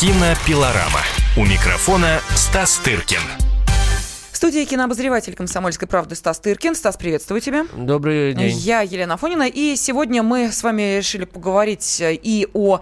Кинопилорама. 0.00 1.02
У 1.36 1.44
микрофона 1.44 2.22
Стас 2.34 2.78
Тыркин. 2.78 3.20
В 4.32 4.34
студии 4.34 4.64
кинообозреватель 4.64 5.34
«Комсомольской 5.34 5.86
правды» 5.86 6.14
Стас 6.14 6.40
Тыркин. 6.40 6.74
Стас, 6.74 6.96
приветствую 6.96 7.42
тебя. 7.42 7.66
Добрый 7.76 8.32
день. 8.32 8.56
Я 8.56 8.80
Елена 8.80 9.18
Фонина. 9.18 9.46
И 9.46 9.76
сегодня 9.76 10.22
мы 10.22 10.52
с 10.52 10.62
вами 10.62 10.96
решили 10.96 11.26
поговорить 11.26 11.98
и 12.00 12.48
о 12.54 12.80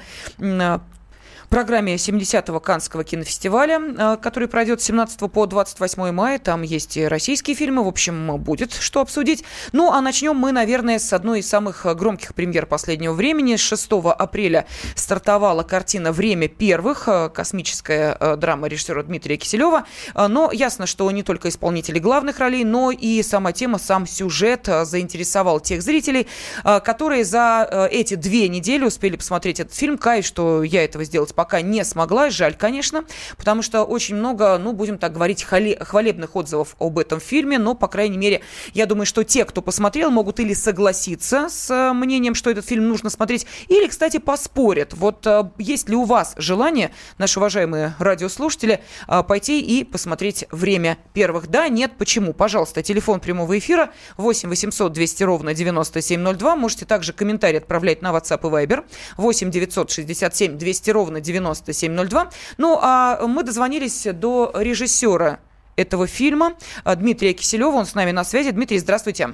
программе 1.49 1.95
70-го 1.95 2.61
Канского 2.61 3.05
кинофестиваля, 3.05 3.81
э, 3.81 4.17
который 4.21 4.49
пройдет 4.49 4.81
с 4.81 4.85
17 4.85 5.31
по 5.31 5.47
28 5.47 6.13
мая. 6.13 6.39
Там 6.39 6.63
есть 6.63 6.97
и 6.97 7.05
российские 7.07 7.57
фильмы. 7.57 7.85
В 7.85 7.89
общем, 7.89 8.37
будет 8.39 8.73
что 8.73 9.01
обсудить. 9.01 9.45
Ну, 9.73 9.91
а 9.91 10.01
начнем 10.01 10.37
мы, 10.37 10.53
наверное, 10.53 10.99
с 10.99 11.13
одной 11.13 11.41
из 11.41 11.49
самых 11.49 11.87
громких 11.97 12.35
премьер 12.35 12.67
последнего 12.67 13.13
времени. 13.13 13.57
С 13.57 13.61
6 13.61 13.89
апреля 14.19 14.67
стартовала 14.95 15.63
картина 15.63 16.13
«Время 16.13 16.49
первых», 16.49 17.09
э, 17.09 17.31
космическая 17.31 18.17
э, 18.19 18.37
драма 18.37 18.69
режиссера 18.69 19.03
Дмитрия 19.03 19.37
Киселева. 19.37 19.85
Но 20.15 20.51
ясно, 20.53 20.87
что 20.87 21.11
не 21.11 21.23
только 21.23 21.49
исполнители 21.49 21.99
главных 21.99 22.39
ролей, 22.39 22.65
но 22.65 22.91
и 22.91 23.23
сама 23.23 23.53
тема, 23.53 23.79
сам 23.79 24.07
сюжет 24.07 24.69
заинтересовал 24.83 25.61
тех 25.61 25.83
зрителей, 25.83 26.27
которые 26.63 27.25
за 27.25 27.89
эти 27.91 28.15
две 28.15 28.49
недели 28.49 28.85
успели 28.85 29.17
посмотреть 29.17 29.61
этот 29.61 29.75
фильм. 29.75 29.99
Кай, 29.99 30.23
что 30.23 30.63
я 30.63 30.85
этого 30.85 31.05
сделать 31.05 31.35
пока 31.39 31.61
не 31.61 31.85
смогла. 31.85 32.31
Жаль, 32.31 32.57
конечно, 32.57 33.05
потому 33.37 33.63
что 33.63 33.85
очень 33.85 34.17
много, 34.17 34.59
ну, 34.59 34.73
будем 34.73 34.99
так 34.99 35.13
говорить, 35.13 35.45
хвалебных 35.45 36.35
отзывов 36.35 36.75
об 36.81 36.99
этом 36.99 37.21
фильме. 37.21 37.61
Но, 37.61 37.77
по 37.77 37.87
крайней 37.87 38.19
мере, 38.19 38.41
я 38.75 38.87
думаю, 38.87 39.07
что 39.07 39.23
те, 39.23 39.45
кто 39.45 39.63
посмотрел, 39.63 40.11
могут 40.11 40.41
или 40.41 40.53
согласиться 40.53 41.47
с 41.49 41.71
э, 41.71 41.93
мнением, 41.93 42.35
что 42.35 42.51
этот 42.51 42.67
фильм 42.67 42.89
нужно 42.89 43.09
смотреть, 43.09 43.47
или, 43.69 43.87
кстати, 43.87 44.17
поспорят. 44.17 44.95
Вот 44.95 45.25
э, 45.29 45.45
есть 45.59 45.89
ли 45.89 45.95
у 45.95 46.03
вас 46.03 46.35
желание, 46.39 46.91
наши 47.19 47.39
уважаемые 47.39 47.95
радиослушатели, 48.01 48.83
э, 49.07 49.23
пойти 49.23 49.61
и 49.61 49.85
посмотреть 49.85 50.45
«Время 50.51 50.99
первых»? 51.13 51.47
Да, 51.47 51.69
нет, 51.69 51.93
почему? 51.99 52.33
Пожалуйста, 52.33 52.83
телефон 52.83 53.21
прямого 53.21 53.57
эфира 53.57 53.93
8 54.17 54.49
800 54.49 54.93
200 54.93 55.23
ровно 55.23 55.55
9702. 55.55 56.57
Можете 56.57 56.85
также 56.85 57.13
комментарий 57.13 57.59
отправлять 57.59 58.03
на 58.03 58.09
WhatsApp 58.09 58.41
и 58.41 58.67
Viber 58.67 58.85
8 59.17 59.53
967 59.53 60.59
200 60.59 60.91
ровно 60.91 61.21
9702. 61.33 62.31
Ну, 62.57 62.79
а 62.81 63.27
мы 63.27 63.43
дозвонились 63.43 64.07
до 64.13 64.53
режиссера 64.55 65.39
этого 65.77 66.07
фильма 66.07 66.55
Дмитрия 66.85 67.33
Киселева. 67.33 67.77
Он 67.77 67.87
с 67.87 67.95
нами 67.95 68.11
на 68.11 68.25
связи. 68.25 68.51
Дмитрий, 68.51 68.79
здравствуйте. 68.79 69.31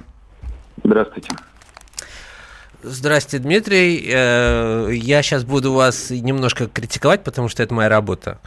Здравствуйте. 0.83 1.29
Здравствуйте, 2.87 3.43
Дмитрий. 3.43 4.05
Э, 4.13 4.89
я 4.93 5.23
сейчас 5.23 5.43
буду 5.43 5.73
вас 5.73 6.11
немножко 6.11 6.67
критиковать, 6.67 7.23
потому 7.23 7.49
что 7.49 7.63
это 7.63 7.73
моя 7.73 7.89
работа. 7.89 8.37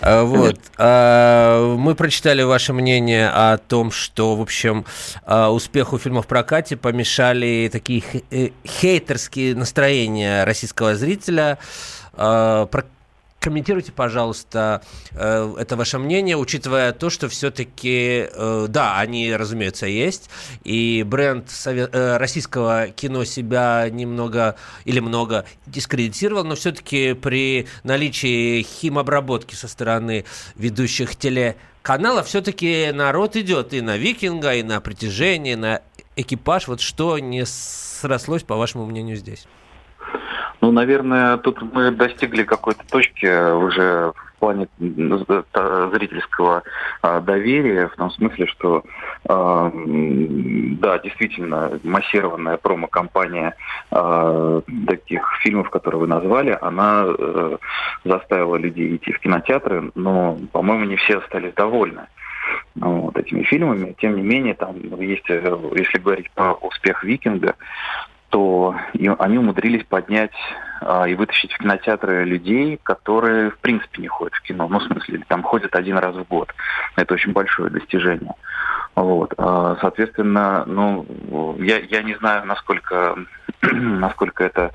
Э, 0.00 0.22
вот. 0.22 0.58
Э, 0.76 1.76
мы 1.78 1.94
прочитали 1.94 2.42
ваше 2.42 2.72
мнение 2.72 3.28
о 3.28 3.56
том, 3.58 3.92
что, 3.92 4.34
в 4.34 4.40
общем, 4.40 4.84
успеху 5.26 5.98
фильмов 5.98 6.24
в 6.24 6.28
прокате 6.28 6.76
помешали 6.76 7.70
такие 7.70 8.02
хейтерские 8.66 9.54
настроения 9.54 10.42
российского 10.44 10.96
зрителя. 10.96 11.58
Комментируйте, 13.44 13.92
пожалуйста, 13.92 14.80
э, 15.12 15.56
это 15.58 15.76
ваше 15.76 15.98
мнение, 15.98 16.34
учитывая 16.34 16.92
то, 16.92 17.10
что 17.10 17.28
все-таки, 17.28 18.26
э, 18.32 18.66
да, 18.70 18.98
они, 18.98 19.36
разумеется, 19.36 19.84
есть, 19.84 20.30
и 20.62 21.04
бренд 21.06 21.50
э, 21.66 22.16
российского 22.16 22.86
кино 22.88 23.24
себя 23.24 23.86
немного 23.90 24.56
или 24.86 24.98
много 24.98 25.44
дискредитировал, 25.66 26.44
но 26.44 26.54
все-таки 26.54 27.12
при 27.12 27.66
наличии 27.82 28.62
химобработки 28.62 29.54
со 29.54 29.68
стороны 29.68 30.24
ведущих 30.56 31.14
телеканалов 31.14 32.28
все-таки 32.28 32.92
народ 32.94 33.36
идет 33.36 33.74
и 33.74 33.82
на 33.82 33.98
«Викинга», 33.98 34.54
и 34.54 34.62
на 34.62 34.80
«Притяжение», 34.80 35.52
и 35.52 35.56
на 35.56 35.82
«Экипаж». 36.16 36.66
Вот 36.66 36.80
что 36.80 37.18
не 37.18 37.44
срослось, 37.44 38.42
по 38.42 38.56
вашему 38.56 38.86
мнению, 38.86 39.18
здесь? 39.18 39.46
Ну, 40.64 40.72
наверное, 40.72 41.36
тут 41.36 41.60
мы 41.74 41.90
достигли 41.90 42.42
какой-то 42.42 42.82
точки 42.90 43.52
уже 43.52 44.14
в 44.14 44.38
плане 44.38 44.66
зрительского 44.78 46.62
а, 47.02 47.20
доверия, 47.20 47.88
в 47.88 47.96
том 47.96 48.10
смысле, 48.12 48.46
что 48.46 48.82
а, 49.28 49.70
да, 49.74 50.98
действительно, 51.00 51.78
массированная 51.82 52.56
промо-компания 52.56 53.54
а, 53.90 54.62
таких 54.86 55.30
фильмов, 55.42 55.68
которые 55.68 56.00
вы 56.00 56.06
назвали, 56.06 56.56
она 56.62 57.04
э, 57.08 57.58
заставила 58.06 58.56
людей 58.56 58.96
идти 58.96 59.12
в 59.12 59.20
кинотеатры, 59.20 59.92
но, 59.94 60.38
по-моему, 60.50 60.86
не 60.86 60.96
все 60.96 61.18
остались 61.18 61.52
довольны 61.52 62.06
вот, 62.76 63.16
этими 63.16 63.42
фильмами. 63.42 63.94
Тем 63.98 64.16
не 64.16 64.22
менее, 64.22 64.54
там 64.54 64.76
есть, 65.00 65.28
э, 65.28 65.56
если 65.76 65.98
говорить 65.98 66.30
про 66.32 66.54
успех 66.54 67.04
«Викинга», 67.04 67.54
то 68.34 68.74
они 69.20 69.38
умудрились 69.38 69.84
поднять 69.84 70.32
а, 70.80 71.06
и 71.06 71.14
вытащить 71.14 71.52
в 71.52 71.58
кинотеатры 71.58 72.24
людей, 72.24 72.80
которые 72.82 73.50
в 73.52 73.58
принципе 73.58 74.02
не 74.02 74.08
ходят 74.08 74.34
в 74.34 74.42
кино. 74.42 74.66
Ну, 74.66 74.80
в 74.80 74.82
смысле, 74.82 75.22
там 75.28 75.44
ходят 75.44 75.76
один 75.76 75.98
раз 75.98 76.16
в 76.16 76.26
год. 76.26 76.52
Это 76.96 77.14
очень 77.14 77.30
большое 77.30 77.70
достижение. 77.70 78.34
Вот. 78.96 79.34
А, 79.38 79.76
соответственно, 79.80 80.64
ну, 80.66 81.06
я, 81.60 81.78
я 81.78 82.02
не 82.02 82.16
знаю, 82.16 82.44
насколько, 82.44 83.16
насколько 83.72 84.44
это 84.44 84.72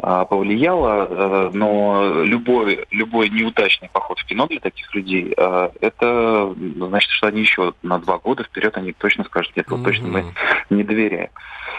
а, 0.00 0.24
повлияло, 0.24 1.08
э, 1.10 1.50
но 1.52 2.22
любой, 2.22 2.86
любой 2.92 3.30
неудачный 3.30 3.88
поход 3.88 4.20
в 4.20 4.26
кино 4.26 4.46
для 4.46 4.60
таких 4.60 4.94
людей, 4.94 5.34
а, 5.36 5.72
это 5.80 6.54
значит, 6.76 7.10
что 7.10 7.26
они 7.26 7.40
еще 7.40 7.72
на 7.82 7.98
два 7.98 8.18
года 8.18 8.44
вперед, 8.44 8.76
они 8.76 8.92
точно 8.92 9.24
скажут, 9.24 9.56
нет, 9.56 9.68
вот 9.68 9.82
точно 9.82 10.06
мы 10.06 10.24
не 10.70 10.84
доверяем. 10.84 11.30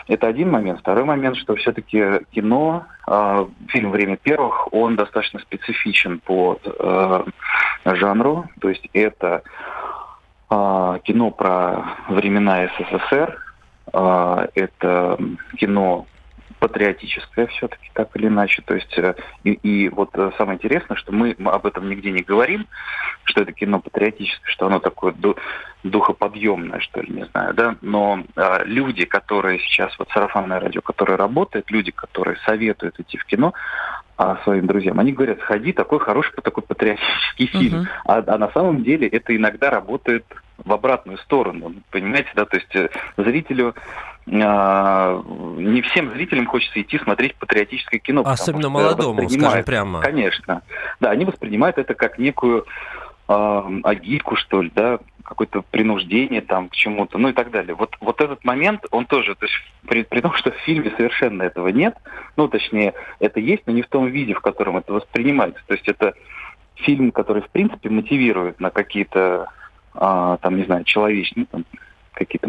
Это 0.10 0.28
один 0.28 0.52
момент. 0.52 0.82
Второй 0.82 1.06
момент, 1.06 1.38
что 1.38 1.56
все-таки 1.56 2.26
кино, 2.32 2.88
а, 3.08 3.48
фильм 3.70 3.92
«Время 3.92 4.18
первых», 4.18 4.74
он 4.74 4.98
достаточно 4.98 5.40
специфичен 5.40 6.20
по 6.20 6.60
э, 6.62 7.24
жанру, 7.86 8.50
то 8.60 8.70
есть 8.70 8.88
это 8.94 9.44
кино 10.50 11.30
про 11.30 11.86
времена 12.08 12.68
СССР, 12.76 13.38
это 13.94 15.20
кино 15.58 16.08
патриотическое 16.60 17.48
все-таки, 17.48 17.90
так 17.94 18.16
или 18.16 18.28
иначе. 18.28 18.62
То 18.66 18.76
есть, 18.76 18.98
э, 18.98 19.16
и, 19.44 19.52
и 19.52 19.90
вот 19.90 20.10
э, 20.14 20.32
самое 20.38 20.58
интересное, 20.58 20.98
что 20.98 21.12
мы 21.12 21.36
об 21.46 21.66
этом 21.66 21.90
нигде 21.90 22.12
не 22.12 22.22
говорим, 22.22 22.68
что 23.24 23.42
это 23.42 23.52
кино 23.52 23.80
патриотическое, 23.80 24.52
что 24.52 24.68
оно 24.68 24.80
такое 24.80 25.16
духоподъемное, 25.84 26.80
что 26.80 27.02
ли, 27.02 27.14
не 27.14 27.26
знаю, 27.28 27.54
да, 27.54 27.76
но 27.82 28.24
а, 28.36 28.64
люди, 28.66 29.06
которые 29.06 29.60
сейчас, 29.60 29.98
вот 29.98 30.10
сарафанное 30.10 30.60
радио, 30.60 30.82
которое 30.82 31.16
работает, 31.16 31.72
люди, 31.72 31.92
которые 31.92 32.38
советуют 32.46 33.00
идти 33.00 33.18
в 33.18 33.26
кино, 33.26 33.54
а, 34.18 34.38
своим 34.44 34.68
друзьям, 34.68 35.00
они 35.00 35.14
говорят, 35.14 35.40
сходи, 35.40 35.72
такой 35.72 36.00
хороший, 36.00 36.34
такой 36.44 36.64
патриотический 36.64 37.48
фильм. 37.48 37.84
Uh-huh. 37.84 37.88
А, 38.06 38.24
а 38.28 38.38
на 38.38 38.52
самом 38.52 38.84
деле 38.84 39.08
это 39.08 39.34
иногда 39.34 39.70
работает 39.70 40.26
в 40.66 40.74
обратную 40.74 41.18
сторону, 41.20 41.74
понимаете, 41.92 42.30
да, 42.36 42.46
то 42.46 42.58
есть 42.58 42.76
э, 42.76 42.90
зрителю 43.18 43.76
а, 44.32 45.24
не 45.58 45.82
всем 45.82 46.12
зрителям 46.12 46.46
хочется 46.46 46.82
идти 46.82 47.00
смотреть 47.00 47.36
патриотическое 47.36 48.00
кино. 48.00 48.22
Особенно 48.26 48.70
молодому, 48.70 49.28
скажем 49.30 49.64
прямо. 49.64 50.02
Конечно. 50.02 50.62
Да, 51.00 51.12
они 51.12 51.26
воспринимают 51.26 51.78
это 51.78 51.96
как 51.96 52.20
некую 52.20 52.66
э, 53.28 53.62
агитку, 53.84 54.36
что 54.36 54.62
ли, 54.62 54.72
да, 54.76 55.00
какое-то 55.30 55.62
принуждение 55.62 56.42
там 56.42 56.70
к 56.70 56.76
чему-то, 56.76 57.20
ну 57.20 57.30
и 57.30 57.34
так 57.34 57.52
далее. 57.52 57.76
Вот, 57.76 57.96
вот 58.02 58.20
этот 58.20 58.44
момент, 58.44 58.86
он 58.90 59.06
тоже, 59.06 59.36
то 59.36 59.46
есть 59.46 59.56
при, 59.88 60.04
при 60.04 60.22
том, 60.22 60.34
что 60.34 60.52
в 60.52 60.56
фильме 60.66 60.92
совершенно 60.98 61.44
этого 61.44 61.68
нет, 61.68 61.96
ну, 62.36 62.48
точнее, 62.48 62.96
это 63.20 63.40
есть, 63.40 63.64
но 63.68 63.74
не 63.74 63.84
в 63.84 63.88
том 63.88 64.08
виде, 64.08 64.34
в 64.34 64.42
котором 64.42 64.78
это 64.78 64.92
воспринимается. 64.92 65.62
То 65.68 65.76
есть 65.76 65.88
это 65.88 66.16
фильм, 66.74 67.12
который, 67.12 67.44
в 67.44 67.50
принципе, 67.50 67.90
мотивирует 67.90 68.60
на 68.60 68.72
какие-то, 68.72 69.50
а, 70.02 70.38
там, 70.38 70.56
не 70.56 70.64
знаю, 70.64 70.86
человечные, 70.86 71.46
там, 71.48 71.66
какие-то 72.14 72.48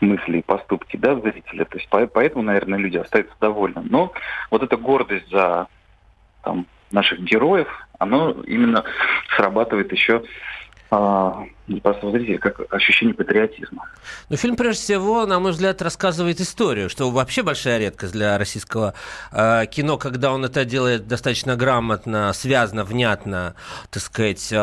мысли 0.00 0.38
и 0.38 0.42
поступки 0.42 0.98
да, 0.98 1.18
зрителя. 1.18 1.64
То 1.64 1.78
есть 1.78 1.88
поэтому, 2.12 2.42
наверное, 2.42 2.78
люди 2.78 2.98
остаются 2.98 3.34
довольны. 3.40 3.82
Но 3.88 4.12
вот 4.50 4.62
эта 4.62 4.76
гордость 4.76 5.30
за 5.30 5.66
там, 6.44 6.66
наших 6.90 7.20
героев, 7.20 7.68
оно 7.98 8.32
именно 8.46 8.84
срабатывает 9.34 9.92
еще 9.92 10.22
просто 11.80 12.10
зрителя 12.10 12.38
как 12.38 12.60
ощущение 12.72 13.14
патриотизма. 13.14 13.88
Ну, 14.28 14.36
фильм, 14.36 14.56
прежде 14.56 14.82
всего, 14.82 15.26
на 15.26 15.38
мой 15.38 15.52
взгляд, 15.52 15.80
рассказывает 15.80 16.40
историю, 16.40 16.90
что 16.90 17.10
вообще 17.10 17.42
большая 17.42 17.78
редкость 17.78 18.12
для 18.12 18.36
российского 18.38 18.94
э, 19.30 19.66
кино, 19.66 19.96
когда 19.96 20.32
он 20.32 20.44
это 20.44 20.64
делает 20.64 21.06
достаточно 21.06 21.56
грамотно, 21.56 22.32
связано, 22.32 22.84
внятно, 22.84 23.54
так 23.90 24.02
сказать, 24.02 24.48
э, 24.52 24.56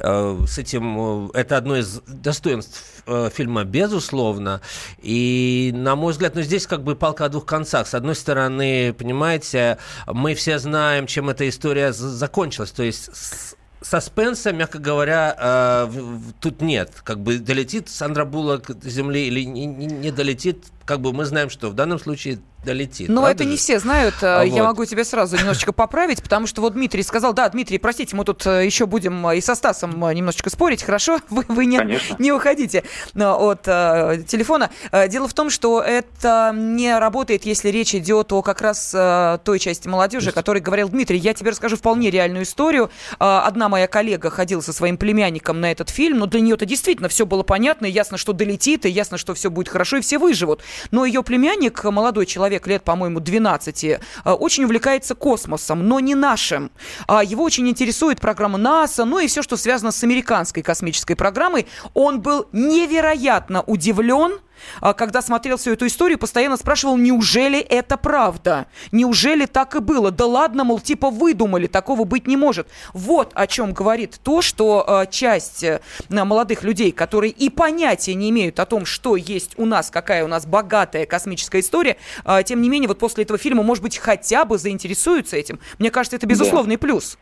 э, 0.00 0.36
с 0.46 0.58
этим. 0.58 1.30
Это 1.30 1.56
одно 1.56 1.76
из 1.76 2.00
достоинств 2.06 3.02
фильма, 3.32 3.64
безусловно. 3.64 4.60
И, 4.98 5.72
на 5.74 5.96
мой 5.96 6.12
взгляд, 6.12 6.36
ну, 6.36 6.42
здесь 6.42 6.66
как 6.66 6.84
бы 6.84 6.94
палка 6.94 7.24
о 7.24 7.28
двух 7.28 7.46
концах. 7.46 7.88
С 7.88 7.94
одной 7.94 8.14
стороны, 8.14 8.94
понимаете, 8.96 9.78
мы 10.06 10.34
все 10.34 10.58
знаем, 10.58 11.06
чем 11.06 11.28
эта 11.28 11.48
история 11.48 11.92
закончилась. 11.92 12.70
То 12.70 12.84
есть 12.84 13.56
саспенса, 13.82 14.52
мягко 14.52 14.78
говоря, 14.78 15.36
э, 15.38 15.92
тут 16.40 16.60
нет. 16.60 17.00
Как 17.04 17.20
бы 17.20 17.38
долетит 17.38 17.88
Сандра 17.88 18.24
Буллок 18.24 18.76
до 18.78 18.90
земли 18.90 19.26
или 19.26 19.44
не 19.44 20.10
долетит, 20.10 20.66
как 20.84 21.00
бы 21.00 21.12
мы 21.12 21.24
знаем, 21.24 21.50
что 21.50 21.68
в 21.68 21.74
данном 21.74 21.98
случае 21.98 22.38
долетит. 22.64 23.08
Но 23.08 23.28
это 23.28 23.44
же? 23.44 23.50
не 23.50 23.56
все 23.56 23.78
знают. 23.78 24.14
Э, 24.22 24.40
а 24.40 24.42
Я 24.44 24.62
вот. 24.62 24.68
могу 24.68 24.84
тебя 24.84 25.04
сразу 25.04 25.36
немножечко 25.36 25.72
поправить, 25.72 26.22
потому 26.22 26.46
что 26.46 26.60
вот 26.60 26.74
Дмитрий 26.74 27.02
сказал, 27.02 27.32
да, 27.32 27.48
Дмитрий, 27.48 27.78
простите, 27.78 28.14
мы 28.16 28.24
тут 28.24 28.46
э, 28.46 28.64
еще 28.64 28.86
будем 28.86 29.26
э, 29.28 29.38
и 29.38 29.40
со 29.40 29.54
Стасом 29.54 29.92
немножечко 30.14 30.50
спорить, 30.50 30.82
хорошо? 30.82 31.20
Вы, 31.30 31.44
вы 31.48 31.66
не, 31.66 31.98
не 32.18 32.32
уходите 32.32 32.84
от 33.14 33.62
э, 33.66 34.22
телефона. 34.26 34.70
Дело 35.08 35.28
в 35.28 35.34
том, 35.34 35.50
что 35.50 35.80
это 35.80 36.52
не 36.54 36.96
работает, 36.98 37.44
если 37.44 37.68
речь 37.68 37.94
идет 37.94 38.32
о 38.32 38.42
как 38.42 38.60
раз 38.60 38.92
э, 38.94 39.38
той 39.44 39.58
части 39.58 39.88
молодежи, 39.88 40.30
о 40.30 40.32
которой 40.32 40.58
говорил 40.60 40.88
Дмитрий. 40.88 41.18
Я 41.18 41.34
тебе 41.34 41.50
расскажу 41.50 41.76
вполне 41.76 42.10
реальную 42.10 42.44
историю. 42.44 42.90
Одна 43.18 43.68
моя 43.68 43.86
коллега 43.86 44.30
ходила 44.30 44.60
со 44.60 44.72
своим 44.72 44.96
племянником 44.96 45.60
на 45.60 45.70
этот 45.70 45.90
фильм, 45.90 46.18
но 46.18 46.26
для 46.26 46.40
нее 46.40 46.54
это 46.54 46.66
действительно 46.66 47.08
все 47.08 47.26
было 47.26 47.42
понятно, 47.42 47.86
и 47.86 47.90
ясно, 47.90 48.18
что 48.18 48.32
долетит, 48.32 48.86
и 48.86 48.90
ясно, 48.90 49.18
что 49.18 49.34
все 49.34 49.50
будет 49.50 49.68
хорошо, 49.68 49.98
и 49.98 50.00
все 50.00 50.18
выживут. 50.18 50.62
Но 50.90 51.04
ее 51.04 51.22
племянник, 51.22 51.82
молодой 51.84 52.26
человек, 52.26 52.66
лет, 52.66 52.82
по-моему, 52.84 53.20
12, 53.20 53.84
э, 53.84 53.98
очень 54.24 54.64
увлекается 54.64 55.14
космосом, 55.14 55.86
но 55.86 56.00
не 56.00 56.14
нашим. 56.14 56.70
А 57.06 57.24
его 57.24 57.44
очень 57.44 57.68
интересует 57.68 58.20
программа 58.20 58.58
НАСА, 58.58 59.04
ну 59.04 59.18
и 59.18 59.26
все, 59.26 59.42
что 59.42 59.56
связано 59.56 59.92
с 59.92 60.02
американской 60.04 60.62
космической 60.62 61.14
программой. 61.14 61.66
Он 61.94 62.20
был 62.20 62.48
невероятно 62.52 63.62
удивлен, 63.62 64.38
когда 64.80 65.22
смотрел 65.22 65.56
всю 65.56 65.72
эту 65.72 65.86
историю, 65.86 66.18
постоянно 66.18 66.56
спрашивал, 66.56 66.96
неужели 66.96 67.58
это 67.60 67.96
правда? 67.96 68.66
Неужели 68.90 69.46
так 69.46 69.74
и 69.74 69.80
было? 69.80 70.10
Да 70.10 70.26
ладно, 70.26 70.64
мол, 70.64 70.80
типа 70.80 71.10
выдумали, 71.10 71.66
такого 71.66 72.04
быть 72.04 72.26
не 72.26 72.36
может. 72.36 72.68
Вот 72.92 73.32
о 73.34 73.46
чем 73.46 73.72
говорит 73.72 74.20
то, 74.22 74.42
что 74.42 74.84
э, 74.86 75.10
часть 75.10 75.64
э, 75.64 75.80
молодых 76.08 76.62
людей, 76.62 76.92
которые 76.92 77.32
и 77.32 77.50
понятия 77.50 78.14
не 78.14 78.30
имеют 78.30 78.60
о 78.60 78.66
том, 78.66 78.84
что 78.84 79.16
есть 79.16 79.52
у 79.56 79.66
нас, 79.66 79.90
какая 79.90 80.24
у 80.24 80.28
нас 80.28 80.46
богатая 80.46 81.06
космическая 81.06 81.60
история, 81.60 81.96
э, 82.24 82.42
тем 82.44 82.62
не 82.62 82.68
менее, 82.68 82.88
вот 82.88 82.98
после 82.98 83.24
этого 83.24 83.38
фильма, 83.38 83.62
может 83.62 83.82
быть, 83.82 83.98
хотя 83.98 84.44
бы 84.44 84.58
заинтересуются 84.58 85.36
этим. 85.36 85.58
Мне 85.78 85.90
кажется, 85.90 86.16
это 86.16 86.26
безусловный 86.26 86.76
да. 86.76 86.80
плюс. 86.80 87.18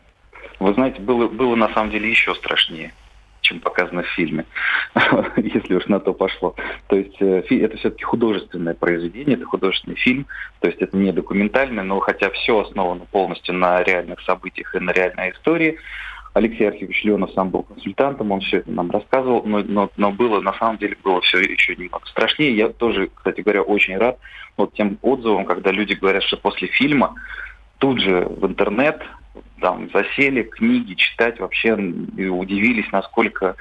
Вы 0.59 0.73
знаете, 0.73 1.01
было, 1.01 1.27
было 1.27 1.55
на 1.55 1.73
самом 1.73 1.91
деле 1.91 2.09
еще 2.09 2.35
страшнее 2.35 2.93
чем 3.51 3.59
показано 3.59 4.03
в 4.03 4.07
фильме, 4.07 4.45
если 5.37 5.75
уж 5.75 5.85
на 5.87 5.99
то 5.99 6.13
пошло. 6.13 6.55
То 6.87 6.95
есть 6.95 7.15
э, 7.19 7.43
это 7.49 7.77
все-таки 7.77 8.03
художественное 8.03 8.73
произведение, 8.73 9.35
это 9.35 9.45
художественный 9.45 9.97
фильм, 9.97 10.25
то 10.59 10.67
есть 10.67 10.81
это 10.81 10.95
не 10.97 11.11
документальный, 11.11 11.83
но 11.83 11.99
хотя 11.99 12.29
все 12.29 12.59
основано 12.59 13.05
полностью 13.11 13.55
на 13.55 13.83
реальных 13.83 14.21
событиях 14.21 14.73
и 14.75 14.79
на 14.79 14.91
реальной 14.91 15.31
истории. 15.31 15.77
Алексей 16.33 16.65
Архивович 16.65 17.03
Леонов 17.03 17.31
сам 17.33 17.49
был 17.49 17.63
консультантом, 17.63 18.31
он 18.31 18.39
все 18.39 18.59
это 18.59 18.71
нам 18.71 18.89
рассказывал, 18.89 19.43
но, 19.43 19.59
но, 19.59 19.91
но 19.97 20.11
было, 20.11 20.39
на 20.39 20.53
самом 20.53 20.77
деле, 20.77 20.95
было 21.03 21.19
все 21.19 21.39
еще 21.39 21.75
немного 21.75 22.05
страшнее. 22.07 22.55
Я 22.55 22.69
тоже, 22.69 23.09
кстати 23.13 23.41
говоря, 23.41 23.63
очень 23.63 23.97
рад 23.97 24.17
вот 24.55 24.73
тем 24.73 24.97
отзывам, 25.01 25.43
когда 25.43 25.71
люди 25.71 25.93
говорят, 25.93 26.23
что 26.23 26.37
после 26.37 26.69
фильма 26.69 27.15
тут 27.81 27.99
же 27.99 28.25
в 28.25 28.45
интернет 28.45 29.01
там 29.59 29.89
засели 29.91 30.43
книги 30.43 30.93
читать 30.93 31.39
вообще 31.39 31.75
и 32.17 32.27
удивились, 32.27 32.89
насколько... 32.91 33.55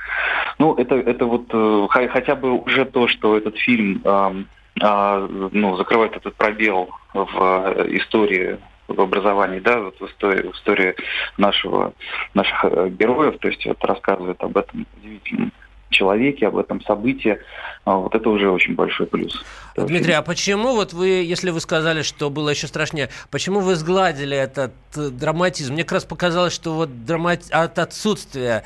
Ну, 0.59 0.75
это, 0.75 0.95
это 0.95 1.27
вот 1.27 1.47
э, 1.53 1.87
хотя 1.91 2.35
бы 2.37 2.53
уже 2.53 2.85
то, 2.85 3.09
что 3.09 3.37
этот 3.37 3.57
фильм 3.57 4.01
э, 4.05 4.45
э, 4.81 5.49
ну, 5.53 5.77
закрывает 5.77 6.17
этот 6.17 6.35
пробел 6.37 6.91
в 7.13 7.87
истории 7.97 8.59
в 8.89 9.01
образовании, 9.01 9.61
да, 9.61 9.81
вот 9.81 10.01
в 10.01 10.07
истории, 10.07 10.49
в 10.49 10.55
истории 10.55 10.95
нашего, 11.39 11.93
наших 12.35 12.65
э, 12.65 12.89
героев, 12.91 13.39
то 13.39 13.49
есть 13.49 13.65
вот 13.65 13.83
рассказывает 13.85 14.43
об 14.43 14.57
этом 14.57 14.87
удивительном 14.99 15.53
человеке, 15.91 16.47
об 16.47 16.57
этом 16.57 16.81
событии, 16.83 17.39
а, 17.85 17.97
вот 17.97 18.15
это 18.15 18.29
уже 18.31 18.51
очень 18.51 18.75
большой 18.75 19.07
плюс. 19.07 19.45
Дмитрий, 19.77 20.13
а 20.13 20.23
почему 20.23 20.75
вот 20.75 20.93
вы, 20.93 21.09
если 21.09 21.51
вы 21.51 21.61
сказали, 21.61 22.03
что 22.03 22.31
было 22.31 22.51
еще 22.51 22.67
страшнее, 22.67 23.11
почему 23.31 23.61
вы 23.61 23.77
сгладили 23.77 24.37
этот 24.37 24.73
э, 24.97 25.09
драматизм? 25.11 25.75
Мне 25.75 25.85
как 25.85 25.93
раз 25.93 26.05
показалось, 26.05 26.53
что 26.53 26.75
вот 26.75 27.05
драмати... 27.05 27.53
от 27.53 27.79
отсутствия 27.79 28.65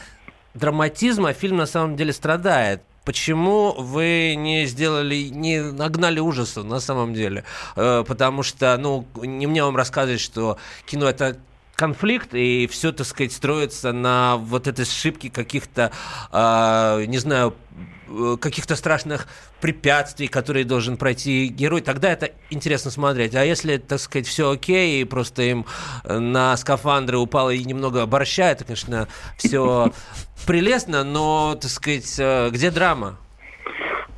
драматизма 0.55 1.33
фильм 1.33 1.57
на 1.57 1.67
самом 1.67 1.97
деле 1.97 2.13
страдает. 2.13 2.83
Почему 3.05 3.75
вы 3.77 4.35
не 4.35 4.65
сделали, 4.65 5.29
не 5.29 5.61
нагнали 5.61 6.21
ужаса 6.21 6.63
на 6.63 6.81
самом 6.81 7.13
деле? 7.13 7.45
Э, 7.77 8.03
потому 8.07 8.43
что, 8.43 8.77
ну, 8.79 9.07
не 9.17 9.47
мне 9.47 9.63
вам 9.63 9.77
рассказывать, 9.77 10.21
что 10.21 10.57
кино 10.87 11.09
это 11.09 11.37
конфликт, 11.75 12.35
и 12.35 12.67
все, 12.67 12.93
так 12.93 13.07
сказать, 13.07 13.33
строится 13.33 13.93
на 13.93 14.37
вот 14.37 14.67
этой 14.67 14.83
ошибке 14.83 15.31
каких-то, 15.31 15.91
э, 16.33 17.05
не 17.07 17.19
знаю, 17.19 17.55
э, 18.09 18.37
каких-то 18.41 18.77
страшных 18.77 19.27
препятствий, 19.61 20.29
которые 20.29 20.65
должен 20.65 20.97
пройти 20.97 21.49
герой, 21.49 21.81
тогда 21.81 22.13
это 22.13 22.33
интересно 22.51 22.91
смотреть. 22.91 23.35
А 23.35 23.45
если, 23.45 23.79
так 23.79 23.99
сказать, 23.99 24.27
все 24.27 24.51
окей, 24.51 25.03
и 25.03 25.05
просто 25.05 25.43
им 25.43 25.67
на 26.05 26.57
скафандры 26.57 27.19
упало 27.19 27.51
и 27.51 27.65
немного 27.65 28.07
борща, 28.07 28.51
это, 28.51 28.65
конечно, 28.65 29.09
все 29.39 29.93
прелестно, 30.47 31.03
но, 31.05 31.59
так 31.61 31.71
сказать, 31.71 32.15
э, 32.19 32.51
где 32.51 32.71
драма? 32.71 33.19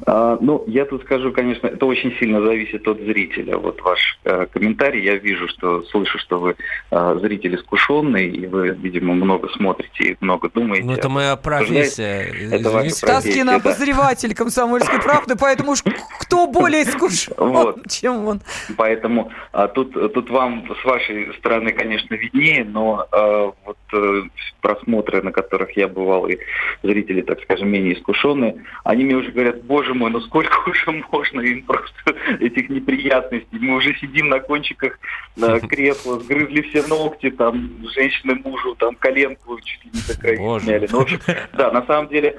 А, 0.07 0.39
ну, 0.41 0.63
я 0.69 0.85
тут 0.85 1.03
скажу, 1.03 1.33
конечно, 1.33 1.67
это 1.67 1.85
очень 1.85 2.17
сильно 2.19 2.41
зависит 2.41 2.87
от 2.87 3.01
зрителя. 3.01 3.57
Вот 3.57 3.83
ваш 3.83 4.19
э, 4.23 4.47
комментарий, 4.53 5.03
я 5.03 5.17
вижу, 5.17 5.49
что 5.49 5.83
слышу, 5.83 6.17
что 6.19 6.39
вы 6.39 6.55
э, 6.93 7.19
зритель 7.21 7.57
искушенный, 7.57 8.29
и 8.29 8.47
вы, 8.47 8.69
видимо, 8.69 9.15
много 9.15 9.49
смотрите 9.49 10.13
и 10.13 10.17
много 10.21 10.49
думаете. 10.49 10.87
Ну, 10.87 10.93
это 10.93 11.09
моя 11.09 11.35
профессия. 11.35 12.33
Это 12.53 12.71
ваша 12.71 12.91
Стаскин 12.91 13.47
да. 13.47 13.57
обозреватель 13.57 14.33
комсомольской 14.33 15.03
правды, 15.03 15.35
поэтому 15.37 15.73
уж 15.73 15.83
кто 16.21 16.47
более 16.47 16.85
искушен, 16.85 17.35
вот. 17.37 17.91
чем 17.91 18.27
он. 18.27 18.41
Поэтому 18.77 19.33
а, 19.51 19.67
тут, 19.67 19.93
тут 19.93 20.31
вам 20.31 20.69
с 20.81 20.85
вашей 20.85 21.35
стороны, 21.39 21.73
конечно, 21.73 22.15
виднее, 22.15 22.65
но 22.65 23.09
а, 23.11 23.53
вот 23.65 23.79
а, 23.93 24.23
просмотры, 24.61 25.21
на 25.23 25.33
которых 25.33 25.77
я 25.77 25.89
бывал, 25.89 26.29
и 26.29 26.39
зрители, 26.85 27.23
так 27.23 27.41
скажем, 27.43 27.69
менее 27.71 27.99
искушенные, 27.99 28.63
они 28.85 29.05
мне 29.05 29.17
уже 29.17 29.33
говорят, 29.33 29.65
боже 29.65 29.96
мой, 29.97 30.11
ну 30.11 30.21
сколько 30.21 30.57
уже 30.69 31.05
можно 31.11 31.41
им 31.41 31.63
просто 31.63 32.15
этих 32.41 32.69
неприятностей? 32.69 33.59
Мы 33.59 33.77
уже 33.77 33.95
сидим 33.97 34.29
на 34.29 34.41
кончиках 34.41 34.99
на 35.37 35.61
кресла, 35.61 36.21
сгрызли 36.21 36.63
все 36.63 36.87
ногти, 36.87 37.31
там, 37.31 37.71
женщины 37.95 38.35
мужу, 38.45 38.75
там, 38.77 38.95
коленку 38.95 39.59
чуть 39.61 39.85
ли 39.85 39.91
не 39.93 40.01
такая 40.01 40.61
сняли. 40.61 40.89
Ну, 40.91 40.99
в 40.99 41.03
общем, 41.03 41.21
да, 41.53 41.71
на 41.71 41.85
самом 41.87 42.09
деле, 42.09 42.37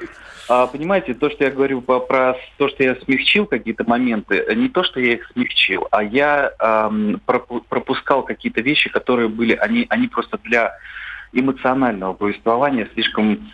а, 0.49 0.67
понимаете, 0.67 1.13
то, 1.13 1.29
что 1.29 1.43
я 1.43 1.51
говорю 1.51 1.81
по, 1.81 1.99
про 1.99 2.35
то, 2.57 2.69
что 2.69 2.83
я 2.83 2.95
смягчил 2.95 3.45
какие-то 3.45 3.83
моменты, 3.85 4.45
не 4.55 4.69
то, 4.69 4.83
что 4.83 4.99
я 4.99 5.13
их 5.13 5.29
смягчил, 5.33 5.87
а 5.91 6.03
я 6.03 6.51
эм, 6.59 7.19
пропускал 7.25 8.23
какие-то 8.23 8.61
вещи, 8.61 8.89
которые 8.89 9.27
были, 9.27 9.53
они, 9.53 9.85
они 9.89 10.07
просто 10.07 10.37
для 10.43 10.77
эмоционального 11.33 12.13
повествования 12.13 12.87
слишком 12.93 13.51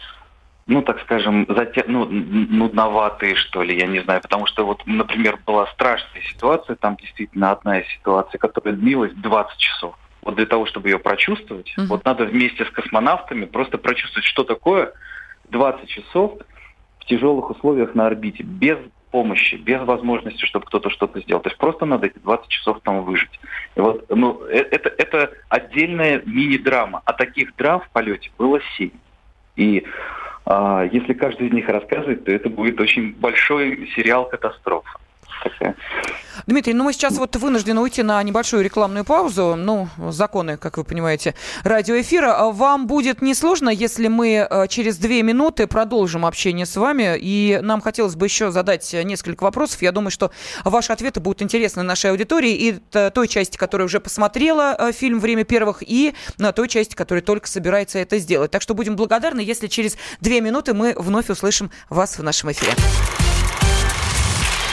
ну, 0.65 0.81
так 0.81 1.01
скажем, 1.01 1.45
затя... 1.49 1.83
ну, 1.87 2.05
нудноватые, 2.05 3.35
что 3.35 3.63
ли, 3.63 3.77
я 3.77 3.87
не 3.87 3.99
знаю. 3.99 4.21
Потому 4.21 4.45
что 4.45 4.65
вот, 4.65 4.81
например, 4.85 5.39
была 5.45 5.67
страшная 5.67 6.21
ситуация, 6.21 6.75
там 6.75 6.95
действительно 6.95 7.51
одна 7.51 7.79
из 7.79 7.87
ситуаций, 7.89 8.39
которая 8.39 8.73
длилась 8.73 9.13
20 9.13 9.57
часов. 9.57 9.97
Вот 10.21 10.35
для 10.35 10.45
того, 10.45 10.65
чтобы 10.65 10.87
ее 10.87 10.99
прочувствовать, 10.99 11.73
uh-huh. 11.77 11.87
вот 11.87 12.05
надо 12.05 12.23
вместе 12.23 12.63
с 12.63 12.69
космонавтами 12.69 13.43
просто 13.43 13.77
прочувствовать, 13.77 14.25
что 14.25 14.45
такое 14.45 14.93
20 15.49 15.89
часов 15.89 16.37
в 16.99 17.05
тяжелых 17.05 17.49
условиях 17.49 17.93
на 17.93 18.07
орбите, 18.07 18.43
без 18.43 18.77
помощи, 19.11 19.55
без 19.55 19.81
возможности, 19.81 20.45
чтобы 20.45 20.65
кто-то 20.65 20.89
что-то 20.89 21.19
сделал. 21.19 21.41
То 21.41 21.49
есть 21.49 21.59
просто 21.59 21.85
надо 21.85 22.07
эти 22.07 22.17
20 22.19 22.47
часов 22.47 22.79
там 22.83 23.03
выжить. 23.03 23.39
И 23.75 23.81
вот, 23.81 24.05
ну, 24.09 24.41
э, 24.45 24.59
это, 24.71 24.89
это 24.89 25.31
отдельная 25.49 26.21
мини-драма. 26.25 27.01
А 27.05 27.13
таких 27.13 27.55
драм 27.57 27.81
в 27.81 27.89
полете 27.89 28.31
было 28.39 28.59
7. 28.77 28.89
И 29.55 29.85
если 30.91 31.13
каждый 31.13 31.47
из 31.47 31.53
них 31.53 31.69
рассказывать, 31.69 32.25
то 32.25 32.31
это 32.31 32.49
будет 32.49 32.79
очень 32.79 33.13
большой 33.13 33.89
сериал 33.95 34.27
катастрофа. 34.27 34.99
Дмитрий, 36.47 36.73
ну 36.73 36.83
мы 36.83 36.93
сейчас 36.93 37.17
вот 37.17 37.35
вынуждены 37.35 37.79
уйти 37.79 38.03
на 38.03 38.21
небольшую 38.21 38.63
рекламную 38.63 39.05
паузу. 39.05 39.55
Ну, 39.55 39.87
законы, 40.09 40.57
как 40.57 40.77
вы 40.77 40.83
понимаете, 40.83 41.35
радиоэфира. 41.63 42.49
Вам 42.51 42.87
будет 42.87 43.21
несложно, 43.21 43.69
если 43.69 44.07
мы 44.07 44.47
э, 44.49 44.67
через 44.67 44.97
две 44.97 45.21
минуты 45.23 45.67
продолжим 45.67 46.25
общение 46.25 46.65
с 46.65 46.75
вами. 46.75 47.17
И 47.17 47.59
нам 47.61 47.81
хотелось 47.81 48.15
бы 48.15 48.25
еще 48.25 48.51
задать 48.51 48.93
несколько 48.93 49.43
вопросов. 49.43 49.81
Я 49.81 49.91
думаю, 49.91 50.11
что 50.11 50.31
ваши 50.65 50.91
ответы 50.91 51.19
будут 51.19 51.41
интересны 51.41 51.83
нашей 51.83 52.11
аудитории 52.11 52.53
и 52.53 52.73
той 53.11 53.27
части, 53.27 53.55
которая 53.57 53.85
уже 53.85 53.99
посмотрела 53.99 54.75
э, 54.77 54.91
фильм 54.91 55.19
«Время 55.19 55.43
первых», 55.45 55.81
и 55.81 56.13
на 56.37 56.51
той 56.51 56.67
части, 56.67 56.95
которая 56.95 57.21
только 57.21 57.47
собирается 57.47 57.99
это 57.99 58.17
сделать. 58.17 58.51
Так 58.51 58.61
что 58.61 58.73
будем 58.73 58.95
благодарны, 58.95 59.39
если 59.39 59.67
через 59.67 59.97
две 60.19 60.41
минуты 60.41 60.73
мы 60.73 60.93
вновь 60.97 61.29
услышим 61.29 61.71
вас 61.89 62.17
в 62.17 62.23
нашем 62.23 62.51
эфире. 62.51 62.73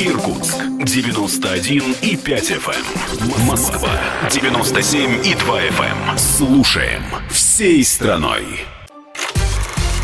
Иркутск 0.00 0.56
91 0.78 1.96
и 2.02 2.16
5 2.16 2.50
FM. 2.50 2.74
Эм. 3.20 3.46
Москва 3.46 3.90
97 4.30 5.26
и 5.26 5.34
2 5.34 5.60
FM. 5.62 6.10
Эм. 6.10 6.18
Слушаем 6.18 7.02
всей 7.30 7.84
страной. 7.84 8.44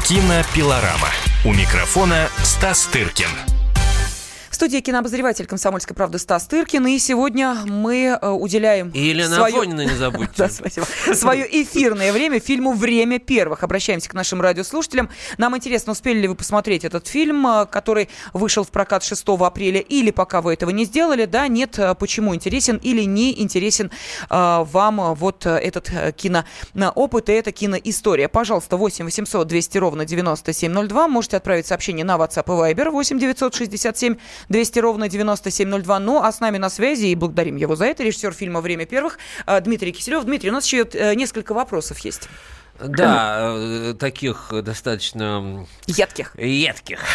Кинопилорама. 0.04 1.08
У 1.44 1.52
микрофона 1.52 2.28
Стас 2.42 2.86
Тыркин 2.86 3.28
студии 4.58 4.78
кинообозреватель 4.78 5.46
«Комсомольской 5.46 5.94
правды» 5.94 6.18
Стас 6.18 6.48
Тыркин. 6.48 6.84
И 6.88 6.98
сегодня 6.98 7.54
мы 7.64 8.18
э, 8.20 8.28
уделяем... 8.28 8.88
И 8.88 8.98
Елена 8.98 9.36
свое... 9.36 9.54
Афонина 9.54 9.82
не 9.82 9.94
забудьте. 9.94 10.32
да, 10.36 10.48
спасибо. 10.48 10.84
Свое 11.14 11.46
эфирное 11.62 12.12
время 12.12 12.40
фильму 12.40 12.72
«Время 12.72 13.20
первых». 13.20 13.62
Обращаемся 13.62 14.10
к 14.10 14.14
нашим 14.14 14.40
радиослушателям. 14.40 15.10
Нам 15.36 15.56
интересно, 15.56 15.92
успели 15.92 16.18
ли 16.18 16.26
вы 16.26 16.34
посмотреть 16.34 16.84
этот 16.84 17.06
фильм, 17.06 17.46
э, 17.46 17.66
который 17.66 18.08
вышел 18.32 18.64
в 18.64 18.70
прокат 18.70 19.04
6 19.04 19.24
апреля, 19.28 19.78
или 19.78 20.10
пока 20.10 20.40
вы 20.40 20.54
этого 20.54 20.70
не 20.70 20.86
сделали, 20.86 21.26
да, 21.26 21.46
нет, 21.46 21.78
э, 21.78 21.94
почему 21.94 22.34
интересен 22.34 22.78
или 22.78 23.02
не 23.02 23.40
интересен 23.40 23.92
вам 24.28 25.14
вот 25.14 25.46
этот 25.46 25.88
киноопыт 26.16 27.28
и 27.28 27.32
эта 27.32 27.52
киноистория. 27.52 28.26
Пожалуйста, 28.28 28.76
8 28.76 29.04
800 29.04 29.46
200 29.46 29.78
ровно 29.78 30.04
9702. 30.04 31.06
Можете 31.06 31.36
отправить 31.36 31.66
сообщение 31.68 32.04
на 32.04 32.16
WhatsApp 32.16 32.70
и 32.70 32.74
Viber 32.74 32.90
8 32.90 33.20
967 33.20 34.16
200 34.48 34.78
ровно 34.78 35.08
9702. 35.08 35.98
Ну, 35.98 36.22
а 36.22 36.32
с 36.32 36.40
нами 36.40 36.58
на 36.58 36.70
связи, 36.70 37.06
и 37.06 37.14
благодарим 37.14 37.56
его 37.56 37.76
за 37.76 37.86
это, 37.86 38.02
режиссер 38.02 38.32
фильма 38.32 38.60
«Время 38.60 38.86
первых» 38.86 39.18
Дмитрий 39.62 39.92
Киселев. 39.92 40.24
Дмитрий, 40.24 40.50
у 40.50 40.52
нас 40.52 40.64
еще 40.64 40.86
э, 40.92 41.14
несколько 41.14 41.54
вопросов 41.54 41.98
есть. 42.00 42.28
Да, 42.80 43.54
э, 43.54 43.94
таких 43.98 44.52
достаточно... 44.62 45.66
Едких. 45.86 46.34
Едких. 46.38 47.00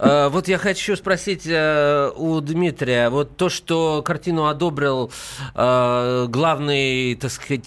Э, 0.00 0.28
вот 0.28 0.46
я 0.46 0.58
хочу 0.58 0.94
спросить 0.96 1.42
э, 1.46 2.12
у 2.14 2.40
Дмитрия, 2.40 3.08
вот 3.08 3.36
то, 3.36 3.48
что 3.48 4.02
картину 4.02 4.46
одобрил 4.46 5.10
главный, 5.54 7.16
так 7.16 7.32
сказать, 7.32 7.64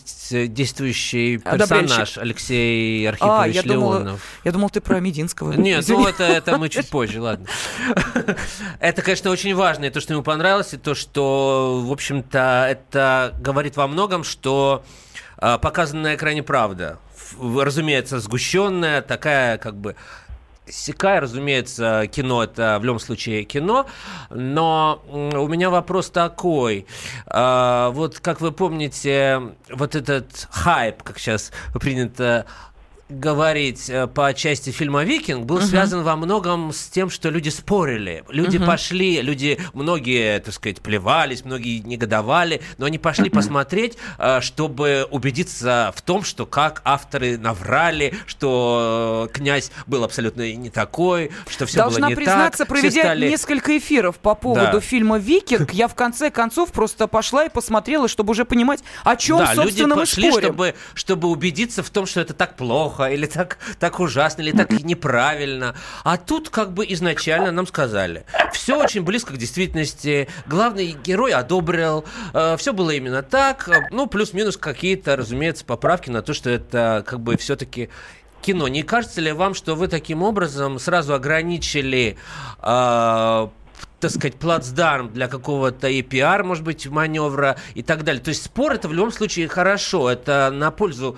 действующий 0.53 1.39
персонаж 1.39 2.17
Алексей 2.17 3.09
Архипович 3.09 3.57
а, 3.57 3.67
Леонов. 3.67 4.21
я 4.45 4.51
думал, 4.51 4.69
ты 4.69 4.79
про 4.79 4.99
Мединского. 4.99 5.53
Нет, 5.53 5.85
ну 5.89 6.07
это, 6.07 6.23
это 6.23 6.57
мы 6.57 6.69
чуть 6.69 6.89
позже, 6.89 7.21
ладно. 7.21 7.47
Это, 8.79 9.01
конечно, 9.01 9.29
очень 9.29 9.55
важно, 9.55 9.85
и 9.85 9.89
то, 9.89 9.99
что 9.99 10.13
ему 10.13 10.23
понравилось, 10.23 10.73
и 10.73 10.77
то, 10.77 10.95
что, 10.95 11.81
в 11.83 11.91
общем-то, 11.91 12.67
это 12.69 13.33
говорит 13.39 13.75
во 13.77 13.87
многом, 13.87 14.23
что 14.23 14.83
показана 15.41 16.03
на 16.03 16.15
экране 16.15 16.43
правда. 16.43 16.99
Разумеется, 17.39 18.19
сгущенная, 18.19 19.01
такая 19.01 19.57
как 19.57 19.75
бы 19.75 19.95
Секай, 20.67 21.19
разумеется, 21.19 22.07
кино 22.09 22.43
это 22.43 22.77
в 22.79 22.85
любом 22.85 22.99
случае 22.99 23.43
кино, 23.43 23.87
но 24.29 25.03
у 25.09 25.47
меня 25.47 25.69
вопрос 25.69 26.11
такой. 26.11 26.85
А, 27.25 27.89
вот 27.89 28.19
как 28.19 28.39
вы 28.39 28.51
помните, 28.51 29.41
вот 29.69 29.95
этот 29.95 30.47
хайп, 30.51 31.03
как 31.03 31.17
сейчас 31.17 31.51
принято 31.73 32.45
говорить 33.11 33.89
э, 33.89 34.07
по 34.07 34.33
части 34.33 34.69
фильма 34.69 35.03
«Викинг» 35.03 35.45
был 35.45 35.59
uh-huh. 35.59 35.65
связан 35.65 36.03
во 36.03 36.15
многом 36.15 36.71
с 36.73 36.87
тем, 36.87 37.09
что 37.09 37.29
люди 37.29 37.49
спорили. 37.49 38.23
Люди 38.29 38.57
uh-huh. 38.57 38.65
пошли, 38.65 39.21
люди, 39.21 39.59
многие, 39.73 40.39
так 40.39 40.53
сказать, 40.53 40.81
плевались, 40.81 41.45
многие 41.45 41.79
негодовали, 41.79 42.61
но 42.77 42.85
они 42.85 42.97
пошли 42.97 43.29
посмотреть, 43.29 43.97
э, 44.17 44.41
чтобы 44.41 45.07
убедиться 45.11 45.93
в 45.95 46.01
том, 46.01 46.23
что 46.23 46.45
как 46.45 46.81
авторы 46.85 47.37
наврали, 47.37 48.13
что 48.25 49.27
э, 49.29 49.33
князь 49.33 49.71
был 49.87 50.03
абсолютно 50.03 50.53
не 50.53 50.69
такой, 50.69 51.31
что 51.47 51.65
все 51.65 51.77
Должна 51.79 52.07
было 52.07 52.09
не 52.09 52.15
признаться, 52.15 52.59
так. 52.59 52.69
проведя 52.69 53.01
стали... 53.01 53.29
несколько 53.29 53.77
эфиров 53.77 54.17
по 54.17 54.35
поводу 54.35 54.73
да. 54.73 54.79
фильма 54.79 55.17
«Викинг», 55.17 55.73
я 55.73 55.87
в 55.87 55.95
конце 55.95 56.29
концов 56.29 56.71
просто 56.71 57.07
пошла 57.07 57.45
и 57.45 57.49
посмотрела, 57.49 58.07
чтобы 58.07 58.31
уже 58.31 58.45
понимать, 58.45 58.81
о 59.03 59.15
чем, 59.15 59.39
да, 59.39 59.55
собственно, 59.55 59.65
люди 59.65 59.83
мы 59.83 59.95
пошли, 59.95 60.29
спорим. 60.29 60.47
Чтобы, 60.47 60.75
чтобы 60.93 61.27
убедиться 61.29 61.83
в 61.83 61.89
том, 61.89 62.05
что 62.05 62.21
это 62.21 62.33
так 62.33 62.55
плохо, 62.55 63.00
плохо, 63.01 63.13
или 63.13 63.25
так, 63.25 63.57
так 63.79 63.99
ужасно, 63.99 64.41
или 64.41 64.51
так 64.51 64.71
неправильно. 64.83 65.75
А 66.03 66.17
тут 66.17 66.49
как 66.49 66.73
бы 66.73 66.85
изначально 66.89 67.51
нам 67.51 67.67
сказали. 67.67 68.25
Все 68.53 68.81
очень 68.81 69.03
близко 69.03 69.33
к 69.33 69.37
действительности. 69.37 70.27
Главный 70.45 70.95
герой 71.03 71.33
одобрил. 71.33 72.05
Э, 72.33 72.55
все 72.57 72.73
было 72.73 72.91
именно 72.91 73.23
так. 73.23 73.69
Ну, 73.91 74.07
плюс-минус 74.07 74.57
какие-то, 74.57 75.15
разумеется, 75.15 75.65
поправки 75.65 76.09
на 76.09 76.21
то, 76.21 76.33
что 76.33 76.49
это 76.49 77.03
как 77.05 77.19
бы 77.19 77.37
все-таки 77.37 77.89
кино. 78.41 78.67
Не 78.67 78.83
кажется 78.83 79.21
ли 79.21 79.31
вам, 79.31 79.53
что 79.53 79.75
вы 79.75 79.87
таким 79.87 80.23
образом 80.23 80.79
сразу 80.79 81.13
ограничили 81.13 82.17
э, 82.61 83.47
так 83.99 84.09
сказать, 84.09 84.35
плацдарм 84.35 85.13
для 85.13 85.27
какого-то 85.27 85.87
и 85.87 86.01
пиар, 86.01 86.43
может 86.43 86.63
быть, 86.63 86.87
маневра 86.87 87.57
и 87.75 87.83
так 87.83 88.03
далее. 88.03 88.21
То 88.21 88.29
есть 88.29 88.43
спор 88.43 88.73
это 88.73 88.87
в 88.87 88.93
любом 88.93 89.11
случае 89.11 89.47
хорошо, 89.47 90.09
это 90.09 90.49
на 90.51 90.71
пользу 90.71 91.17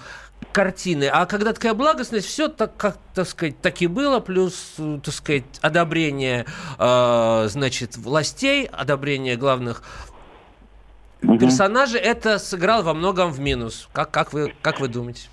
картины. 0.54 1.10
А 1.12 1.26
когда 1.26 1.52
такая 1.52 1.74
благостность, 1.74 2.28
все 2.28 2.48
так, 2.48 2.78
как, 2.78 2.98
так 3.14 3.28
сказать, 3.28 3.60
так 3.62 3.82
и 3.82 3.88
было, 3.88 4.20
плюс, 4.22 4.76
так 5.04 5.14
сказать, 5.14 5.44
одобрение, 5.62 6.46
э, 6.80 7.46
значит, 7.48 7.98
властей, 7.98 8.66
одобрение 8.72 9.36
главных 9.36 9.84
угу. 11.22 11.38
персонажей, 11.38 12.00
это 12.00 12.40
сыграло 12.40 12.84
во 12.84 12.94
многом 12.94 13.32
в 13.32 13.40
минус. 13.40 13.90
Как, 13.92 14.12
как, 14.12 14.32
вы, 14.32 14.54
как 14.62 14.80
вы 14.80 14.88
думаете? 14.88 15.28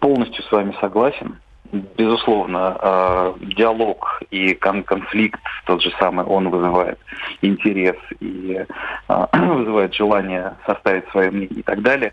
Полностью 0.00 0.42
с 0.42 0.50
вами 0.50 0.74
согласен. 0.80 1.38
Безусловно, 1.72 2.76
э, 2.80 3.34
диалог 3.56 4.22
и 4.30 4.54
кон 4.54 4.84
конфликт 4.84 5.40
тот 5.66 5.82
же 5.82 5.92
самый, 5.98 6.24
он 6.24 6.48
вызывает 6.48 6.98
интерес 7.42 7.96
и 8.20 8.64
э, 9.08 9.26
вызывает 9.32 9.94
желание 9.94 10.54
составить 10.66 11.08
свое 11.10 11.30
мнение 11.30 11.58
и 11.58 11.62
так 11.62 11.82
далее. 11.82 12.12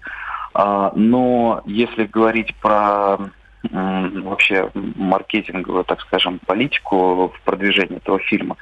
А, 0.54 0.92
но 0.96 1.62
если 1.66 2.06
говорить 2.06 2.56
про 2.56 3.18
вообще 3.72 4.70
маркетинговую, 4.74 5.86
так 5.86 6.02
скажем, 6.02 6.40
политику 6.46 7.30
в 7.30 7.42
продвижении 7.46 7.96
этого 7.96 8.20
фильма, 8.20 8.58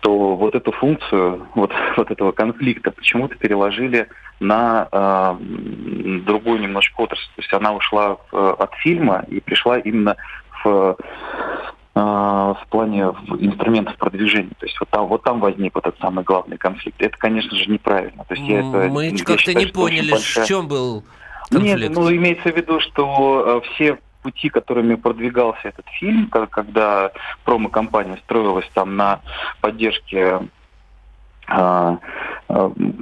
то 0.00 0.34
вот 0.34 0.54
эту 0.54 0.72
функцию, 0.72 1.46
вот, 1.54 1.72
вот 1.96 2.10
этого 2.10 2.32
конфликта 2.32 2.90
почему-то 2.90 3.36
переложили 3.36 4.08
на 4.40 4.88
э, 4.90 5.36
другую 6.24 6.60
немножко 6.60 7.02
отрасль. 7.02 7.28
То 7.36 7.42
есть 7.42 7.52
она 7.52 7.74
ушла 7.74 8.16
в, 8.30 8.54
от 8.54 8.74
фильма 8.76 9.24
и 9.28 9.40
пришла 9.40 9.78
именно 9.78 10.16
в 10.64 10.96
в 11.94 12.66
плане 12.70 13.02
инструментов 13.40 13.96
продвижения. 13.96 14.52
То 14.58 14.66
есть 14.66 14.78
вот 14.78 14.88
там, 14.90 15.06
вот 15.06 15.22
там 15.24 15.40
возник 15.40 15.74
вот 15.74 15.86
этот 15.86 16.00
самый 16.00 16.24
главный 16.24 16.56
конфликт. 16.56 17.00
Это, 17.02 17.16
конечно 17.18 17.56
же, 17.56 17.66
неправильно. 17.68 18.24
То 18.24 18.34
есть 18.34 18.46
я 18.46 18.60
это, 18.60 18.88
Мы 18.88 19.16
как-то 19.18 19.54
не 19.54 19.66
поняли, 19.66 20.12
большая... 20.12 20.44
в 20.44 20.48
чем 20.48 20.68
был 20.68 21.04
конфликт. 21.50 21.80
Нет, 21.80 21.90
ну 21.94 22.10
имеется 22.14 22.52
в 22.52 22.56
виду, 22.56 22.80
что 22.80 23.62
э, 23.64 23.72
все 23.72 23.98
пути, 24.22 24.48
которыми 24.50 24.94
продвигался 24.94 25.68
этот 25.68 25.86
фильм, 25.98 26.28
когда 26.28 27.10
промо-компания 27.44 28.18
строилась 28.24 28.68
там 28.74 28.96
на 28.96 29.20
поддержке 29.60 30.40
э, 31.48 31.96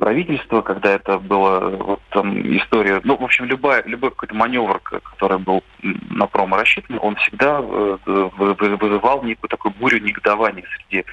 правительства, 0.00 0.62
когда 0.62 0.90
это 0.90 1.18
была 1.18 1.60
вот 1.70 2.00
там 2.10 2.38
история, 2.56 3.00
ну, 3.04 3.16
в 3.16 3.24
общем, 3.24 3.44
любая, 3.46 3.82
любой 3.86 4.10
какой-то 4.10 4.34
маневр, 4.34 4.80
который 4.80 5.38
был 5.38 5.62
на 5.82 6.26
промо 6.26 6.56
рассчитан, 6.56 6.98
он 7.00 7.16
всегда 7.16 7.60
вызывал 7.60 9.22
некую 9.22 9.48
такую 9.48 9.74
бурю 9.74 10.00
негодования 10.00 10.64
среди 10.76 11.04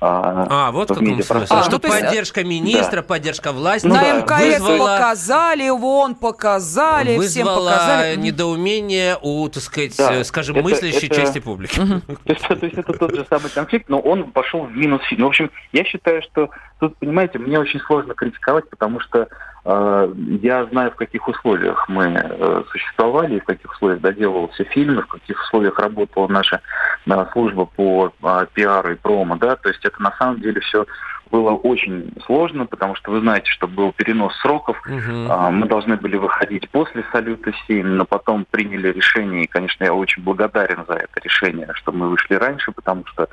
А, 0.00 0.70
вот 0.70 0.90
в 0.90 0.94
каком 0.94 1.22
смысле. 1.22 1.46
А, 1.50 1.62
что 1.64 1.78
поддержка 1.78 2.44
министра, 2.44 2.96
да. 2.96 3.02
поддержка 3.02 3.52
власти. 3.52 3.86
Ну, 3.86 3.94
на 3.94 4.00
да, 4.00 4.20
МКС 4.20 4.60
вызвала... 4.60 4.96
показали, 4.96 5.68
вон 5.70 6.14
показали, 6.14 7.16
вызвала 7.16 7.26
всем 7.28 7.46
показали. 7.46 8.16
недоумение 8.16 9.18
у, 9.20 9.48
так 9.48 9.62
сказать, 9.62 9.96
да, 9.96 10.24
скажем, 10.24 10.56
это, 10.56 10.64
мыслящей 10.64 11.08
это... 11.08 11.16
части 11.16 11.40
публики. 11.40 11.74
То 12.24 12.32
есть, 12.32 12.42
то 12.46 12.54
есть 12.62 12.78
это 12.78 12.92
тот 12.92 13.14
же 13.14 13.26
самый 13.28 13.50
конфликт, 13.50 13.88
но 13.88 13.98
он 13.98 14.30
пошел 14.30 14.64
в 14.64 14.76
минус 14.76 15.02
фильм. 15.04 15.24
В 15.24 15.28
общем, 15.28 15.50
я 15.72 15.84
считаю, 15.84 16.22
что 16.22 16.50
тут, 16.80 16.96
понимаете, 16.96 17.38
мне 17.38 17.58
очень 17.58 17.80
сложно 17.82 18.14
критиковать, 18.14 18.68
потому 18.70 19.00
что 19.00 19.28
э, 19.64 20.12
я 20.40 20.64
знаю, 20.66 20.90
в 20.90 20.96
каких 20.96 21.26
условиях 21.28 21.88
мы 21.88 22.04
э, 22.04 22.62
существовали, 22.70 23.38
в 23.38 23.44
каких 23.44 23.72
условиях 23.72 24.00
доделывался 24.00 24.64
фильм, 24.64 25.00
в 25.00 25.06
каких 25.06 25.40
условиях 25.42 25.78
работала 25.78 26.28
наша 26.28 26.60
э, 27.06 27.26
служба 27.32 27.66
по 27.66 28.12
э, 28.22 28.46
пиару 28.54 28.92
и 28.92 28.96
промо, 28.96 29.36
да, 29.36 29.56
то 29.56 29.68
есть 29.68 29.84
это 29.84 30.00
на 30.02 30.12
самом 30.18 30.40
деле 30.40 30.60
все 30.60 30.86
было 31.30 31.52
очень 31.52 32.12
сложно, 32.26 32.66
потому 32.66 32.94
что 32.94 33.10
вы 33.10 33.20
знаете, 33.20 33.50
что 33.50 33.66
был 33.66 33.92
перенос 33.92 34.36
сроков. 34.42 34.78
Угу. 34.86 35.50
Мы 35.50 35.66
должны 35.66 35.96
были 35.96 36.16
выходить 36.16 36.68
после 36.68 37.02
салюта 37.10 37.52
7, 37.66 37.86
но 37.86 38.04
потом 38.04 38.44
приняли 38.50 38.92
решение, 38.92 39.44
и, 39.44 39.46
конечно, 39.46 39.82
я 39.82 39.94
очень 39.94 40.22
благодарен 40.22 40.84
за 40.86 40.92
это 40.92 41.20
решение, 41.24 41.70
что 41.72 41.90
мы 41.90 42.10
вышли 42.10 42.34
раньше, 42.34 42.70
потому 42.70 43.06
что 43.06 43.30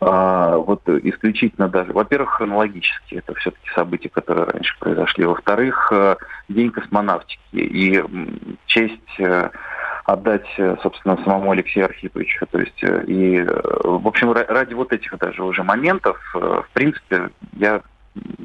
вот 0.00 0.88
исключительно 0.88 1.68
даже, 1.68 1.92
во-первых, 1.92 2.30
хронологически, 2.30 3.16
это 3.16 3.34
все-таки 3.34 3.68
события, 3.74 4.08
которые 4.08 4.46
раньше 4.46 4.78
произошли. 4.78 5.24
Во-вторых, 5.24 5.92
э, 5.92 6.16
День 6.48 6.70
космонавтики 6.70 7.40
и 7.52 8.02
честь 8.66 9.18
э, 9.18 9.50
отдать, 10.04 10.46
э, 10.56 10.76
собственно, 10.82 11.18
самому 11.24 11.50
Алексею 11.50 11.86
Архиповичу. 11.86 12.46
То 12.46 12.60
есть, 12.60 12.80
и, 12.82 13.40
в 13.42 14.06
общем, 14.06 14.32
ради 14.32 14.74
вот 14.74 14.92
этих 14.92 15.18
даже 15.18 15.42
уже 15.42 15.64
моментов, 15.64 16.18
в 16.32 16.66
принципе, 16.72 17.30
я 17.54 17.82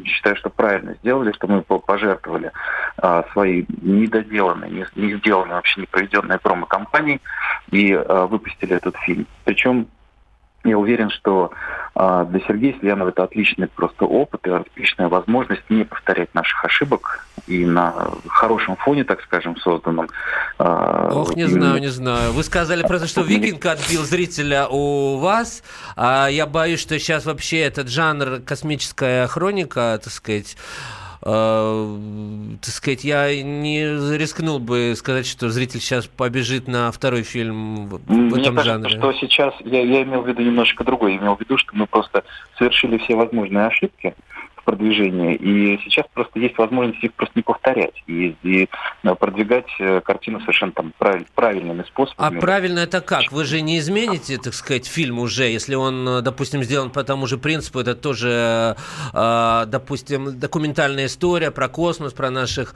считаю, 0.06 0.36
что 0.36 0.50
правильно 0.50 0.96
сделали, 0.96 1.32
что 1.32 1.48
мы 1.48 1.62
пожертвовали 1.62 2.52
а, 2.98 3.26
свои 3.32 3.66
недоделанные, 3.82 4.72
не, 4.72 4.86
не 4.96 5.16
сделанные, 5.16 5.56
вообще 5.56 5.82
не 5.82 5.88
проведенные 5.88 6.40
промо-компании 6.40 7.22
и 7.72 7.94
а, 7.94 8.28
выпустили 8.28 8.76
этот 8.76 8.96
фильм. 8.98 9.26
Причем 9.46 9.88
я 10.64 10.78
уверен, 10.78 11.10
что 11.10 11.52
э, 11.96 12.26
для 12.30 12.40
Сергея 12.42 12.76
Сельянова 12.80 13.10
это 13.10 13.24
отличный 13.24 13.68
просто 13.68 14.06
опыт 14.06 14.46
и 14.48 14.50
отличная 14.50 15.10
возможность 15.10 15.64
не 15.70 15.84
повторять 15.84 16.34
наших 16.34 16.64
ошибок 16.66 17.26
и 17.48 17.66
на 17.66 17.94
хорошем 18.28 18.78
фоне, 18.78 19.04
так 19.04 19.22
скажем, 19.22 19.58
созданном. 19.58 20.10
Э, 20.60 21.10
Ох, 21.12 21.36
не 21.36 21.44
именно... 21.44 21.68
знаю, 21.68 21.82
не 21.82 21.88
знаю. 21.88 22.32
Вы 22.32 22.44
сказали 22.44 22.84
просто, 22.84 23.08
что 23.08 23.22
«Викинг» 23.22 23.66
отбил 23.66 24.04
зрителя 24.04 24.68
у 24.70 25.18
вас, 25.18 25.64
а 25.96 26.28
я 26.28 26.46
боюсь, 26.46 26.80
что 26.80 26.98
сейчас 26.98 27.26
вообще 27.26 27.60
этот 27.60 27.90
жанр 27.90 28.42
космическая 28.46 29.28
хроника, 29.28 30.00
так 30.02 30.14
сказать, 30.14 30.56
э, 31.26 31.98
так 32.62 32.74
сказать, 32.74 33.04
я 33.04 33.42
не 33.42 33.84
рискнул 34.18 34.60
бы 34.60 34.94
сказать, 34.96 35.26
что 35.26 35.50
зритель 35.50 35.80
сейчас 35.80 36.08
побежит 36.08 36.68
на 36.68 36.92
второй 36.92 37.24
фильм 37.24 37.88
в 37.88 38.02
Мне 38.12 38.42
этом 38.42 38.56
кажется, 38.56 38.64
жанре. 38.64 38.90
что 38.98 39.14
сейчас, 39.14 39.54
я, 39.64 39.82
я 39.82 40.04
имел 40.04 40.22
в 40.22 40.28
виду 40.28 40.42
немножко 40.42 40.84
другое, 40.84 41.14
я 41.14 41.18
имел 41.18 41.36
в 41.36 41.40
виду, 41.40 41.58
что 41.58 41.76
мы 41.76 41.88
просто 41.88 42.24
совершили 42.58 42.98
все 43.00 43.16
возможные 43.16 43.68
ошибки, 43.68 44.14
продвижения. 44.64 45.36
И 45.36 45.80
сейчас 45.84 46.06
просто 46.14 46.40
есть 46.40 46.58
возможность 46.58 47.04
их 47.04 47.14
просто 47.14 47.34
не 47.36 47.44
повторять 47.44 48.04
и, 48.08 48.36
и 48.44 48.70
э, 49.04 49.16
продвигать 49.16 49.68
э, 49.80 50.02
картину 50.02 50.40
совершенно 50.42 50.72
там 50.72 50.94
прав, 50.98 51.22
правильными 51.36 51.84
способами. 51.84 52.38
А 52.38 52.42
правильно 52.42 52.80
это 52.80 53.02
как? 53.02 53.32
Вы 53.32 53.46
же 53.46 53.62
не 53.62 53.80
измените, 53.80 54.38
так 54.38 54.54
сказать, 54.54 54.88
фильм 54.88 55.20
уже, 55.20 55.46
если 55.46 55.76
он, 55.76 56.08
э, 56.08 56.22
допустим, 56.22 56.64
сделан 56.64 56.90
по 56.90 57.04
тому 57.04 57.28
же 57.28 57.38
принципу, 57.38 57.80
это 57.80 57.96
тоже, 57.96 58.76
допустим, 59.14 60.40
документальная 60.40 61.06
история 61.06 61.52
про 61.52 61.68
космос, 61.68 62.14
про 62.14 62.30
наших 62.30 62.76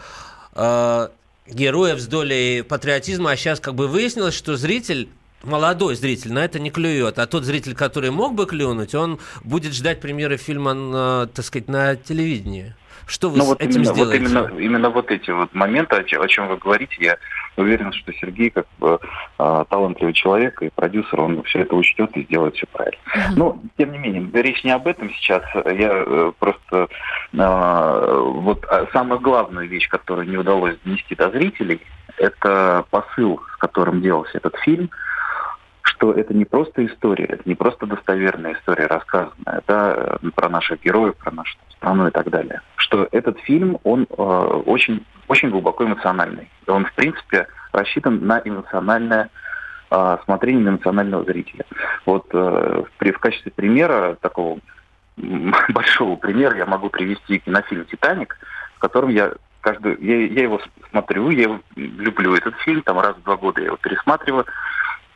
героев 0.56 2.00
с 2.00 2.08
долей 2.08 2.62
патриотизма, 2.64 3.32
а 3.32 3.36
сейчас 3.36 3.60
как 3.60 3.76
бы 3.76 3.88
выяснилось, 3.88 4.34
что 4.34 4.56
зритель 4.58 5.10
молодой 5.44 5.96
зритель 5.96 6.34
на 6.34 6.44
это 6.46 6.60
не 6.60 6.70
клюет, 6.70 7.20
а 7.20 7.28
тот 7.28 7.44
зритель, 7.44 7.76
который 7.76 8.12
мог 8.12 8.34
бы 8.34 8.46
клюнуть, 8.46 8.96
он 8.96 9.20
будет 9.44 9.74
ждать 9.74 10.02
премьеры 10.02 10.38
фильма, 10.38 10.74
на, 10.74 11.28
так 11.28 11.46
сказать, 11.46 11.68
на 11.68 11.96
телевидении. 11.96 12.74
Что 13.08 13.30
вы 13.30 13.38
ну, 13.38 13.46
с 13.46 13.48
вот 13.48 13.62
этим 13.62 13.82
именно, 13.82 13.94
сделаете? 13.94 14.24
Вот 14.24 14.30
именно, 14.30 14.60
именно 14.60 14.90
вот 14.90 15.12
эти 15.12 15.32
вот 15.32 15.54
моменты, 15.54 15.96
о 15.96 16.04
чем, 16.04 16.22
о 16.22 16.28
чем 16.28 16.50
вы 16.50 16.58
говорите, 16.58 16.96
я 17.00 17.18
уверен, 17.56 17.94
что 17.94 18.12
Сергей, 18.12 18.50
как 18.50 18.68
бы, 18.80 19.00
э, 19.40 19.66
талантливый 19.70 20.14
человек 20.14 20.62
и 20.62 20.70
продюсер, 20.70 21.22
он 21.22 21.42
все 21.44 21.60
это 21.60 21.76
учтет 21.76 22.12
и 22.18 22.24
сделает 22.24 22.56
все 22.56 22.66
правильно. 22.68 23.00
Uh-huh. 23.16 23.34
Но, 23.38 23.62
тем 23.78 23.94
не 23.94 23.98
менее, 23.98 24.30
речь 24.42 24.62
не 24.66 24.72
об 24.72 24.88
этом 24.88 25.10
сейчас. 25.14 25.42
Я 25.56 26.04
э, 26.06 26.32
просто 26.38 26.90
э, 27.32 28.22
вот 28.36 28.66
самую 28.92 29.22
главную 29.22 29.70
вещь, 29.70 29.88
которую 29.88 30.28
не 30.28 30.36
удалось 30.36 30.76
донести 30.84 31.16
до 31.16 31.30
зрителей, 31.30 31.80
это 32.18 32.84
посыл, 32.90 33.40
с 33.54 33.58
которым 33.58 34.02
делался 34.02 34.38
этот 34.38 34.58
фильм– 34.58 34.90
что 35.98 36.14
это 36.14 36.34
не 36.34 36.46
просто 36.46 36.86
история, 36.86 37.26
это 37.26 37.42
не 37.46 37.56
просто 37.56 37.88
достоверная 37.88 38.54
история 38.54 38.86
рассказанная 38.86 39.62
да, 39.68 40.20
э, 40.22 40.30
про 40.36 40.48
наших 40.48 40.82
героев, 40.82 41.16
про 41.16 41.32
нашу 41.32 41.58
страну 41.72 42.08
и 42.08 42.12
так 42.12 42.30
далее. 42.30 42.62
Что 42.76 43.08
этот 43.12 43.40
фильм, 43.40 43.80
он 43.84 44.04
э, 44.04 44.14
очень, 44.14 45.06
очень 45.28 45.50
глубоко 45.50 45.86
эмоциональный. 45.86 46.50
Он, 46.68 46.86
в 46.86 46.94
принципе, 46.94 47.48
рассчитан 47.72 48.26
на 48.26 48.40
эмоциональное 48.44 49.30
э, 49.90 50.18
смотрение 50.26 50.64
на 50.64 50.70
эмоционального 50.70 51.24
зрителя. 51.24 51.66
Вот 52.06 52.28
э, 52.32 52.84
при, 53.00 53.12
в 53.12 53.18
качестве 53.18 53.52
примера, 53.52 54.18
такого 54.22 54.60
большого 55.70 56.16
примера, 56.16 56.56
я 56.58 56.68
могу 56.68 56.90
привести 56.90 57.40
кинофильм 57.40 57.86
«Титаник», 57.86 58.38
в 58.76 58.80
котором 58.80 59.10
я 59.10 59.34
каждый, 59.62 59.98
я, 60.00 60.28
я 60.28 60.44
его 60.44 60.62
смотрю, 60.92 61.32
я 61.32 61.60
люблю 61.76 62.36
этот 62.36 62.56
фильм, 62.58 62.84
там 62.84 63.00
раз 63.00 63.16
в 63.18 63.24
два 63.24 63.36
года 63.36 63.62
я 63.62 63.68
его 63.68 63.78
пересматриваю. 63.78 64.46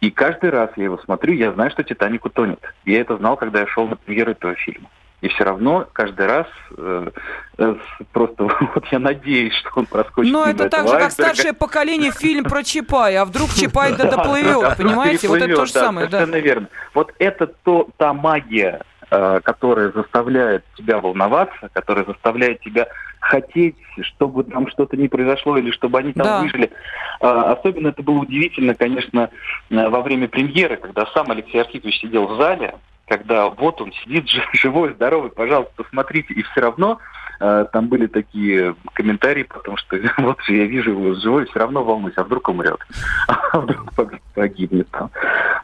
И 0.02 0.10
каждый 0.10 0.50
раз 0.50 0.72
я 0.76 0.86
его 0.86 0.98
смотрю, 0.98 1.34
я 1.34 1.54
знаю, 1.54 1.70
что 1.70 1.84
«Титаник» 1.84 2.26
утонет. 2.26 2.60
Я 2.86 3.02
это 3.02 3.18
знал, 3.18 3.38
когда 3.38 3.60
я 3.60 3.68
шел 3.68 3.88
на 3.88 3.96
премьеру 3.96 4.32
этого 4.32 4.56
фильма. 4.56 4.90
И 5.22 5.28
все 5.28 5.44
равно 5.44 5.88
каждый 5.94 6.26
раз 6.26 6.48
э, 6.76 7.12
э, 7.60 7.76
просто 8.12 8.44
вот 8.76 8.86
я 8.92 8.98
надеюсь, 8.98 9.54
что 9.54 9.70
он 9.76 9.86
проскочит. 9.86 10.34
Но 10.34 10.46
это 10.46 10.68
так 10.68 10.88
же, 10.88 10.98
как 10.98 11.12
старшее 11.12 11.54
поколение 11.54 12.12
фильм 12.12 12.46
про 12.46 12.64
Чапая. 12.64 13.22
А 13.22 13.26
вдруг 13.26 13.52
Чапай 13.54 13.94
да 13.98 14.10
доплывет, 14.10 14.76
понимаете? 14.78 15.28
Вот 15.28 15.38
это 15.40 15.56
то 15.56 15.66
же 15.68 15.72
самое. 15.72 16.10
Совершенно 16.10 16.38
верно. 16.38 16.68
Вот 16.96 17.14
это 17.20 17.46
то, 17.46 17.88
та 17.98 18.14
магия, 18.14 18.82
которая 19.12 19.92
заставляет 19.92 20.64
тебя 20.78 21.00
волноваться, 21.00 21.70
которая 21.74 22.06
заставляет 22.06 22.62
тебя 22.62 22.88
хотеть, 23.20 23.76
чтобы 24.02 24.44
там 24.44 24.68
что-то 24.70 24.98
не 24.98 25.08
произошло 25.08 25.58
или 25.58 25.72
чтобы 25.72 26.00
они 26.00 26.14
там 26.14 26.26
да. 26.26 26.42
выжили. 26.42 26.72
А, 27.20 27.54
особенно 27.54 27.90
это 27.90 28.02
было 28.02 28.20
удивительно, 28.20 28.74
конечно, 28.74 29.30
э, 29.70 29.90
во 29.90 30.02
время 30.02 30.28
премьеры, 30.28 30.78
когда 30.78 31.06
сам 31.08 31.30
Алексей 31.30 31.62
Архипович 31.62 32.00
сидел 32.00 32.28
в 32.28 32.38
зале, 32.38 32.76
когда 33.08 33.50
вот 33.50 33.80
он 33.82 33.94
сидит 34.04 34.28
живой, 34.54 34.94
здоровый, 34.94 35.30
пожалуйста, 35.30 35.72
посмотрите, 35.76 36.34
и 36.34 36.42
все 36.44 36.62
равно 36.62 36.98
э, 36.98 37.31
там 37.42 37.88
были 37.88 38.06
такие 38.06 38.76
комментарии, 38.94 39.44
потому 39.44 39.78
что 39.78 39.98
вот 40.20 40.38
я 40.48 40.66
вижу 40.66 40.92
его 40.92 41.14
живой, 41.16 41.46
все 41.46 41.60
равно 41.60 41.84
волнуюсь, 41.84 42.18
а 42.18 42.24
вдруг 42.24 42.48
умрет, 42.50 42.80
а 43.28 43.60
вдруг 43.60 43.94
погибнет 44.36 44.88
там. 44.92 45.10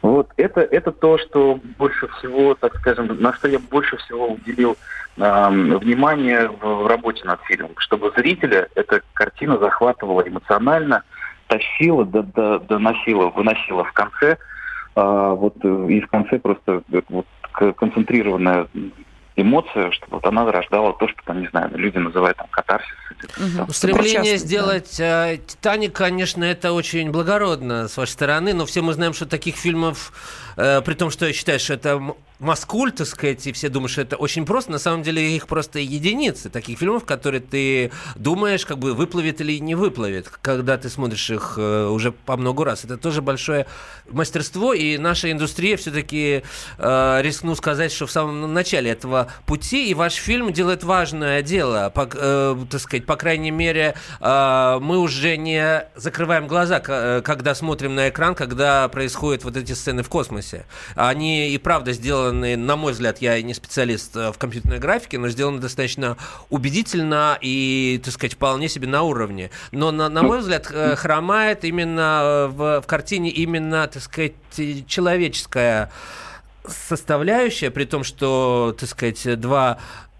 Вот 0.01 0.29
это, 0.37 0.61
это 0.61 0.91
то, 0.91 1.17
что 1.17 1.59
больше 1.77 2.07
всего, 2.07 2.55
так 2.55 2.75
скажем, 2.77 3.07
на 3.19 3.33
что 3.33 3.47
я 3.47 3.59
больше 3.59 3.97
всего 3.97 4.29
уделил 4.29 4.75
внимание 5.17 6.47
в 6.47 6.87
работе 6.87 7.25
над 7.25 7.41
фильмом, 7.43 7.71
чтобы 7.77 8.11
зрителя 8.15 8.67
эта 8.75 9.01
картина 9.13 9.57
захватывала 9.57 10.21
эмоционально, 10.21 11.03
тащила, 11.47 12.05
доносила, 12.05 13.29
выносила 13.29 13.83
в 13.83 13.91
конце, 13.93 14.37
а, 14.95 15.33
вот 15.33 15.55
и 15.63 16.01
в 16.01 16.07
конце 16.07 16.37
просто 16.37 16.83
вот, 17.09 17.25
концентрированная 17.75 18.67
эмоция, 19.37 19.91
чтобы 19.91 20.17
вот 20.17 20.25
она 20.25 20.51
рождала 20.51 20.93
то, 20.93 21.07
что 21.07 21.17
там, 21.23 21.41
не 21.41 21.47
знаю, 21.47 21.69
люди 21.75 21.97
называют 21.97 22.37
там 22.37 22.47
катарсис. 22.49 22.89
Угу. 23.37 23.71
Стремление 23.71 24.37
сделать 24.37 24.99
э, 24.99 25.39
Титаник, 25.45 25.93
конечно, 25.93 26.43
это 26.43 26.73
очень 26.73 27.11
благородно 27.11 27.87
с 27.87 27.95
вашей 27.97 28.11
стороны, 28.11 28.53
но 28.53 28.65
все 28.65 28.81
мы 28.81 28.93
знаем, 28.93 29.13
что 29.13 29.27
таких 29.27 29.55
фильмов, 29.55 30.11
э, 30.57 30.81
при 30.81 30.95
том, 30.95 31.11
что 31.11 31.27
я 31.27 31.33
считаю, 31.33 31.59
что 31.59 31.75
это 31.75 32.01
маскуль, 32.39 32.91
так 32.91 33.07
сказать, 33.07 33.45
и 33.47 33.51
все 33.51 33.69
думают, 33.69 33.91
что 33.91 34.01
это 34.01 34.15
очень 34.15 34.45
просто. 34.45 34.71
На 34.71 34.79
самом 34.79 35.03
деле 35.03 35.35
их 35.35 35.47
просто 35.47 35.79
единицы 35.79 36.49
таких 36.49 36.77
фильмов, 36.79 37.05
которые 37.05 37.41
ты 37.41 37.91
думаешь, 38.15 38.65
как 38.65 38.77
бы 38.77 38.93
выплывет 38.93 39.41
или 39.41 39.59
не 39.59 39.75
выплывет, 39.75 40.29
когда 40.41 40.77
ты 40.77 40.89
смотришь 40.89 41.29
их 41.29 41.55
э, 41.57 41.87
уже 41.87 42.11
по 42.11 42.37
много 42.37 42.65
раз. 42.65 42.85
Это 42.85 42.97
тоже 42.97 43.21
большое 43.21 43.65
мастерство, 44.09 44.73
и 44.73 44.97
наша 44.97 45.31
индустрия 45.31 45.77
все-таки, 45.77 46.43
э, 46.77 47.21
рискну 47.21 47.55
сказать, 47.55 47.91
что 47.91 48.05
в 48.05 48.11
самом 48.11 48.53
начале 48.53 48.91
этого 48.91 49.31
пути, 49.45 49.89
и 49.89 49.93
ваш 49.93 50.13
фильм 50.13 50.53
делает 50.53 50.83
важное 50.83 51.41
дело. 51.41 51.91
По, 51.93 52.07
э, 52.13 52.55
так 52.69 52.81
сказать, 52.81 53.05
по 53.05 53.15
крайней 53.15 53.51
мере, 53.51 53.95
э, 54.19 54.77
мы 54.81 54.99
уже 54.99 55.37
не 55.37 55.85
закрываем 55.95 56.47
глаза, 56.47 56.81
э, 56.87 57.21
когда 57.23 57.55
смотрим 57.55 57.95
на 57.95 58.09
экран, 58.09 58.35
когда 58.35 58.87
происходят 58.89 59.43
вот 59.43 59.57
эти 59.57 59.73
сцены 59.73 60.03
в 60.03 60.09
космосе. 60.09 60.65
Они 60.95 61.49
и 61.49 61.57
правда 61.57 61.93
сделаны 61.93 62.26
сделаны, 62.27 62.57
на 62.57 62.75
мой 62.75 62.93
взгляд, 62.93 63.19
я 63.19 63.41
не 63.41 63.53
специалист 63.53 64.15
э, 64.15 64.31
в 64.31 64.37
компьютерной 64.37 64.79
графике, 64.79 65.17
но 65.17 65.29
сделаны 65.29 65.59
достаточно 65.59 66.17
убедительно 66.49 67.37
и, 67.41 68.01
так 68.03 68.13
сказать, 68.13 68.33
вполне 68.33 68.69
себе 68.69 68.87
на 68.87 69.03
уровне. 69.03 69.49
Но, 69.71 69.91
на, 69.91 70.09
на 70.09 70.23
мой 70.23 70.39
взгляд, 70.39 70.67
э, 70.71 70.95
хромает 70.95 71.63
именно 71.63 72.21
э, 72.23 72.47
в, 72.47 72.81
в 72.81 72.87
картине 72.87 73.29
именно, 73.29 73.87
так 73.87 74.03
сказать, 74.03 74.33
человеческая 74.87 75.91
составляющая, 76.67 77.71
при 77.71 77.85
том, 77.85 78.03
что, 78.03 78.75
так 78.77 78.89
сказать, 78.89 79.39
два 79.39 79.77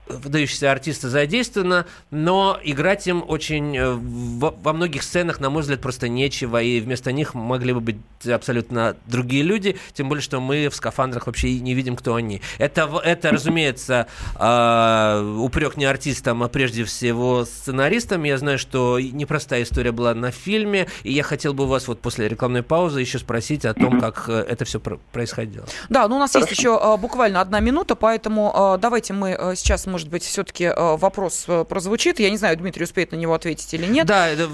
выдающиеся 0.09 0.71
артисты 0.71 1.09
задействованы, 1.09 1.85
но 2.11 2.59
играть 2.63 3.07
им 3.07 3.23
очень 3.27 3.77
э, 3.77 3.91
во, 3.91 4.51
во 4.51 4.73
многих 4.73 5.03
сценах, 5.03 5.39
на 5.39 5.49
мой 5.49 5.61
взгляд, 5.61 5.81
просто 5.81 6.07
нечего, 6.07 6.61
и 6.61 6.79
вместо 6.79 7.11
них 7.11 7.33
могли 7.33 7.73
бы 7.73 7.81
быть 7.81 7.97
абсолютно 8.25 8.95
другие 9.05 9.43
люди, 9.43 9.77
тем 9.93 10.09
более, 10.09 10.21
что 10.21 10.39
мы 10.39 10.69
в 10.69 10.75
скафандрах 10.75 11.27
вообще 11.27 11.59
не 11.59 11.73
видим, 11.73 11.95
кто 11.95 12.15
они. 12.15 12.41
Это, 12.57 12.89
это 13.03 13.31
разумеется, 13.31 14.07
э, 14.39 15.35
упрек 15.39 15.77
не 15.77 15.85
артистам, 15.85 16.43
а 16.43 16.47
прежде 16.47 16.83
всего 16.83 17.45
сценаристам. 17.45 18.23
Я 18.23 18.37
знаю, 18.37 18.57
что 18.57 18.99
непростая 18.99 19.63
история 19.63 19.91
была 19.91 20.13
на 20.13 20.31
фильме, 20.31 20.87
и 21.03 21.11
я 21.11 21.23
хотел 21.23 21.53
бы 21.53 21.65
у 21.65 21.67
вас 21.67 21.87
вот 21.87 22.01
после 22.01 22.27
рекламной 22.27 22.63
паузы 22.63 23.01
еще 23.01 23.19
спросить 23.19 23.65
о 23.65 23.73
том, 23.73 23.99
как 23.99 24.25
э, 24.27 24.45
это 24.47 24.65
все 24.65 24.79
происходило. 24.79 25.65
Да, 25.89 26.07
ну 26.07 26.15
у 26.15 26.19
нас 26.19 26.31
Хорошо. 26.31 26.47
есть 26.47 26.59
еще 26.59 26.97
буквально 26.97 27.41
одна 27.41 27.59
минута, 27.59 27.95
поэтому 27.95 28.77
давайте 28.81 29.13
мы 29.13 29.53
сейчас, 29.55 29.85
мы 29.85 29.96
может 29.97 30.10
быть, 30.10 30.23
все-таки 30.23 30.65
э, 30.65 30.73
вопрос 30.75 31.45
э, 31.47 31.65
прозвучит. 31.67 32.19
Я 32.19 32.29
не 32.29 32.38
знаю, 32.38 32.55
Дмитрий 32.55 32.83
успеет 32.83 33.13
на 33.13 33.15
него 33.15 33.33
ответить 33.33 33.73
или 33.73 33.88
нет. 33.88 34.05
Да, 34.05 34.27
это 34.27 34.47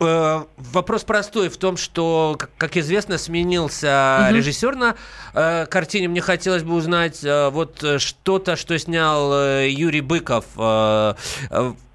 э, 0.00 0.44
Вопрос 0.56 1.04
простой 1.04 1.50
в 1.50 1.58
том, 1.58 1.76
что, 1.76 2.38
как 2.56 2.78
известно, 2.78 3.18
сменился 3.18 4.24
угу. 4.24 4.36
режиссер 4.36 4.74
на 4.74 4.96
э, 5.34 5.66
картине. 5.66 6.08
Мне 6.08 6.22
хотелось 6.22 6.62
бы 6.62 6.76
узнать 6.76 7.22
э, 7.22 7.50
вот 7.50 7.84
что-то, 7.98 8.56
что 8.56 8.78
снял 8.78 9.34
э, 9.34 9.68
Юрий 9.68 10.00
Быков. 10.00 10.46
Э, 10.56 11.12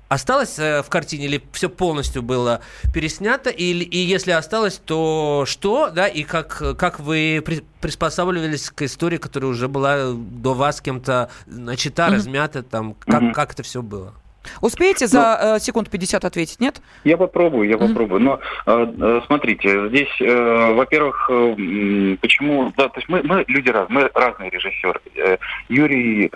осталось 0.10 0.58
э, 0.60 0.82
в 0.82 0.90
картине 0.90 1.26
или 1.26 1.42
все 1.52 1.70
полностью 1.70 2.22
было 2.22 2.62
переснято? 2.94 3.50
И, 3.50 3.72
и 3.72 3.98
если 3.98 4.32
осталось, 4.32 4.82
то 4.84 5.44
что, 5.46 5.90
да, 5.90 6.08
и 6.08 6.24
как, 6.24 6.78
как 6.78 7.00
вы 7.00 7.42
при, 7.46 7.64
приспосабливались 7.82 8.70
к 8.70 8.84
истории, 8.84 9.18
которая 9.18 9.52
уже 9.52 9.68
была 9.68 10.14
до 10.14 10.54
вас 10.54 10.82
кем-то 10.82 11.30
начата, 11.46 12.04
mm-hmm. 12.04 12.14
размята, 12.14 12.64
там, 12.64 12.96
как, 13.00 13.22
mm-hmm. 13.22 13.34
как 13.34 13.54
это 13.54 13.64
все 13.64 13.82
было? 13.82 14.14
Успеете 14.62 15.08
за 15.08 15.40
ну, 15.42 15.56
э, 15.56 15.60
секунд 15.60 15.90
50 15.90 16.26
ответить, 16.26 16.60
нет? 16.60 16.82
Я 17.04 17.18
попробую, 17.18 17.68
я 17.68 17.76
mm-hmm. 17.76 17.88
попробую. 17.88 18.22
Но 18.22 18.40
э, 18.66 18.94
э, 19.00 19.22
смотрите, 19.26 19.90
здесь, 19.90 20.22
э, 20.22 20.74
во-первых, 20.74 21.30
э, 21.30 22.18
почему, 22.22 22.72
да, 22.78 22.90
то 22.90 23.00
есть 23.00 23.10
мы, 23.10 23.22
мы 23.24 23.44
люди 23.48 23.70
разные, 23.70 24.04
мы 24.04 24.12
разные 24.14 24.50
режиссеры. 24.50 25.00
Э, 25.16 25.38
Юрий 25.70 26.32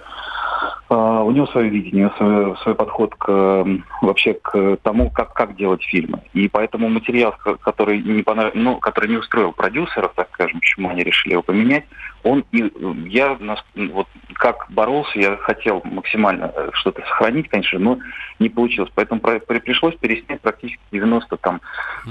у 0.96 1.32
него 1.32 1.48
свое 1.48 1.70
видение, 1.70 2.12
свой, 2.18 2.58
свой 2.64 2.76
подход 2.76 3.14
к 3.16 3.66
вообще 4.02 4.34
к 4.34 4.78
тому, 4.82 5.10
как, 5.12 5.34
как 5.34 5.56
делать 5.56 5.84
фильмы. 5.84 6.22
И 6.34 6.48
поэтому 6.48 6.90
материал, 6.90 7.36
который 7.62 8.02
не, 8.02 8.24
понрав... 8.24 8.54
ну, 8.56 8.78
который 8.78 9.10
не 9.10 9.18
устроил 9.18 9.52
продюсеров, 9.52 10.14
так 10.16 10.30
скажем, 10.34 10.60
почему 10.60 10.90
они 10.90 11.04
решили 11.04 11.34
его 11.34 11.44
поменять, 11.44 11.86
он 12.24 12.44
и 12.52 12.72
я 13.08 13.38
вот 13.76 14.08
как 14.34 14.68
боролся, 14.70 15.20
я 15.20 15.38
хотел 15.38 15.82
максимально 15.84 16.52
э, 16.56 16.70
что-то 16.74 17.02
сохранить, 17.02 17.50
конечно, 17.50 17.78
но 17.78 18.00
не 18.40 18.48
получилось. 18.48 18.90
Поэтому 18.96 19.20
пришлось 19.20 19.96
переснять 19.96 20.40
практически 20.42 20.82
90 20.92 21.38
там 21.38 21.62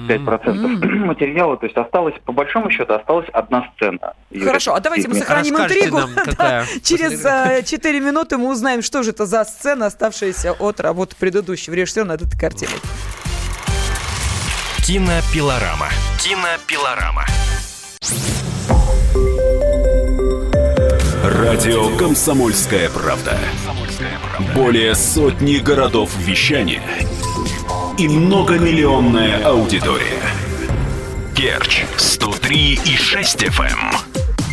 5 0.06 0.24
процентов 0.24 0.70
mm-hmm. 0.70 1.04
материала. 1.06 1.56
То 1.56 1.66
есть 1.66 1.76
осталось, 1.76 2.14
по 2.24 2.32
большому 2.32 2.70
счету, 2.70 2.92
осталась 2.92 3.28
одна 3.32 3.70
сцена. 3.74 4.14
Хорошо, 4.44 4.74
а 4.74 4.80
давайте 4.80 5.08
мы 5.08 5.14
сохраним 5.14 5.56
интригу. 5.56 5.98
Через 6.82 7.66
4 7.68 7.98
э, 7.98 8.00
минуты 8.02 8.36
мы 8.36 8.50
узнаем, 8.50 8.67
что 8.82 9.02
же 9.02 9.10
это 9.10 9.26
за 9.26 9.44
сцена, 9.44 9.86
оставшаяся 9.86 10.52
от 10.52 10.80
работы 10.80 11.16
предыдущего 11.18 11.74
режиссера 11.74 12.04
над 12.04 12.22
этой 12.22 12.38
картиной. 12.38 12.74
Кинопилорама. 14.84 15.88
Кинопилорама. 16.22 17.26
Радио 21.24 21.96
«Комсомольская 21.96 22.88
правда». 22.90 23.38
Более 24.54 24.94
сотни 24.94 25.56
городов 25.56 26.10
вещания 26.18 26.82
и 27.98 28.08
многомиллионная 28.08 29.44
аудитория. 29.44 30.22
Керчь 31.34 31.84
103 31.96 32.80
и 32.84 32.96
6 32.96 33.42
FM. 33.44 34.07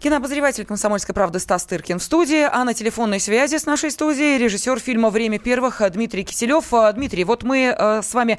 Кинообозреватель 0.00 0.64
«Комсомольской 0.64 1.14
правды» 1.14 1.40
Стас 1.40 1.66
Тыркин 1.66 1.98
в 1.98 2.02
студии, 2.02 2.48
а 2.50 2.64
на 2.64 2.72
телефонной 2.72 3.20
связи 3.20 3.58
с 3.58 3.66
нашей 3.66 3.90
студией 3.90 4.38
режиссер 4.38 4.80
фильма 4.80 5.10
«Время 5.10 5.38
первых» 5.38 5.82
Дмитрий 5.92 6.24
Киселев. 6.24 6.72
А, 6.72 6.90
Дмитрий, 6.90 7.24
вот 7.24 7.42
мы 7.42 7.74
э, 7.78 8.00
с 8.02 8.14
вами 8.14 8.38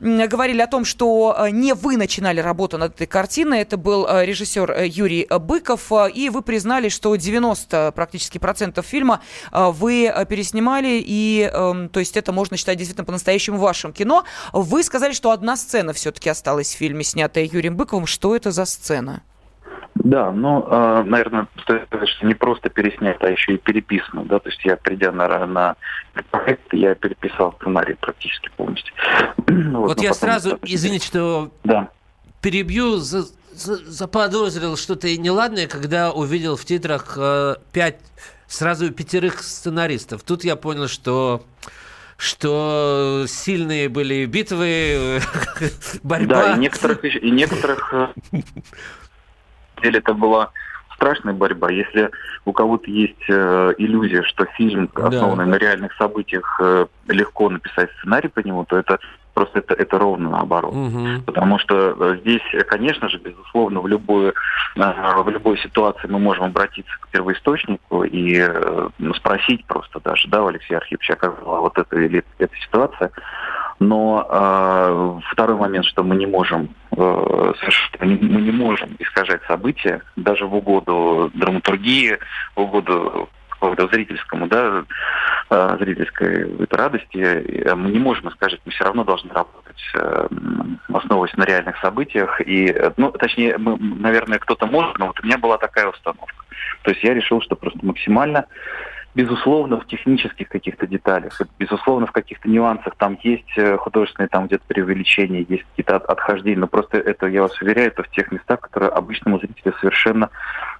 говорили 0.00 0.60
о 0.60 0.66
том, 0.66 0.84
что 0.84 1.36
э, 1.38 1.50
не 1.50 1.74
вы 1.74 1.96
начинали 1.96 2.40
работу 2.40 2.76
над 2.76 2.96
этой 2.96 3.06
картиной, 3.06 3.60
это 3.60 3.76
был 3.76 4.04
э, 4.04 4.26
режиссер 4.26 4.82
Юрий 4.82 5.28
Быков, 5.30 5.92
и 6.12 6.28
вы 6.28 6.42
признали, 6.42 6.88
что 6.88 7.14
90 7.14 7.92
практически 7.94 8.38
процентов 8.38 8.84
фильма 8.84 9.20
вы 9.52 10.12
переснимали, 10.28 11.00
и 11.06 11.48
эм, 11.52 11.88
то 11.88 12.00
есть 12.00 12.16
это 12.16 12.32
можно 12.32 12.56
считать 12.56 12.78
действительно 12.78 13.04
по-настоящему 13.04 13.58
вашим 13.58 13.92
кино. 13.92 14.24
Вы 14.52 14.82
сказали, 14.82 15.12
что 15.12 15.30
одна 15.30 15.56
сцена 15.56 15.92
все-таки 15.92 16.28
осталась 16.28 16.74
в 16.74 16.76
фильме, 16.76 17.04
снятая 17.04 17.44
Юрием 17.44 17.76
Быковым. 17.76 18.06
Что 18.06 18.34
это 18.34 18.50
за 18.50 18.64
сцена? 18.64 19.22
Да, 20.06 20.30
ну, 20.30 20.64
э, 20.64 21.02
наверное, 21.04 21.48
что 21.64 21.84
не 22.22 22.34
просто 22.34 22.68
переснять, 22.68 23.16
а 23.22 23.28
еще 23.28 23.54
и 23.54 23.56
переписано, 23.56 24.24
да, 24.24 24.38
то 24.38 24.48
есть 24.50 24.64
я, 24.64 24.76
придя 24.76 25.10
на, 25.10 25.26
на 25.46 25.76
проект, 26.30 26.72
я 26.72 26.94
переписал 26.94 27.56
сценарий 27.60 27.94
практически 27.94 28.48
полностью. 28.56 28.94
Вот, 29.76 29.88
вот 29.88 30.02
я 30.02 30.14
сразу, 30.14 30.50
это... 30.50 30.60
извините, 30.62 31.06
что 31.06 31.50
да. 31.64 31.88
перебью, 32.40 32.98
за, 32.98 33.24
за, 33.52 33.76
заподозрил 33.90 34.76
что-то 34.76 35.08
неладное, 35.16 35.66
когда 35.66 36.12
увидел 36.12 36.56
в 36.56 36.64
титрах 36.64 37.14
э, 37.18 37.56
пять, 37.72 37.98
сразу 38.46 38.92
пятерых 38.92 39.42
сценаристов. 39.42 40.22
Тут 40.22 40.44
я 40.44 40.54
понял, 40.54 40.86
что 40.86 41.42
что 42.16 43.24
сильные 43.28 43.88
были 43.88 44.24
битвы, 44.24 45.20
борьба. 46.02 46.42
Да, 46.46 46.54
и 46.54 46.58
некоторых, 46.58 47.04
и 47.04 47.30
некоторых 47.30 47.92
э, 47.92 48.08
деле 49.82 49.98
это 49.98 50.14
была 50.14 50.50
страшная 50.94 51.34
борьба. 51.34 51.70
Если 51.70 52.10
у 52.44 52.52
кого-то 52.52 52.90
есть 52.90 53.28
э, 53.28 53.74
иллюзия, 53.78 54.22
что 54.22 54.46
фильм, 54.56 54.90
основанный 54.94 55.44
да. 55.44 55.50
на 55.50 55.54
реальных 55.56 55.92
событиях, 55.94 56.58
э, 56.60 56.86
легко 57.08 57.50
написать 57.50 57.90
сценарий 57.98 58.28
по 58.28 58.40
нему, 58.40 58.64
то 58.64 58.78
это 58.78 58.98
просто 59.36 59.58
это, 59.58 59.74
это 59.74 59.98
ровно 59.98 60.30
наоборот. 60.30 60.74
Угу. 60.74 61.22
Потому 61.26 61.58
что 61.58 61.94
э, 61.98 62.18
здесь, 62.22 62.42
конечно 62.68 63.10
же, 63.10 63.18
безусловно, 63.18 63.80
в 63.80 63.86
любую, 63.86 64.32
э, 64.76 65.22
в 65.22 65.28
любой 65.28 65.58
ситуации 65.58 66.08
мы 66.08 66.18
можем 66.18 66.44
обратиться 66.44 66.92
к 67.00 67.08
первоисточнику 67.08 68.04
и 68.04 68.38
э, 68.40 68.88
спросить 69.16 69.66
просто 69.66 70.00
даже, 70.00 70.28
да, 70.28 70.42
у 70.42 70.46
Алексея 70.46 70.78
Архиповича, 70.78 71.16
как 71.16 71.44
была 71.44 71.60
вот 71.60 71.76
эта 71.76 71.98
или 71.98 72.24
эта 72.38 72.56
ситуация. 72.56 73.10
Но 73.78 74.26
э, 74.28 75.20
второй 75.32 75.56
момент, 75.56 75.84
что 75.84 76.02
мы 76.02 76.16
не 76.16 76.26
можем 76.26 76.74
э, 76.96 77.52
мы 78.00 78.40
не 78.40 78.52
можем 78.52 78.96
искажать 78.98 79.42
события 79.46 80.02
даже 80.16 80.46
в 80.46 80.54
угоду 80.54 81.30
драматургии, 81.34 82.18
в 82.54 82.60
угоду 82.60 83.28
зрительскому, 83.92 84.46
да, 84.46 84.84
э, 85.50 85.76
зрительской 85.80 86.66
радости, 86.70 87.74
мы 87.74 87.90
не 87.90 87.98
можем 87.98 88.28
искажать, 88.28 88.60
мы 88.64 88.72
все 88.72 88.84
равно 88.84 89.04
должны 89.04 89.32
работать 89.32 89.82
э, 89.94 90.28
основываясь 90.88 91.36
на 91.36 91.44
реальных 91.44 91.78
событиях. 91.78 92.40
И, 92.46 92.74
ну, 92.96 93.10
точнее, 93.12 93.58
мы, 93.58 93.76
наверное, 93.78 94.38
кто-то 94.38 94.66
может, 94.66 94.98
но 94.98 95.08
вот 95.08 95.20
у 95.20 95.26
меня 95.26 95.38
была 95.38 95.58
такая 95.58 95.88
установка. 95.88 96.34
То 96.82 96.90
есть 96.90 97.02
я 97.02 97.14
решил, 97.14 97.40
что 97.42 97.56
просто 97.56 97.84
максимально 97.84 98.46
безусловно, 99.16 99.80
в 99.80 99.86
технических 99.86 100.48
каких-то 100.48 100.86
деталях, 100.86 101.40
безусловно, 101.58 102.06
в 102.06 102.12
каких-то 102.12 102.50
нюансах 102.50 102.94
там 102.96 103.18
есть 103.22 103.56
э, 103.56 103.78
художественные 103.78 104.28
там 104.28 104.46
где-то 104.46 104.62
преувеличения, 104.68 105.46
есть 105.48 105.64
какие-то 105.70 105.96
отхождения, 105.96 106.58
но 106.58 106.66
просто 106.66 106.98
это, 106.98 107.26
я 107.26 107.42
вас 107.42 107.60
уверяю, 107.62 107.88
это 107.88 108.02
в 108.02 108.10
тех 108.10 108.30
местах, 108.30 108.60
которые 108.60 108.90
обычному 108.90 109.38
зрителю 109.38 109.74
совершенно 109.80 110.28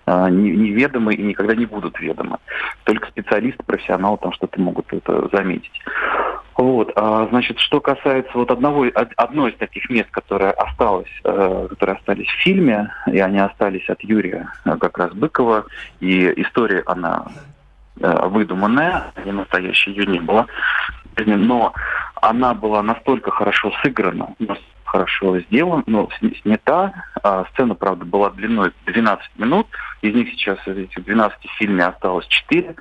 э, 0.05 0.29
неведомы 0.29 1.14
и 1.14 1.22
никогда 1.22 1.55
не 1.55 1.64
будут 1.64 1.99
ведомы. 1.99 2.37
Только 2.85 3.09
специалисты, 3.09 3.62
профессионалы 3.64 4.18
там 4.18 4.33
что-то 4.33 4.61
могут 4.61 4.92
это 4.92 5.31
заметить. 5.33 5.81
Вот, 6.59 6.92
а, 6.96 7.27
значит, 7.31 7.59
что 7.59 7.81
касается 7.81 8.33
вот 8.35 8.51
одного, 8.51 8.87
одной 9.16 9.51
из 9.53 9.59
таких 9.59 9.88
мест, 9.90 10.09
которое 10.11 10.51
осталось, 10.51 11.11
э, 11.25 11.66
которые 11.70 11.96
остались 11.96 12.29
в 12.29 12.42
фильме, 12.42 12.90
и 13.07 13.18
они 13.18 13.38
остались 13.38 13.88
от 13.88 14.03
Юрия 14.03 14.53
э, 14.66 14.77
как 14.79 14.99
раз 14.99 15.12
Быкова, 15.12 15.66
и 16.01 16.33
история, 16.37 16.83
она 16.87 17.27
выдуманная, 17.99 19.13
не 19.25 19.33
настоящая, 19.33 19.93
ее 19.93 20.07
не 20.07 20.21
было. 20.21 20.47
Но 21.25 21.73
она 22.21 22.55
была 22.55 22.83
настолько 22.83 23.31
хорошо 23.31 23.73
сыграна, 23.83 24.35
хорошо 24.85 25.39
сделана, 25.41 25.83
но 25.87 26.09
снята. 26.43 26.93
А 27.23 27.45
сцена, 27.53 27.75
правда, 27.75 28.05
была 28.05 28.31
длиной 28.31 28.73
12 28.87 29.39
минут. 29.39 29.67
Из 30.03 30.15
них 30.15 30.29
сейчас, 30.31 30.59
из 30.67 30.77
этих 30.77 31.05
12 31.05 31.39
в 31.39 31.59
фильме 31.59 31.85
осталось 31.85 32.27
4. 32.27 32.75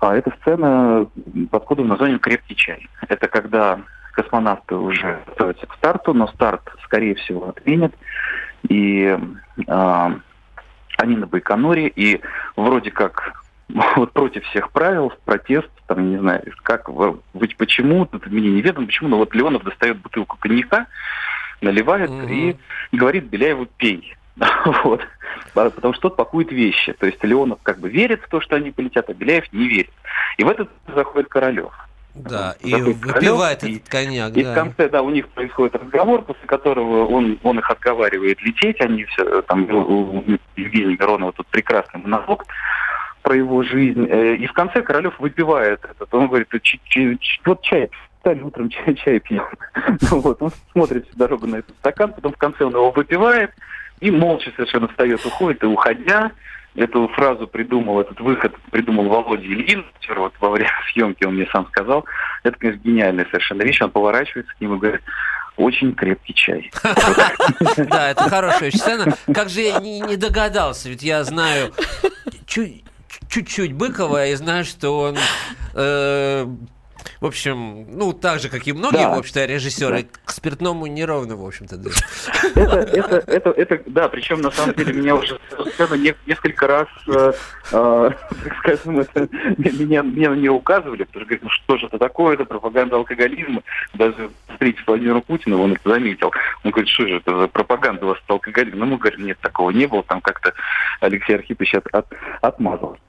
А 0.00 0.14
эта 0.14 0.32
сцена 0.40 1.06
под 1.50 1.64
кодовым 1.64 1.90
названием 1.90 2.20
«Крепкий 2.20 2.54
чай». 2.54 2.88
Это 3.08 3.28
когда 3.28 3.80
космонавты 4.12 4.74
уже 4.74 5.20
готовятся 5.26 5.66
к 5.66 5.74
старту, 5.74 6.14
но 6.14 6.26
старт, 6.28 6.62
скорее 6.84 7.14
всего, 7.16 7.48
отменят. 7.48 7.94
И 8.68 9.16
э, 9.66 10.10
они 10.98 11.16
на 11.16 11.26
Байконуре, 11.26 11.88
и 11.88 12.20
вроде 12.56 12.90
как 12.90 13.37
вот 13.68 14.12
против 14.12 14.44
всех 14.46 14.70
правил, 14.70 15.12
протест, 15.24 15.68
там, 15.86 16.10
не 16.10 16.18
знаю, 16.18 16.42
как, 16.62 16.88
быть 17.34 17.56
почему, 17.56 18.04
это 18.04 18.28
мне 18.28 18.50
неведомо 18.50 18.86
почему, 18.86 19.08
но 19.08 19.18
вот 19.18 19.34
Леонов 19.34 19.62
достает 19.62 19.98
бутылку 19.98 20.36
коньяка, 20.38 20.86
наливает 21.60 22.10
угу. 22.10 22.28
и 22.28 22.56
говорит 22.92 23.24
Беляеву 23.24 23.66
«пей». 23.76 24.16
вот. 24.84 25.00
Потому 25.52 25.92
что 25.94 26.02
тот 26.02 26.16
пакует 26.16 26.52
вещи. 26.52 26.92
То 26.92 27.06
есть 27.06 27.22
Леонов 27.24 27.58
как 27.62 27.80
бы 27.80 27.88
верит 27.88 28.22
в 28.22 28.28
то, 28.28 28.40
что 28.40 28.56
они 28.56 28.70
полетят, 28.70 29.10
а 29.10 29.14
Беляев 29.14 29.52
не 29.52 29.66
верит. 29.68 29.90
И 30.36 30.44
в 30.44 30.48
этот 30.48 30.70
заходит 30.94 31.28
Королев. 31.28 31.72
Да, 32.14 32.56
и 32.60 32.74
выпивает 32.74 33.62
этот 33.62 33.88
коньяк. 33.88 34.36
И, 34.36 34.42
да. 34.42 34.52
в 34.52 34.54
конце, 34.54 34.88
да, 34.88 35.02
у 35.02 35.10
них 35.10 35.28
происходит 35.28 35.76
разговор, 35.76 36.22
после 36.22 36.46
которого 36.46 37.06
он, 37.06 37.38
он 37.42 37.58
их 37.58 37.70
отговаривает 37.70 38.40
лететь. 38.42 38.80
Они 38.80 39.04
все, 39.04 39.42
там, 39.42 39.68
у 39.70 40.24
Евгения 40.56 40.96
Миронова 40.96 41.32
тут 41.32 41.46
прекрасный 41.48 42.00
монолог 42.00 42.44
про 43.28 43.36
его 43.36 43.62
жизнь. 43.62 44.06
Э, 44.08 44.36
и 44.36 44.46
в 44.46 44.54
конце 44.54 44.80
Королев 44.80 45.20
выпивает 45.20 45.84
этот. 45.84 46.14
Он 46.14 46.28
говорит, 46.28 46.48
вот 47.44 47.60
чай, 47.60 47.90
стали 48.20 48.40
утром 48.40 48.70
чай, 48.70 48.94
чай 48.94 49.20
пьем. 49.20 49.44
Вот, 50.10 50.40
он 50.40 50.50
смотрит 50.72 51.06
всю 51.06 51.18
дорогу 51.18 51.46
на 51.46 51.56
этот 51.56 51.76
стакан, 51.76 52.14
потом 52.14 52.32
в 52.32 52.38
конце 52.38 52.64
он 52.64 52.72
его 52.72 52.90
выпивает 52.90 53.50
и 54.00 54.10
молча 54.10 54.50
совершенно 54.56 54.88
встает, 54.88 55.26
уходит, 55.26 55.62
и 55.62 55.66
уходя, 55.66 56.30
эту 56.74 57.06
фразу 57.08 57.46
придумал, 57.46 58.00
этот 58.00 58.18
выход 58.20 58.54
придумал 58.70 59.08
Володя 59.08 59.44
Ильин, 59.44 59.84
вот 60.16 60.32
во 60.40 60.48
время 60.48 60.70
съемки 60.92 61.24
он 61.24 61.34
мне 61.34 61.46
сам 61.52 61.66
сказал. 61.66 62.06
Это, 62.44 62.58
конечно, 62.58 62.80
гениальная 62.82 63.26
совершенно 63.26 63.60
вещь. 63.60 63.82
Он 63.82 63.90
поворачивается 63.90 64.54
к 64.54 64.60
нему 64.62 64.76
и 64.76 64.78
говорит, 64.78 65.02
очень 65.58 65.92
крепкий 65.94 66.32
чай. 66.32 66.70
Да, 67.76 68.10
это 68.10 68.30
хорошая 68.30 68.70
сцена. 68.70 69.14
Как 69.34 69.50
же 69.50 69.60
я 69.60 69.80
не 69.80 70.16
догадался, 70.16 70.88
ведь 70.88 71.02
я 71.02 71.24
знаю 71.24 71.74
чуть-чуть 73.28 73.72
Быкова 73.72 74.26
и 74.26 74.34
знаю, 74.34 74.64
что 74.64 74.98
он 74.98 75.16
э, 75.74 76.46
в 77.20 77.26
общем, 77.26 77.86
ну, 77.90 78.12
так 78.12 78.40
же, 78.40 78.48
как 78.48 78.66
и 78.66 78.72
многие, 78.72 79.04
да. 79.04 79.14
в 79.14 79.18
общем-то, 79.18 79.44
режиссеры, 79.44 80.02
да. 80.02 80.08
к 80.24 80.30
спиртному 80.30 80.86
неровно, 80.86 81.36
в 81.36 81.46
общем-то, 81.46 81.76
да. 81.76 81.90
Это, 82.54 82.78
это, 82.78 83.16
это, 83.26 83.50
это, 83.50 83.82
да, 83.86 84.08
причем, 84.08 84.40
на 84.40 84.50
самом 84.50 84.74
деле, 84.74 84.92
меня 84.92 85.14
уже 85.14 85.38
совершенно 85.50 85.94
несколько 86.26 86.66
раз, 86.66 86.88
э, 87.06 87.32
э, 87.72 88.10
так 88.44 88.56
скажем, 88.58 89.00
это, 89.00 89.28
меня, 89.56 90.02
меня 90.02 90.34
не 90.34 90.48
указывали, 90.48 91.04
потому 91.04 91.24
что 91.24 91.28
говорят, 91.28 91.42
ну 91.42 91.50
что 91.50 91.78
же 91.78 91.86
это 91.86 91.98
такое, 91.98 92.34
это 92.34 92.44
пропаганда 92.44 92.96
алкоголизма. 92.96 93.62
Даже 93.94 94.30
встреча 94.52 94.82
с 94.82 94.86
Владимиром 94.86 95.22
Путиным, 95.22 95.60
он 95.60 95.72
это 95.72 95.88
заметил. 95.88 96.32
Он 96.64 96.70
говорит, 96.70 96.90
что 96.90 97.06
же 97.06 97.16
это 97.16 97.38
за 97.38 97.48
пропаганда 97.48 98.06
у 98.06 98.08
вас 98.08 98.18
с 98.18 98.30
алкоголизмом? 98.30 98.80
Ну, 98.80 98.86
мы 98.86 98.98
говорим, 98.98 99.26
нет, 99.26 99.38
такого 99.40 99.70
не 99.70 99.86
было, 99.86 100.02
там 100.02 100.20
как-то 100.20 100.52
Алексей 101.00 101.34
Архипович 101.34 101.74
от, 101.74 101.86
от, 101.88 102.06
отмазал. 102.40 102.98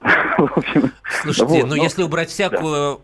Слушайте, 1.22 1.44
вот, 1.44 1.62
ну, 1.62 1.76
но 1.76 1.76
если 1.76 2.02
убрать 2.02 2.30
всякую 2.30 3.00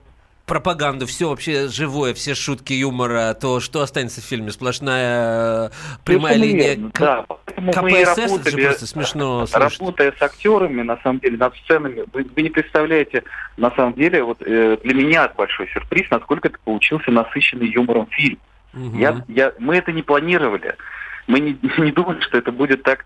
пропаганду, 0.46 1.06
все 1.06 1.28
вообще 1.28 1.68
живое, 1.68 2.14
все 2.14 2.34
шутки 2.34 2.72
юмора, 2.72 3.34
то 3.34 3.60
что 3.60 3.82
останется 3.82 4.20
в 4.20 4.24
фильме? 4.24 4.52
Сплошная 4.52 5.66
э, 5.66 5.70
прямая 6.04 6.36
линия 6.36 6.76
да, 6.94 7.26
КПСС? 7.46 8.32
Это 8.32 8.50
же 8.50 8.58
просто 8.58 8.86
смешно 8.86 9.46
слушать. 9.46 9.78
Работая 9.78 10.12
с 10.16 10.22
актерами, 10.22 10.82
на 10.82 10.98
самом 11.02 11.18
деле, 11.18 11.36
над 11.36 11.54
сценами, 11.56 12.04
вы, 12.12 12.24
вы 12.34 12.42
не 12.42 12.50
представляете, 12.50 13.24
на 13.56 13.70
самом 13.72 13.94
деле, 13.94 14.22
вот 14.22 14.40
э, 14.40 14.78
для 14.82 14.94
меня 14.94 15.30
большой 15.36 15.68
сюрприз, 15.68 16.10
насколько 16.10 16.48
это 16.48 16.58
получился 16.64 17.10
насыщенный 17.10 17.68
юмором 17.68 18.06
фильм. 18.06 18.38
Угу. 18.72 18.98
Я, 18.98 19.24
я, 19.28 19.52
мы 19.58 19.76
это 19.76 19.92
не 19.92 20.02
планировали. 20.02 20.76
Мы 21.26 21.40
не, 21.40 21.58
не 21.78 21.90
думали, 21.90 22.20
что 22.20 22.38
это 22.38 22.52
будет 22.52 22.84
так 22.84 23.04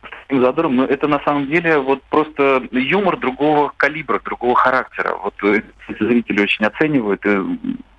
таким 0.00 0.42
задором, 0.42 0.76
но 0.76 0.84
это 0.84 1.08
на 1.08 1.20
самом 1.20 1.46
деле 1.46 1.78
вот 1.78 2.02
просто 2.04 2.62
юмор 2.70 3.18
другого 3.18 3.72
калибра, 3.76 4.20
другого 4.20 4.54
характера. 4.54 5.16
Вот 5.22 5.34
э, 5.42 5.62
зрители 5.98 6.42
очень 6.42 6.66
оценивают 6.66 7.24
и 7.26 7.38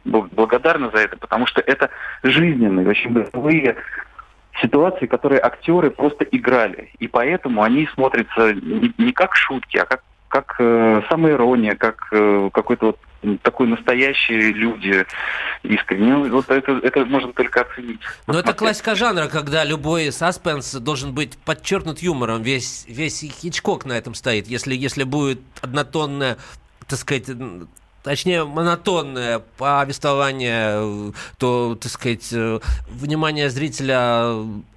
благодарны 0.03 0.89
за 0.91 0.99
это, 0.99 1.17
потому 1.17 1.45
что 1.45 1.61
это 1.61 1.89
жизненные, 2.23 2.87
очень 2.87 3.11
бытовые 3.11 3.75
ситуации, 4.61 5.05
которые 5.05 5.41
актеры 5.41 5.91
просто 5.91 6.25
играли. 6.25 6.91
И 6.99 7.07
поэтому 7.07 7.63
они 7.63 7.87
смотрятся 7.93 8.53
не, 8.53 8.93
не 8.97 9.11
как 9.11 9.35
шутки, 9.35 9.77
а 9.77 9.85
как 9.85 10.01
как 10.31 10.55
э, 10.59 11.01
самоирония, 11.09 11.75
как 11.75 12.07
э, 12.13 12.49
какой-то 12.53 12.85
вот 12.87 12.99
такой 13.43 13.67
настоящие 13.67 14.51
люди 14.51 15.05
искренне. 15.63 16.13
Ну, 16.13 16.29
вот 16.29 16.49
это, 16.49 16.79
это 16.84 17.05
можно 17.05 17.31
только 17.34 17.62
оценить. 17.62 17.99
Но 18.27 18.39
это 18.39 18.53
классика 18.53 18.95
жанра, 18.95 19.27
когда 19.27 19.63
любой 19.63 20.12
саспенс 20.12 20.73
должен 20.75 21.13
быть 21.13 21.38
подчеркнут 21.38 21.99
юмором. 21.99 22.41
Весь, 22.41 22.86
весь 22.88 23.21
Хичкок 23.21 23.86
на 23.86 23.93
этом 23.93 24.15
стоит. 24.15 24.47
Если, 24.47 24.75
если 24.75 25.03
будет 25.03 25.39
однотонная, 25.62 26.38
так 26.88 26.99
сказать, 26.99 27.29
точнее, 28.03 28.45
монотонное 28.45 29.39
повествование, 29.57 31.13
то, 31.38 31.77
так 31.79 31.91
сказать, 31.91 32.29
э, 32.34 32.60
внимание 32.89 33.49
зрителя 33.49 34.36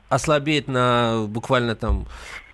ослабеет 0.08 0.68
на 0.68 1.24
буквально 1.26 1.74
там 1.74 2.06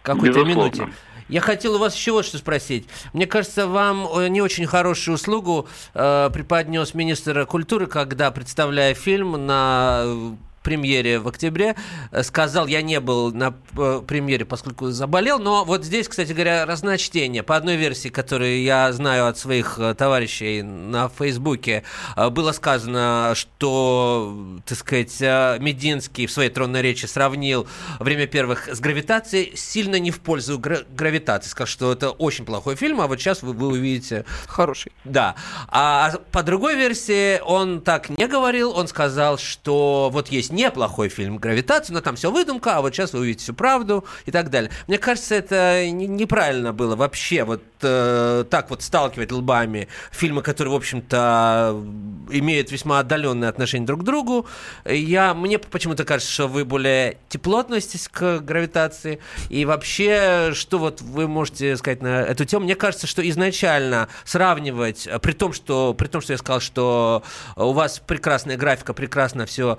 какой-то 0.03 0.45
минуте. 0.45 0.89
Я 1.31 1.41
хотел 1.41 1.77
у 1.77 1.79
вас 1.79 1.95
еще 1.95 2.11
вот 2.11 2.27
что 2.27 2.39
спросить. 2.39 2.89
Мне 3.13 3.27
кажется, 3.27 3.69
вам 3.69 4.09
э, 4.13 4.29
не 4.29 4.43
очень 4.43 4.67
хорошую 4.67 5.15
услугу 5.15 5.69
э, 5.95 6.29
преподнес 6.33 6.93
министр 6.93 7.47
культуры, 7.47 7.87
когда, 7.87 8.33
представляя 8.33 8.95
фильм 8.95 9.47
на 9.47 10.37
премьере 10.63 11.19
в 11.19 11.29
октябре. 11.29 11.77
Э, 12.11 12.23
сказал, 12.23 12.67
я 12.67 12.83
не 12.83 13.01
был 13.01 13.33
на 13.33 13.55
э, 13.77 14.03
премьере, 14.07 14.45
поскольку 14.45 14.91
заболел. 14.91 15.39
Но 15.39 15.65
вот 15.65 15.85
здесь, 15.85 16.09
кстати 16.09 16.33
говоря, 16.33 16.67
разночтение. 16.67 17.43
По 17.43 17.57
одной 17.57 17.77
версии, 17.77 18.09
которую 18.09 18.63
я 18.63 18.93
знаю 18.93 19.27
от 19.27 19.39
своих 19.39 19.79
э, 19.79 19.95
товарищей 19.95 20.63
на 20.63 21.09
Фейсбуке, 21.09 21.85
было 22.17 22.53
сказано, 22.53 23.33
что, 23.35 24.61
так 24.67 24.79
сказать, 24.79 25.21
Мединский 25.21 26.27
в 26.27 26.33
своей 26.33 26.51
тронной 26.51 26.83
речи 26.83 27.07
сравнил 27.07 27.67
время 27.99 28.27
первых 28.27 28.69
с 28.69 28.81
гравитацией, 28.81 29.57
сильно 29.57 29.99
не 29.99 30.11
в 30.11 30.21
пользу 30.21 30.59
гра- 30.59 30.83
гравитации. 30.91 31.49
Сказал, 31.49 31.67
что 31.67 31.93
это 31.93 32.11
очень 32.11 32.45
плохой 32.45 32.77
фильм, 32.77 33.01
а 33.01 33.07
вот 33.07 33.21
сейчас 33.21 33.43
вы, 33.43 33.53
вы 33.53 33.69
увидите... 33.69 34.25
Хороший. 34.47 34.93
Да. 35.05 35.35
А 35.69 36.13
по 36.33 36.43
другой 36.43 36.77
версии 36.77 37.41
он 37.41 37.81
так 37.81 38.11
не 38.11 38.27
говорил. 38.27 38.73
Он 38.73 38.89
сказал, 38.89 39.39
что 39.39 40.11
вот 40.13 40.29
есть 40.29 40.50
есть 40.51 40.53
неплохой 40.53 41.09
фильм 41.09 41.39
«Гравитация», 41.39 41.95
но 41.95 42.01
там 42.01 42.17
все 42.17 42.31
выдумка, 42.31 42.77
а 42.77 42.81
вот 42.81 42.95
сейчас 42.95 43.13
вы 43.13 43.21
увидите 43.21 43.45
всю 43.45 43.55
правду 43.55 44.05
и 44.27 44.31
так 44.31 44.51
далее. 44.51 44.71
Мне 44.87 44.99
кажется, 44.99 45.35
это 45.35 45.89
неправильно 45.91 46.73
было 46.73 46.97
вообще 46.97 47.45
вот 47.45 47.63
э, 47.83 48.45
так 48.51 48.71
вот 48.71 48.83
сталкивать 48.83 49.33
лбами 49.33 49.89
фильмы, 50.13 50.43
которые, 50.43 50.73
в 50.73 50.77
общем-то, 50.77 51.83
имеют 52.31 52.71
весьма 52.71 53.01
отдаленные 53.01 53.49
отношения 53.49 53.87
друг 53.87 54.01
к 54.01 54.05
другу. 54.05 54.47
Я, 54.85 55.35
мне 55.35 55.59
почему-то 55.59 56.05
кажется, 56.05 56.33
что 56.33 56.49
вы 56.49 56.65
более 56.65 57.19
тепло 57.29 57.59
относитесь 57.59 58.09
к 58.09 58.41
«Гравитации». 58.41 59.21
И 59.49 59.65
вообще, 59.65 60.53
что 60.55 60.79
вот 60.79 61.01
вы 61.01 61.29
можете 61.29 61.77
сказать 61.77 62.03
на 62.03 62.23
эту 62.23 62.45
тему? 62.45 62.65
Мне 62.65 62.75
кажется, 62.75 63.07
что 63.07 63.27
изначально 63.29 64.09
сравнивать, 64.25 65.09
при 65.23 65.33
том, 65.33 65.53
что, 65.53 65.95
при 65.95 66.09
том, 66.09 66.21
что 66.21 66.33
я 66.33 66.39
сказал, 66.39 66.61
что 66.61 67.23
у 67.57 67.73
вас 67.73 68.01
прекрасная 68.05 68.57
графика, 68.57 68.93
прекрасно 68.93 69.47
все 69.47 69.79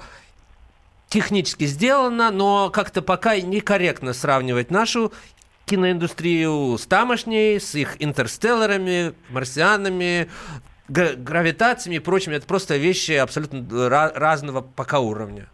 технически 1.11 1.65
сделано, 1.65 2.31
но 2.31 2.69
как-то 2.69 3.01
пока 3.01 3.39
некорректно 3.39 4.13
сравнивать 4.13 4.71
нашу 4.71 5.11
киноиндустрию 5.65 6.77
с 6.77 6.85
тамошней, 6.85 7.59
с 7.59 7.75
их 7.75 7.97
интерстелларами, 7.99 9.13
марсианами, 9.29 10.29
гравитациями 10.87 11.97
и 11.97 11.99
прочими. 11.99 12.35
Это 12.35 12.47
просто 12.47 12.77
вещи 12.77 13.11
абсолютно 13.11 13.89
разного 13.89 14.61
пока 14.61 14.99
уровня. 14.99 15.49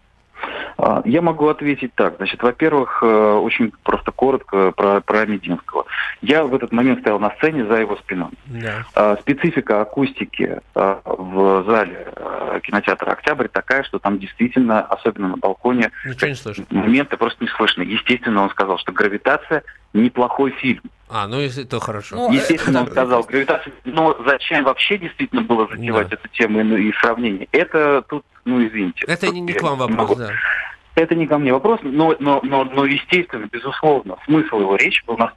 А, 0.78 1.02
я 1.06 1.22
могу 1.22 1.48
ответить 1.48 1.94
так. 1.96 2.18
Значит, 2.18 2.42
во-первых, 2.44 3.00
э, 3.02 3.34
очень 3.34 3.72
просто 3.84 4.12
коротко 4.12 4.72
про, 4.72 5.02
про 5.02 5.26
Мединского. 5.26 5.86
Я 6.22 6.44
в 6.44 6.54
этот 6.54 6.72
момент 6.72 7.00
стоял 7.00 7.20
на 7.20 7.32
сцене 7.38 7.66
за 7.66 7.76
его 7.76 7.98
спиной. 7.98 8.30
Да. 8.46 8.86
А, 8.94 9.18
специфика 9.18 9.82
акустики 9.82 10.60
а, 10.76 11.02
в 11.04 11.66
зале 11.66 12.14
кинотеатра 12.64 13.12
«Октябрь» 13.12 13.48
такая, 13.48 13.84
что 13.84 14.00
там 14.00 14.20
действительно, 14.20 14.82
особенно 14.82 15.30
на 15.30 15.38
балконе, 15.38 15.92
Ничего 16.06 16.28
не 16.28 16.36
слышно. 16.36 16.66
моменты 16.70 17.18
просто 17.18 17.44
не 17.44 17.50
слышно. 17.50 17.82
Естественно, 17.82 18.44
он 18.44 18.50
сказал, 18.50 18.78
что 18.78 18.92
«Гравитация» 18.92 19.64
неплохой 19.94 20.52
фильм. 20.52 20.82
А, 21.10 21.28
ну 21.28 21.40
если 21.40 21.64
то 21.64 21.80
хорошо. 21.80 22.16
Ну, 22.16 22.32
Естественно, 22.32 22.82
он 22.82 22.88
сказал 22.88 23.24
гравитация. 23.24 23.74
Но 23.86 24.18
зачем 24.26 24.66
вообще 24.66 24.98
действительно 24.98 25.42
было 25.42 25.68
затевать 25.72 26.10
да. 26.10 26.18
эту 26.18 26.28
тему 26.30 26.62
и, 26.62 26.90
и 26.90 26.94
сравнение? 27.00 27.48
Это 27.52 28.04
тут, 28.10 28.26
ну 28.44 28.66
извините. 28.66 29.06
Это 29.08 29.28
не, 29.30 29.40
не 29.40 29.54
к 29.54 29.62
вам 29.62 29.78
вопрос, 29.78 29.98
могу. 29.98 30.16
да. 30.16 30.32
Это 30.98 31.14
не 31.14 31.28
ко 31.28 31.38
мне 31.38 31.54
вопрос, 31.54 31.80
но, 31.84 32.16
но, 32.20 32.40
но, 32.42 32.64
но 32.64 32.84
естественно, 32.86 33.48
безусловно, 33.52 34.18
смысл 34.26 34.62
его 34.62 34.76
речи 34.76 35.04
был 35.06 35.16
на 35.16 35.32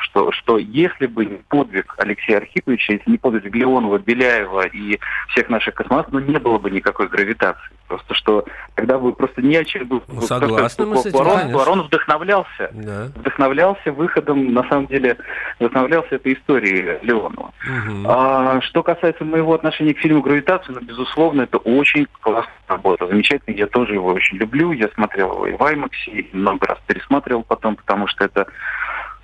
что, 0.00 0.32
что 0.32 0.58
если 0.58 1.06
бы 1.06 1.26
не 1.26 1.36
подвиг 1.48 1.94
Алексея 1.98 2.38
Архиповича, 2.38 2.94
если 2.94 3.10
не 3.10 3.18
подвиг 3.18 3.54
Леонова, 3.54 3.98
Беляева 3.98 4.66
и 4.66 4.98
всех 5.28 5.48
наших 5.48 5.74
космонавтов, 5.74 6.14
ну 6.14 6.20
не 6.20 6.38
было 6.38 6.58
бы 6.58 6.70
никакой 6.70 7.08
гравитации. 7.08 7.70
Просто 7.88 8.14
что 8.14 8.44
когда 8.74 8.98
вы 8.98 9.12
просто 9.12 9.42
не 9.42 9.56
о 9.56 9.64
чем 9.64 9.86
был. 9.86 10.02
Ну, 10.08 10.20
согласны 10.22 10.86
мы 10.86 10.96
с 10.96 11.06
этим, 11.06 11.18
Ларон, 11.18 11.54
Ларон 11.54 11.82
вдохновлялся. 11.82 12.70
Да. 12.72 13.10
Вдохновлялся 13.14 13.92
выходом, 13.92 14.52
на 14.52 14.64
самом 14.68 14.86
деле, 14.86 15.16
вдохновлялся 15.60 16.16
этой 16.16 16.34
историей 16.34 16.98
Леонова. 17.02 17.52
Угу. 17.64 18.06
А, 18.08 18.60
что 18.62 18.82
касается 18.82 19.24
моего 19.24 19.54
отношения 19.54 19.94
к 19.94 19.98
фильму 19.98 20.20
«Гравитация», 20.20 20.74
ну, 20.74 20.80
безусловно, 20.80 21.42
это 21.42 21.58
очень 21.58 22.06
классная 22.20 22.52
работа. 22.66 23.06
Замечательный, 23.06 23.56
я 23.56 23.66
тоже 23.66 23.94
его 23.94 24.08
очень 24.08 24.36
люблю. 24.38 24.72
Я 24.72 24.88
смотрел 24.94 25.32
его 25.32 25.46
и 25.46 25.52
в 25.52 25.60
IMAX, 25.60 25.90
и 26.06 26.28
много 26.32 26.66
раз 26.66 26.78
пересматривал 26.86 27.44
потом, 27.44 27.76
потому 27.76 28.08
что 28.08 28.24
это 28.24 28.48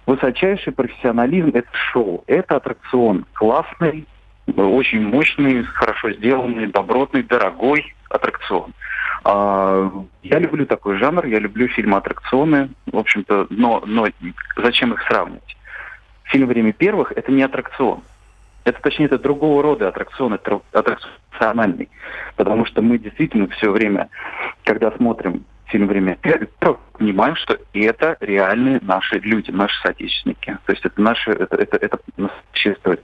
высочайший 0.07 0.73
профессионализм, 0.73 1.51
это 1.55 1.69
шоу, 1.93 2.25
это 2.27 2.57
аттракцион 2.57 3.27
классный, 3.35 4.07
очень 4.57 5.03
мощный, 5.07 5.63
хорошо 5.63 6.13
сделанный, 6.13 6.67
добротный, 6.67 7.23
дорогой 7.23 7.95
аттракцион. 8.09 8.73
А, 9.25 9.91
я 10.23 10.39
люблю 10.39 10.67
такой 10.67 10.99
жанр, 10.99 11.27
я 11.27 11.39
люблю 11.39 11.69
фильмы-аттракционы, 11.69 12.71
в 12.87 12.97
общем-то, 12.97 13.47
но, 13.51 13.83
но 13.87 14.09
зачем 14.57 14.93
их 14.93 15.03
сравнивать? 15.03 15.57
Фильм 16.25 16.49
«Время 16.49 16.73
первых»— 16.73 17.13
это 17.17 17.31
не 17.31 17.43
аттракцион. 17.43 18.03
Это, 18.65 18.81
точнее, 18.81 19.07
это 19.07 19.19
другого 19.19 19.63
рода 19.63 19.89
аттракцион, 19.89 20.35
аттракцион. 20.35 21.13
Потому 22.37 22.65
что 22.67 22.83
мы 22.83 22.99
действительно 22.99 23.49
все 23.49 23.71
время, 23.71 24.09
когда 24.65 24.93
смотрим 24.93 25.45
фильм 25.73 25.89
«Время 25.89 26.19
понимаем, 26.93 27.35
что 27.37 27.59
это 27.73 28.17
реальные 28.21 28.79
наши 28.83 29.19
люди, 29.19 29.51
наши 29.51 29.75
соотечественники. 29.83 30.57
То 30.67 30.73
есть 30.73 30.85
это 30.85 31.01
наши, 31.01 31.31
это, 31.33 31.57
это, 31.57 31.77
это 31.79 31.99
настоящая 32.17 32.75
история. 32.75 33.03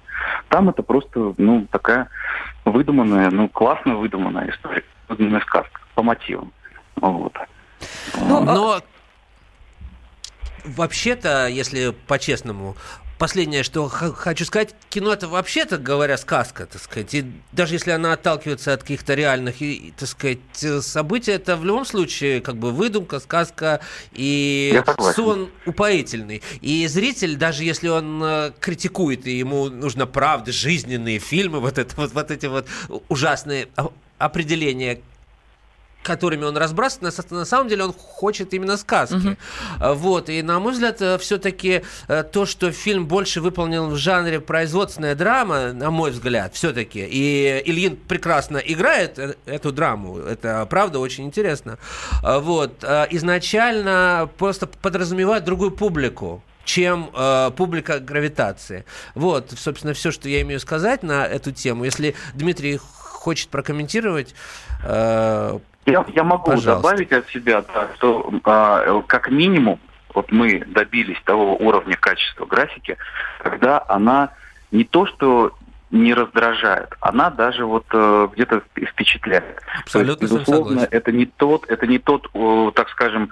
Там 0.48 0.68
это 0.68 0.82
просто, 0.82 1.34
ну, 1.36 1.66
такая 1.70 2.08
выдуманная, 2.64 3.30
ну, 3.30 3.48
классно 3.48 3.96
выдуманная 3.96 4.50
история, 4.50 4.84
выдуманная 5.08 5.40
сказка 5.40 5.80
по 5.94 6.02
мотивам. 6.02 6.52
Вот. 6.96 7.32
Ну, 8.16 8.44
Но 8.44 8.72
а 8.74 8.82
вообще-то, 10.64 11.48
если 11.48 11.90
по-честному, 12.06 12.76
последнее, 13.18 13.62
что 13.62 13.88
хочу 13.88 14.44
сказать, 14.44 14.74
кино 14.88 15.12
это 15.12 15.28
вообще-то 15.28 15.76
говоря 15.78 16.16
сказка, 16.16 16.66
так 16.66 16.80
сказать. 16.80 17.12
И 17.14 17.26
даже 17.52 17.74
если 17.74 17.90
она 17.90 18.12
отталкивается 18.12 18.72
от 18.72 18.82
каких-то 18.82 19.14
реальных, 19.14 19.60
и, 19.60 19.92
так 19.98 20.08
сказать, 20.08 20.38
событий, 20.80 21.32
это 21.32 21.56
в 21.56 21.64
любом 21.64 21.84
случае 21.84 22.40
как 22.40 22.56
бы 22.56 22.70
выдумка, 22.70 23.20
сказка 23.20 23.80
и 24.12 24.80
сон 25.14 25.50
упоительный. 25.66 26.42
И 26.60 26.86
зритель, 26.86 27.36
даже 27.36 27.64
если 27.64 27.88
он 27.88 28.22
э, 28.22 28.52
критикует, 28.60 29.26
и 29.26 29.38
ему 29.38 29.68
нужно 29.68 30.06
правда, 30.06 30.52
жизненные 30.52 31.18
фильмы, 31.18 31.60
вот, 31.60 31.78
это, 31.78 31.94
вот, 31.96 32.12
вот 32.12 32.30
эти 32.30 32.46
вот 32.46 32.66
ужасные 33.08 33.68
определения 34.18 35.00
которыми 36.08 36.44
он 36.44 36.56
разбрасывает, 36.56 37.30
на, 37.30 37.38
на 37.38 37.44
самом 37.44 37.68
деле 37.68 37.84
он 37.84 37.92
хочет 37.92 38.52
именно 38.54 38.76
сказки. 38.76 39.14
Угу. 39.14 39.94
Вот, 39.94 40.28
и 40.28 40.42
на 40.42 40.58
мой 40.58 40.72
взгляд, 40.72 41.00
э, 41.00 41.18
все-таки 41.18 41.82
э, 42.08 42.24
то, 42.24 42.46
что 42.46 42.72
фильм 42.72 43.06
больше 43.06 43.40
выполнен 43.40 43.88
в 43.88 43.96
жанре 43.96 44.40
производственная 44.40 45.14
драма, 45.14 45.72
на 45.72 45.90
мой 45.90 46.10
взгляд, 46.10 46.54
все-таки, 46.54 47.06
и 47.08 47.62
Ильин 47.64 47.96
прекрасно 47.96 48.58
играет 48.58 49.38
эту 49.46 49.70
драму, 49.70 50.18
это 50.18 50.66
правда 50.68 50.98
очень 50.98 51.24
интересно, 51.24 51.78
вот, 52.22 52.82
изначально 53.10 54.28
просто 54.38 54.66
подразумевает 54.66 55.44
другую 55.44 55.70
публику, 55.70 56.42
чем 56.68 57.10
э, 57.14 57.50
публика 57.56 57.98
гравитации. 57.98 58.84
Вот, 59.14 59.52
собственно, 59.56 59.94
все, 59.94 60.10
что 60.10 60.28
я 60.28 60.42
имею 60.42 60.60
сказать 60.60 61.02
на 61.02 61.26
эту 61.26 61.50
тему. 61.50 61.84
Если 61.84 62.14
Дмитрий 62.34 62.78
хочет 62.78 63.48
прокомментировать, 63.48 64.34
э, 64.84 65.58
я, 65.92 66.04
я 66.14 66.24
могу 66.24 66.50
Пожалуйста. 66.50 66.74
добавить 66.76 67.12
от 67.12 67.28
себя, 67.28 67.64
да, 67.74 67.88
что 67.96 68.32
а, 68.44 69.02
как 69.06 69.30
минимум 69.30 69.78
вот 70.14 70.32
мы 70.32 70.64
добились 70.66 71.20
того 71.24 71.56
уровня 71.56 71.96
качества 71.96 72.46
графики, 72.46 72.96
когда 73.42 73.84
она 73.88 74.30
не 74.70 74.84
то 74.84 75.06
что 75.06 75.52
не 75.90 76.12
раздражает, 76.12 76.94
она 77.00 77.30
даже 77.30 77.64
вот 77.64 77.86
э, 77.92 78.28
где-то 78.34 78.62
впечатляет. 78.88 79.62
Абсолютно 79.80 80.24
есть, 80.24 80.34
безусловно, 80.34 80.86
это 80.90 81.12
не 81.12 81.24
тот, 81.24 81.64
это 81.68 81.86
не 81.86 81.98
тот, 81.98 82.28
э, 82.34 82.70
так 82.74 82.90
скажем, 82.90 83.30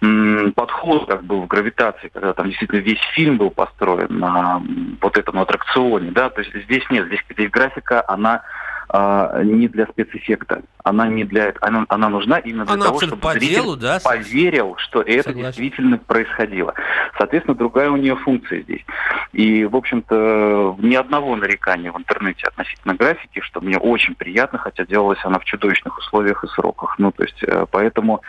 м, 0.00 0.52
подход, 0.52 1.06
как 1.06 1.24
был 1.24 1.42
в 1.42 1.46
гравитации, 1.46 2.08
когда 2.08 2.32
там 2.32 2.46
действительно 2.46 2.80
весь 2.80 3.00
фильм 3.14 3.36
был 3.36 3.50
построен 3.50 4.18
на 4.18 4.62
вот 5.02 5.18
этом 5.18 5.38
аттракционе, 5.38 6.10
да, 6.10 6.30
то 6.30 6.40
есть 6.40 6.54
здесь 6.64 6.84
нет, 6.88 7.06
здесь, 7.08 7.20
здесь 7.28 7.50
графика, 7.50 8.02
она 8.08 8.42
а, 8.88 9.42
не 9.42 9.68
для 9.68 9.86
спецэффекта. 9.86 10.62
Она 10.82 11.08
не 11.08 11.24
для 11.24 11.52
она, 11.60 11.84
она 11.88 12.08
нужна 12.08 12.38
именно 12.38 12.64
для 12.64 12.74
она 12.74 12.86
того, 12.86 13.00
чтобы 13.00 13.20
по 13.20 13.32
зритель 13.32 13.54
делу, 13.54 13.76
да? 13.76 13.98
поверил, 14.02 14.76
что 14.78 15.02
это 15.02 15.30
Согласен. 15.30 15.48
действительно 15.48 15.98
происходило. 15.98 16.74
Соответственно, 17.18 17.56
другая 17.56 17.90
у 17.90 17.96
нее 17.96 18.16
функция 18.16 18.62
здесь. 18.62 18.84
И, 19.32 19.64
в 19.66 19.76
общем-то, 19.76 20.76
ни 20.78 20.94
одного 20.94 21.36
нарекания 21.36 21.92
в 21.92 21.98
интернете 21.98 22.46
относительно 22.46 22.94
графики, 22.94 23.40
что 23.40 23.60
мне 23.60 23.76
очень 23.76 24.14
приятно, 24.14 24.58
хотя 24.58 24.86
делалась 24.86 25.22
она 25.24 25.38
в 25.38 25.44
чудовищных 25.44 25.98
условиях 25.98 26.42
и 26.44 26.48
сроках. 26.48 26.98
Ну, 26.98 27.12
то 27.12 27.24
есть, 27.24 27.42
э, 27.42 27.66
поэтому 27.70 28.22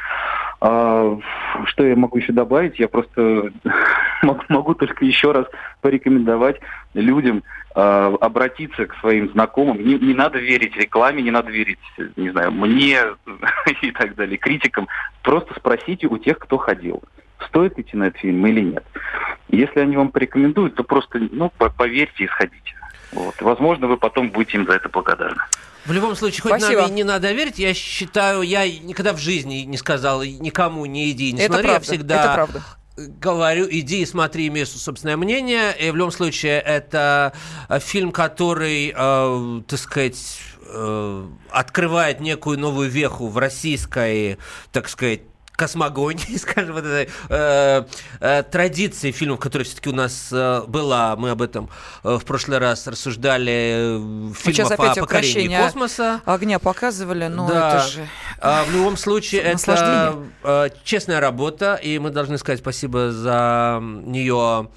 а, 0.61 1.17
что 1.65 1.85
я 1.85 1.95
могу 1.95 2.17
еще 2.17 2.33
добавить? 2.33 2.79
Я 2.79 2.89
просто 2.89 3.51
могу 4.49 4.73
только 4.73 5.05
еще 5.05 5.31
раз 5.31 5.45
порекомендовать 5.81 6.59
людям 6.93 7.43
э, 7.75 8.15
обратиться 8.19 8.85
к 8.85 8.95
своим 8.97 9.31
знакомым. 9.31 9.77
Не, 9.85 9.95
не 9.95 10.13
надо 10.13 10.39
верить 10.49 10.75
рекламе, 10.75 11.21
не 11.21 11.31
надо 11.31 11.51
верить, 11.51 11.79
не 12.15 12.31
знаю, 12.31 12.51
мне 12.51 12.99
и 13.81 13.91
так 13.91 14.15
далее, 14.15 14.37
критикам. 14.37 14.87
Просто 15.21 15.53
спросите 15.55 16.07
у 16.07 16.17
тех, 16.17 16.39
кто 16.39 16.57
ходил, 16.57 17.03
стоит 17.47 17.77
идти 17.77 17.95
на 17.95 18.05
этот 18.05 18.19
фильм 18.19 18.45
или 18.47 18.61
нет. 18.61 18.83
Если 19.49 19.79
они 19.79 19.95
вам 19.95 20.09
порекомендуют, 20.09 20.75
то 20.75 20.83
просто 20.83 21.19
ну, 21.31 21.51
поверьте 21.77 22.23
и 22.23 22.27
сходите. 22.27 22.75
Вот. 23.11 23.35
Возможно, 23.41 23.87
вы 23.87 23.97
потом 23.97 24.29
будете 24.29 24.57
им 24.57 24.65
за 24.65 24.73
это 24.73 24.89
благодарны. 24.89 25.41
В 25.85 25.91
любом 25.91 26.15
случае, 26.15 26.41
хоть 26.41 26.51
Спасибо. 26.51 26.81
нам 26.81 26.91
и 26.91 26.93
не 26.93 27.03
надо 27.03 27.31
верить, 27.31 27.57
я 27.57 27.73
считаю, 27.73 28.41
я 28.41 28.67
никогда 28.67 29.13
в 29.13 29.19
жизни 29.19 29.63
не 29.65 29.77
сказал 29.77 30.23
никому 30.23 30.85
не 30.85 31.09
иди, 31.11 31.31
не 31.31 31.39
это 31.39 31.53
смотри, 31.53 31.69
правда, 31.69 31.73
я 31.73 31.79
всегда 31.79 32.23
это 32.23 32.33
правда 32.33 32.63
говорю, 33.07 33.67
иди 33.69 34.01
и 34.01 34.05
смотри, 34.05 34.47
имею 34.47 34.65
собственное 34.65 35.17
мнение. 35.17 35.75
И 35.79 35.91
в 35.91 35.95
любом 35.95 36.11
случае, 36.11 36.59
это 36.59 37.33
э, 37.67 37.79
фильм, 37.79 38.11
который, 38.11 38.93
э, 38.95 39.61
так 39.67 39.79
сказать, 39.79 40.39
э, 40.61 41.27
открывает 41.51 42.19
некую 42.19 42.59
новую 42.59 42.89
веху 42.89 43.27
в 43.27 43.37
российской, 43.37 44.37
так 44.71 44.89
сказать, 44.89 45.21
космогонии, 45.59 46.37
скажем, 46.41 46.73
вот 46.73 46.85
этой 46.85 47.09
э, 47.29 47.83
э, 48.21 48.43
традиции 48.43 49.11
фильмов, 49.11 49.39
которая 49.39 49.65
все-таки 49.65 49.89
у 49.89 49.93
нас 49.93 50.29
э, 50.31 50.63
была. 50.67 51.15
Мы 51.17 51.31
об 51.31 51.41
этом 51.41 51.69
э, 52.03 52.17
в 52.17 52.25
прошлый 52.25 52.57
раз 52.57 52.87
рассуждали. 52.87 53.51
Э, 53.51 54.33
фильмов 54.33 54.37
Сейчас 54.41 54.71
опять 54.71 54.97
о 54.97 55.01
покорении 55.01 55.55
космоса. 55.55 56.21
Огня 56.25 56.59
показывали, 56.59 57.27
но 57.27 57.47
да. 57.47 57.77
это 57.77 57.87
же 57.87 58.07
А, 58.39 58.63
в 58.63 58.71
любом 58.71 58.95
случае, 58.95 59.41
это 59.41 60.15
э, 60.43 60.69
честная 60.83 61.19
работа, 61.19 61.75
и 61.75 61.99
мы 61.99 62.09
должны 62.09 62.37
сказать 62.37 62.59
спасибо 62.61 63.11
за 63.11 63.79
нее 63.81 64.69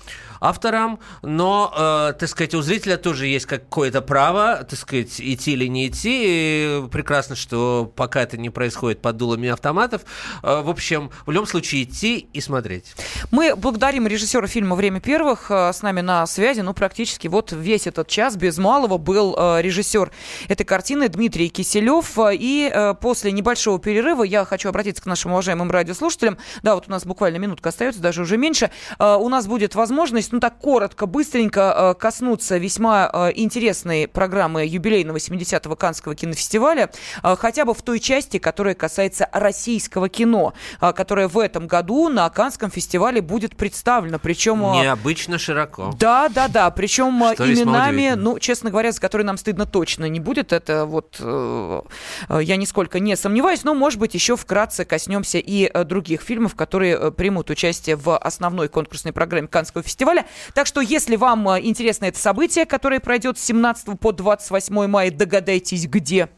авторам, 0.43 0.99
но, 1.23 1.73
э, 1.75 2.13
так 2.19 2.29
сказать, 2.29 2.55
у 2.55 2.63
зрителя 2.63 2.97
тоже 2.97 3.27
есть 3.29 3.47
какое-то 3.47 4.03
право, 4.03 4.67
так 4.69 4.79
сказать, 4.79 5.21
идти 5.21 5.53
или 5.53 5.67
не 5.67 5.87
идти. 5.87 6.23
И 6.25 6.89
прекрасно, 6.91 7.37
что 7.37 7.91
пока 7.95 8.23
это 8.23 8.37
не 8.37 8.51
происходит 8.51 9.01
под 9.01 9.17
дулами 9.17 9.49
автоматов. 9.49 10.03
Э, 10.43 10.61
в 10.63 10.69
общем, 10.69 11.11
в 11.27 11.31
любом 11.31 11.47
случае 11.47 11.85
идти 11.85 12.27
и 12.33 12.41
смотреть. 12.41 12.95
Мы 13.31 13.55
благодарим 13.57 14.07
режиссера 14.07 14.47
фильма 14.47 14.75
«Время 14.77 15.01
первых». 15.01 15.51
Э, 15.51 15.73
С 15.73 15.83
нами 15.83 16.01
на 16.01 16.27
связи, 16.27 16.61
ну, 16.61 16.75
практически 16.75 17.29
вот 17.29 17.53
весь 17.53 17.87
этот 17.87 18.09
час 18.09 18.37
без 18.37 18.59
малого 18.59 18.99
был 18.99 19.37
э, 19.39 19.63
режиссер 19.63 20.11
этой 20.49 20.65
картины 20.65 21.09
Дмитрий 21.09 21.49
Киселев. 21.49 22.19
Э, 22.19 22.35
И 22.35 22.73
после 23.01 23.31
небольшого 23.33 23.79
перерыва 23.79 24.25
я 24.25 24.45
хочу 24.45 24.69
обратиться 24.69 25.03
к 25.03 25.07
нашим 25.07 25.33
уважаемым 25.33 25.71
радиослушателям. 25.71 26.39
Да, 26.63 26.75
вот 26.75 26.89
у 26.89 26.91
нас 26.91 27.07
буквально 27.07 27.37
минутка 27.37 27.69
остается, 27.69 28.01
даже 28.01 28.23
уже 28.23 28.37
меньше. 28.37 28.71
У 28.99 29.29
нас 29.29 29.47
будет 29.47 29.75
возможность, 29.75 30.32
ну, 30.33 30.41
так 30.41 30.59
коротко, 30.59 31.07
быстренько 31.07 31.75
э, 31.77 32.01
коснуться 32.01 32.57
весьма 32.57 33.11
э, 33.13 33.33
интересной 33.35 34.09
программы 34.09 34.65
юбилейного 34.65 35.19
70-го 35.19 35.77
Каннского 35.77 36.15
кинофестиваля, 36.15 36.91
э, 37.23 37.37
хотя 37.39 37.65
бы 37.65 37.75
в 37.75 37.83
той 37.83 38.01
части, 38.01 38.39
которая 38.39 38.75
касается 38.75 39.29
российского 39.33 40.09
кино, 40.09 40.55
которое 40.81 41.29
в 41.29 41.39
этом 41.39 41.67
году 41.67 42.09
на 42.09 42.29
Каннском 42.31 42.71
фестивале 42.71 43.21
будет 43.21 43.57
представлено. 43.57 44.19
Причем... 44.19 44.61
Необычно 44.61 45.39
широко. 45.39 45.93
Да, 45.99 46.29
да, 46.29 46.49
да. 46.49 46.71
Причем 46.71 47.23
Что 47.35 47.53
именами, 47.53 48.15
ну, 48.17 48.39
честно 48.39 48.71
говоря, 48.71 48.93
за 48.93 49.01
которые 49.01 49.27
нам 49.27 49.37
стыдно 49.37 49.67
точно 49.67 50.07
не 50.07 50.21
будет. 50.21 50.53
Это 50.53 50.87
вот 50.87 51.21
я 51.21 52.57
нисколько 52.57 53.01
не 53.01 53.17
сомневаюсь. 53.17 53.65
Но, 53.65 53.75
может 53.75 53.99
быть, 53.99 54.15
еще 54.15 54.37
вкратце 54.37 54.85
коснемся 54.85 55.39
и 55.39 55.71
других 55.85 56.23
фильмов, 56.23 56.55
которые 56.55 57.13
примут 57.13 57.51
участие 57.51 57.97
в 57.97 58.17
основной 58.17 58.69
конкурсной 58.69 59.13
программе 59.13 59.49
Каннского 59.49 59.83
фестиваля. 59.83 60.22
Так 60.55 60.67
что, 60.67 60.81
если 60.81 61.17
вам 61.17 61.49
э, 61.49 61.61
интересно 61.63 62.07
это 62.07 62.19
событие, 62.19 62.67
которое 62.67 63.01
пройдет 63.01 63.39
с 63.39 63.45
17 63.45 63.99
по 63.99 64.13
28 64.13 64.87
мая, 64.87 65.11
догадайтесь, 65.11 65.87
где 65.87 66.29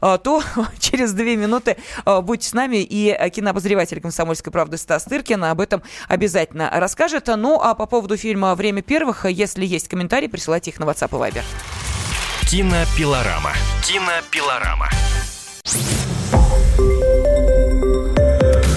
э, 0.00 0.18
то 0.22 0.42
через 0.78 1.12
две 1.12 1.36
минуты 1.36 1.76
э, 2.04 2.20
будьте 2.20 2.48
с 2.48 2.52
нами, 2.52 2.76
и 2.78 3.16
кинообозреватель 3.30 4.00
«Комсомольской 4.00 4.52
правды» 4.52 4.76
Стас 4.76 5.04
Тыркин 5.04 5.44
об 5.44 5.60
этом 5.60 5.82
обязательно 6.08 6.70
расскажет. 6.72 7.28
Ну, 7.28 7.60
а 7.60 7.74
по 7.74 7.86
поводу 7.86 8.16
фильма 8.16 8.54
«Время 8.54 8.82
первых», 8.82 9.24
если 9.26 9.64
есть 9.64 9.88
комментарии, 9.88 10.26
присылайте 10.26 10.70
их 10.70 10.78
на 10.78 10.84
WhatsApp 10.84 11.10
и 11.10 11.30
Viber. 11.30 11.44
Кинопилорама. 12.48 13.52
Кинопилорама. 13.82 14.88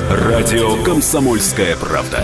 Радио 0.09 0.83
«Комсомольская 0.83 1.75
правда». 1.75 2.23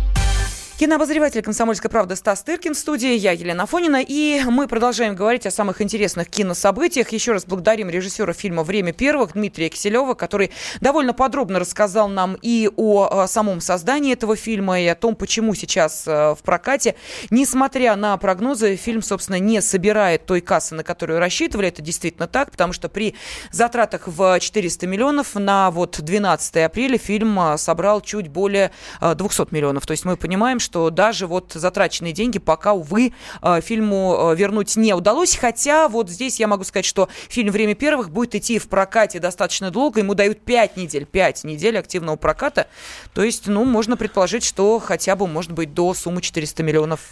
Кинообозреватель 0.81 1.43
«Комсомольской 1.43 1.91
правды» 1.91 2.15
Стас 2.15 2.41
Тыркин 2.41 2.73
в 2.73 2.77
студии, 2.77 3.13
я 3.13 3.33
Елена 3.33 3.67
Фонина, 3.67 4.01
и 4.01 4.41
мы 4.45 4.67
продолжаем 4.67 5.13
говорить 5.13 5.45
о 5.45 5.51
самых 5.51 5.79
интересных 5.79 6.27
кинособытиях. 6.27 7.09
Еще 7.09 7.33
раз 7.33 7.45
благодарим 7.45 7.87
режиссера 7.87 8.33
фильма 8.33 8.63
«Время 8.63 8.91
первых» 8.91 9.33
Дмитрия 9.33 9.69
Киселева, 9.69 10.15
который 10.15 10.49
довольно 10.79 11.13
подробно 11.13 11.59
рассказал 11.59 12.09
нам 12.09 12.35
и 12.41 12.67
о, 12.77 13.25
э, 13.25 13.27
самом 13.27 13.61
создании 13.61 14.13
этого 14.13 14.35
фильма, 14.35 14.81
и 14.81 14.87
о 14.87 14.95
том, 14.95 15.15
почему 15.15 15.53
сейчас 15.53 16.07
э, 16.07 16.33
в 16.33 16.39
прокате, 16.41 16.95
несмотря 17.29 17.95
на 17.95 18.17
прогнозы, 18.17 18.75
фильм, 18.75 19.03
собственно, 19.03 19.37
не 19.37 19.61
собирает 19.61 20.25
той 20.25 20.41
кассы, 20.41 20.73
на 20.73 20.83
которую 20.83 21.19
рассчитывали. 21.19 21.67
Это 21.67 21.83
действительно 21.83 22.25
так, 22.25 22.49
потому 22.49 22.73
что 22.73 22.89
при 22.89 23.13
затратах 23.51 24.07
в 24.07 24.39
400 24.39 24.87
миллионов 24.87 25.35
на 25.35 25.69
вот 25.69 26.01
12 26.01 26.57
апреля 26.57 26.97
фильм 26.97 27.39
э, 27.39 27.59
собрал 27.59 28.01
чуть 28.01 28.29
более 28.29 28.71
э, 28.99 29.13
200 29.13 29.53
миллионов. 29.53 29.85
То 29.85 29.91
есть 29.91 30.05
мы 30.05 30.17
понимаем, 30.17 30.57
что 30.57 30.70
даже 30.91 31.27
вот 31.27 31.53
затраченные 31.53 32.13
деньги 32.13 32.39
пока, 32.39 32.73
увы, 32.73 33.13
э, 33.41 33.61
фильму 33.61 34.31
э, 34.31 34.35
вернуть 34.35 34.75
не 34.75 34.93
удалось. 34.93 35.35
Хотя 35.35 35.87
вот 35.87 36.09
здесь 36.09 36.39
я 36.39 36.47
могу 36.47 36.63
сказать, 36.63 36.85
что 36.85 37.09
фильм 37.29 37.51
«Время 37.51 37.75
первых» 37.75 38.09
будет 38.09 38.35
идти 38.35 38.59
в 38.59 38.67
прокате 38.67 39.19
достаточно 39.19 39.71
долго. 39.71 39.99
Ему 39.99 40.13
дают 40.13 40.41
5 40.41 40.77
недель, 40.77 41.05
5 41.05 41.43
недель 41.43 41.77
активного 41.77 42.15
проката. 42.15 42.67
То 43.13 43.23
есть, 43.23 43.47
ну, 43.47 43.65
можно 43.65 43.97
предположить, 43.97 44.43
что 44.43 44.79
хотя 44.79 45.15
бы, 45.15 45.27
может 45.27 45.51
быть, 45.51 45.73
до 45.73 45.93
суммы 45.93 46.21
400 46.21 46.63
миллионов 46.63 47.09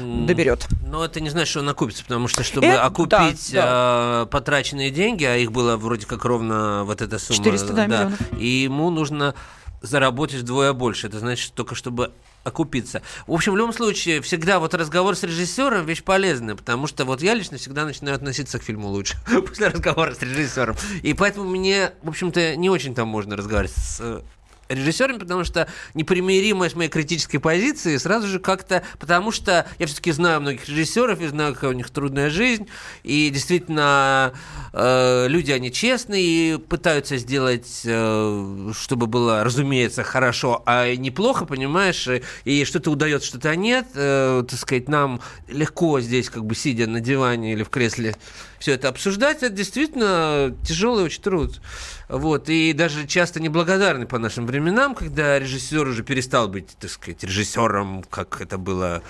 доберет. 0.00 0.66
Но 0.86 1.04
это 1.04 1.20
не 1.20 1.30
значит, 1.30 1.48
что 1.48 1.60
он 1.60 1.68
окупится, 1.68 2.02
потому 2.04 2.28
что, 2.28 2.42
чтобы 2.42 2.66
Э, 2.66 2.76
окупить 2.76 3.50
да, 3.52 4.22
э, 4.22 4.26
потраченные 4.30 4.90
деньги, 4.90 5.24
а 5.24 5.36
их 5.36 5.52
было 5.52 5.76
вроде 5.76 6.06
как 6.06 6.24
ровно 6.24 6.84
вот 6.84 7.02
эта 7.02 7.18
сумма. 7.18 7.38
400, 7.38 7.72
да, 7.72 7.86
миллионов. 7.86 8.20
И 8.38 8.46
ему 8.46 8.90
нужно 8.90 9.34
заработать 9.80 10.40
вдвое 10.40 10.72
больше. 10.72 11.08
Это 11.08 11.18
значит 11.18 11.52
только, 11.54 11.74
чтобы 11.74 12.12
окупиться. 12.44 13.02
В 13.26 13.32
общем, 13.32 13.52
в 13.52 13.56
любом 13.56 13.72
случае, 13.72 14.20
всегда 14.20 14.58
вот 14.58 14.74
разговор 14.74 15.16
с 15.16 15.22
режиссером 15.22 15.86
вещь 15.86 16.02
полезная, 16.02 16.54
потому 16.54 16.86
что 16.86 17.04
вот 17.04 17.22
я 17.22 17.34
лично 17.34 17.58
всегда 17.58 17.84
начинаю 17.84 18.16
относиться 18.16 18.58
к 18.58 18.62
фильму 18.62 18.88
лучше 18.88 19.16
после 19.46 19.68
разговора 19.68 20.14
с 20.14 20.22
режиссером. 20.22 20.76
И 21.02 21.14
поэтому 21.14 21.48
мне, 21.48 21.92
в 22.02 22.08
общем-то, 22.08 22.56
не 22.56 22.70
очень 22.70 22.94
там 22.94 23.08
можно 23.08 23.36
разговаривать 23.36 23.76
с 23.76 23.98
э, 24.00 24.22
режиссерами, 24.68 25.18
потому 25.18 25.44
что 25.44 25.68
непримиримость 25.94 26.76
моей 26.76 26.90
критической 26.90 27.40
позиции 27.40 27.96
сразу 27.96 28.26
же 28.26 28.38
как-то... 28.38 28.82
Потому 28.98 29.30
что 29.30 29.66
я 29.78 29.86
все-таки 29.86 30.12
знаю 30.12 30.40
многих 30.40 30.68
режиссеров 30.68 31.20
и 31.20 31.26
знаю, 31.26 31.54
какая 31.54 31.70
у 31.70 31.74
них 31.74 31.90
трудная 31.90 32.30
жизнь. 32.30 32.68
И 33.02 33.30
действительно, 33.30 34.32
э, 34.72 35.26
люди, 35.28 35.52
они 35.52 35.72
честные 35.72 36.22
и 36.22 36.58
пытаются 36.58 37.16
сделать, 37.16 37.82
э, 37.84 38.70
чтобы 38.78 39.06
было, 39.06 39.44
разумеется, 39.44 40.02
хорошо, 40.02 40.62
а 40.66 40.94
неплохо, 40.94 41.44
понимаешь? 41.44 42.08
И, 42.44 42.64
что-то 42.64 42.90
удается, 42.90 43.28
что-то 43.28 43.54
нет. 43.56 43.86
Э, 43.94 44.42
так 44.48 44.58
сказать, 44.58 44.88
нам 44.88 45.20
легко 45.48 46.00
здесь, 46.00 46.30
как 46.30 46.44
бы 46.44 46.54
сидя 46.54 46.86
на 46.86 47.00
диване 47.00 47.52
или 47.52 47.62
в 47.62 47.70
кресле, 47.70 48.16
все 48.62 48.74
это 48.74 48.88
обсуждать. 48.88 49.42
Это 49.42 49.50
действительно 49.50 50.56
тяжелый 50.64 51.04
очень 51.04 51.20
труд. 51.20 51.60
Вот, 52.08 52.48
и 52.48 52.72
даже 52.72 53.08
часто 53.08 53.40
неблагодарный 53.40 54.06
по 54.06 54.18
нашим 54.18 54.46
временам, 54.46 54.94
когда 54.94 55.36
режиссер 55.38 55.84
уже 55.88 56.04
перестал 56.04 56.46
быть, 56.46 56.68
так 56.78 56.88
сказать, 56.88 57.24
режиссером, 57.24 58.04
как 58.04 58.40
это 58.40 58.58
было 58.58 59.02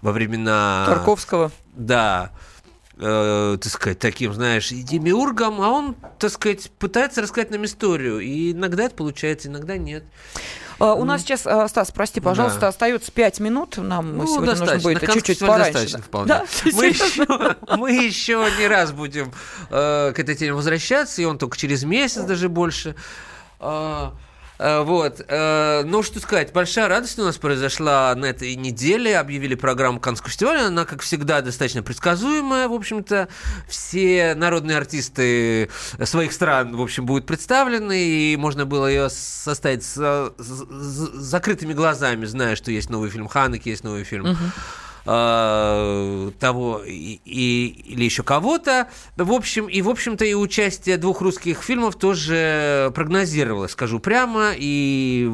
во 0.00 0.12
времена... 0.12 0.84
Тарковского. 0.86 1.52
Да, 1.74 2.32
э, 2.96 3.58
так 3.60 3.70
сказать, 3.70 3.98
таким, 3.98 4.32
знаешь, 4.32 4.72
и 4.72 4.82
демиургом, 4.82 5.60
а 5.60 5.68
он, 5.68 5.94
так 6.18 6.30
сказать, 6.30 6.70
пытается 6.78 7.20
рассказать 7.20 7.50
нам 7.50 7.66
историю. 7.66 8.20
И 8.20 8.52
иногда 8.52 8.84
это 8.84 8.94
получается, 8.94 9.48
иногда 9.48 9.76
нет. 9.76 10.04
А, 10.78 10.94
У 10.94 11.04
нас 11.04 11.22
сейчас, 11.22 11.46
а, 11.46 11.66
Стас, 11.68 11.90
прости, 11.90 12.20
пожалуйста, 12.20 12.60
Да. 12.60 12.68
остается 12.68 13.10
5 13.12 13.40
минут. 13.40 13.76
Нам 13.78 14.16
Ну, 14.18 14.26
сегодня 14.26 14.50
нужно 14.50 14.66
достаточно. 14.66 14.90
будет 14.90 15.02
На 15.08 15.14
чуть-чуть 15.14 15.38
пораньше. 15.38 16.02
Да, 16.26 16.44
Мы 16.74 16.86
еще, 16.86 17.26
мы 17.76 17.92
еще 17.92 18.46
не 18.58 18.66
раз 18.66 18.92
будем 18.92 19.32
э, 19.70 20.12
к 20.14 20.18
этой 20.18 20.34
теме 20.34 20.52
возвращаться, 20.52 21.22
и 21.22 21.24
он 21.24 21.38
только 21.38 21.56
через 21.56 21.84
месяц, 21.84 22.22
даже 22.24 22.48
больше. 22.48 22.94
Э, 23.60 24.10
вот. 24.58 25.20
э, 25.28 25.82
ну, 25.84 26.02
что 26.02 26.18
сказать, 26.20 26.52
большая 26.52 26.88
радость 26.88 27.18
у 27.18 27.24
нас 27.24 27.36
произошла 27.36 28.14
на 28.14 28.26
этой 28.26 28.54
неделе. 28.56 29.18
Объявили 29.18 29.54
программу 29.54 30.00
Каннского 30.00 30.30
фестиваля. 30.30 30.66
Она, 30.66 30.84
как 30.84 31.02
всегда, 31.02 31.40
достаточно 31.42 31.82
предсказуемая. 31.82 32.68
В 32.68 32.72
общем-то, 32.72 33.28
все 33.68 34.34
народные 34.34 34.76
артисты 34.78 35.68
своих 36.04 36.32
стран, 36.32 36.74
в 36.76 36.80
общем, 36.82 37.04
будут 37.06 37.26
представлены. 37.26 37.98
И 38.32 38.36
можно 38.36 38.64
было 38.66 38.86
ее 38.86 39.10
составить 39.10 39.84
с, 39.84 39.94
с- 40.38 40.66
с 40.68 41.10
закрытыми 41.14 41.72
глазами, 41.74 42.24
зная, 42.24 42.56
что 42.56 42.70
есть 42.70 42.90
новый 42.90 43.10
фильм 43.10 43.28
Ханеки, 43.28 43.68
есть 43.68 43.84
новый 43.84 44.04
фильм 44.04 44.36
э, 45.06 46.30
того 46.38 46.82
и, 46.84 47.20
и, 47.24 47.66
или 47.86 48.04
еще 48.04 48.22
кого-то. 48.22 48.88
В 49.16 49.32
общем, 49.32 49.66
и, 49.66 49.80
в 49.82 49.88
общем-то, 49.88 50.24
и 50.24 50.34
участие 50.34 50.96
двух 50.96 51.20
русских 51.20 51.62
фильмов 51.62 51.96
тоже 51.96 52.90
прогнозировалось, 52.94 53.72
скажу 53.72 54.00
прямо, 54.00 54.52
и 54.56 55.28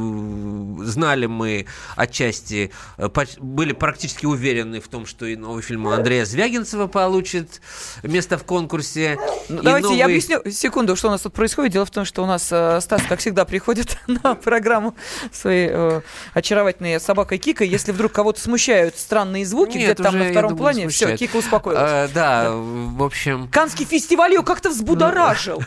знали 0.80 1.26
мы 1.26 1.66
отчасти, 1.96 2.70
э, 2.98 3.08
были 3.38 3.72
практически 3.72 4.26
уверены 4.26 4.80
в 4.80 4.88
том, 4.88 5.06
что 5.06 5.26
и 5.26 5.36
новый 5.36 5.62
фильм 5.62 5.88
Андрея 5.88 6.24
Звягинцева 6.24 6.86
получит 6.86 7.60
место 8.02 8.38
в 8.38 8.44
конкурсе. 8.44 9.18
Ну, 9.48 9.62
давайте 9.62 9.88
новый... 9.88 9.98
я 9.98 10.04
объясню 10.04 10.42
секунду, 10.50 10.96
что 10.96 11.08
у 11.08 11.10
нас 11.10 11.22
тут 11.22 11.32
происходит. 11.32 11.72
Дело 11.72 11.86
в 11.86 11.90
том, 11.90 12.04
что 12.04 12.22
у 12.22 12.26
нас 12.26 12.48
э, 12.50 12.80
Стас, 12.80 13.02
как 13.08 13.20
всегда, 13.20 13.44
приходит 13.44 13.98
на 14.06 14.34
программу 14.34 14.94
своей 15.32 15.68
э, 15.70 16.00
очаровательной 16.34 17.00
собакой 17.00 17.38
Кика. 17.38 17.64
Если 17.64 17.92
вдруг 17.92 18.12
кого-то 18.12 18.40
смущают 18.40 18.98
странные 18.98 19.46
звуки 19.46 19.61
где-то 19.70 20.02
там 20.02 20.18
на 20.18 20.30
втором 20.30 20.50
думаю, 20.50 20.74
плане, 20.74 20.88
все, 20.88 21.16
Кика 21.16 21.36
успокоилась. 21.36 21.82
А, 21.84 22.08
да, 22.08 22.44
да, 22.44 22.50
в 22.54 23.02
общем... 23.02 23.48
Канский 23.48 23.84
фестиваль 23.84 24.32
ее 24.32 24.42
как-то 24.42 24.70
взбудоражил. 24.70 25.62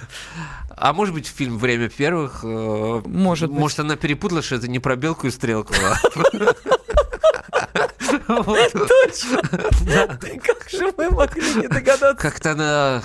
А 0.78 0.94
может 0.94 1.14
быть, 1.14 1.28
фильм 1.28 1.58
«Время 1.58 1.90
первых»? 1.90 2.42
Э, 2.44 3.02
может 3.06 3.50
быть. 3.50 3.60
Может, 3.60 3.80
она 3.80 3.96
перепутала, 3.96 4.42
что 4.42 4.56
это 4.56 4.68
не 4.68 4.80
про 4.80 4.98
белку 4.98 5.28
и 5.28 5.32
стрелку. 5.32 5.74
А 5.82 5.96
Точно. 8.28 9.42
Как 10.44 10.70
же 10.70 10.94
мы 10.98 11.10
могли 11.12 11.54
не 11.56 11.68
догадаться? 11.68 12.22
Как-то 12.22 12.52
она 12.52 13.02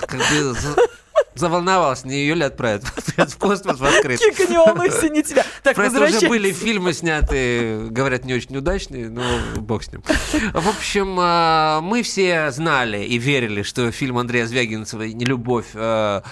как 1.30 1.34
бы 1.34 1.40
заволновалась, 1.40 2.04
не 2.04 2.14
ее 2.14 2.34
ли 2.34 2.44
отправят 2.44 2.84
в 2.84 3.38
космос 3.38 3.78
в 3.78 3.84
открытый. 3.84 4.30
Кика, 4.30 4.50
не 4.50 4.58
волнуйся, 4.58 5.08
не 5.08 5.22
тебя. 5.22 5.44
Так, 5.62 5.76
Просто 5.76 6.04
уже 6.04 6.28
были 6.28 6.52
фильмы 6.52 6.92
сняты, 6.92 7.88
говорят, 7.90 8.24
не 8.24 8.34
очень 8.34 8.56
удачные, 8.56 9.08
но 9.08 9.22
бог 9.56 9.82
с 9.82 9.92
ним. 9.92 10.02
В 10.52 10.68
общем, 10.68 11.16
а, 11.18 11.80
мы 11.80 12.02
все 12.02 12.50
знали 12.50 13.04
и 13.04 13.18
верили, 13.18 13.62
что 13.62 13.90
фильм 13.92 14.18
Андрея 14.18 14.46
Звягинцева 14.46 15.02
«Нелюбовь» 15.02 15.68
а, 15.74 16.22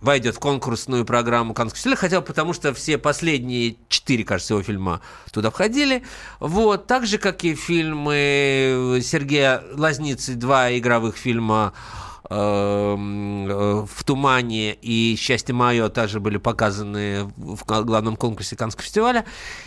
войдет 0.00 0.36
в 0.36 0.38
конкурсную 0.38 1.04
программу 1.04 1.54
Каннского 1.54 1.76
фестиваля, 1.76 1.96
хотя 1.96 2.20
потому 2.20 2.52
что 2.52 2.72
все 2.74 2.98
последние 2.98 3.76
четыре, 3.88 4.24
кажется, 4.24 4.54
его 4.54 4.62
фильма 4.62 5.00
туда 5.32 5.50
входили. 5.50 6.02
Вот, 6.38 6.86
так 6.86 7.06
же, 7.06 7.18
как 7.18 7.44
и 7.44 7.54
фильмы 7.54 9.00
Сергея 9.02 9.62
Лазницы, 9.74 10.34
два 10.34 10.76
игровых 10.76 11.16
фильма 11.16 11.72
в 12.28 14.04
тумане 14.04 14.74
и 14.74 15.16
счастье 15.18 15.54
мое 15.54 15.88
также 15.88 16.20
были 16.20 16.38
показаны 16.38 17.24
в 17.36 17.64
главном 17.64 18.16
конкурсе 18.16 18.56
Каннского 18.56 18.84
фестиваля. 18.84 19.24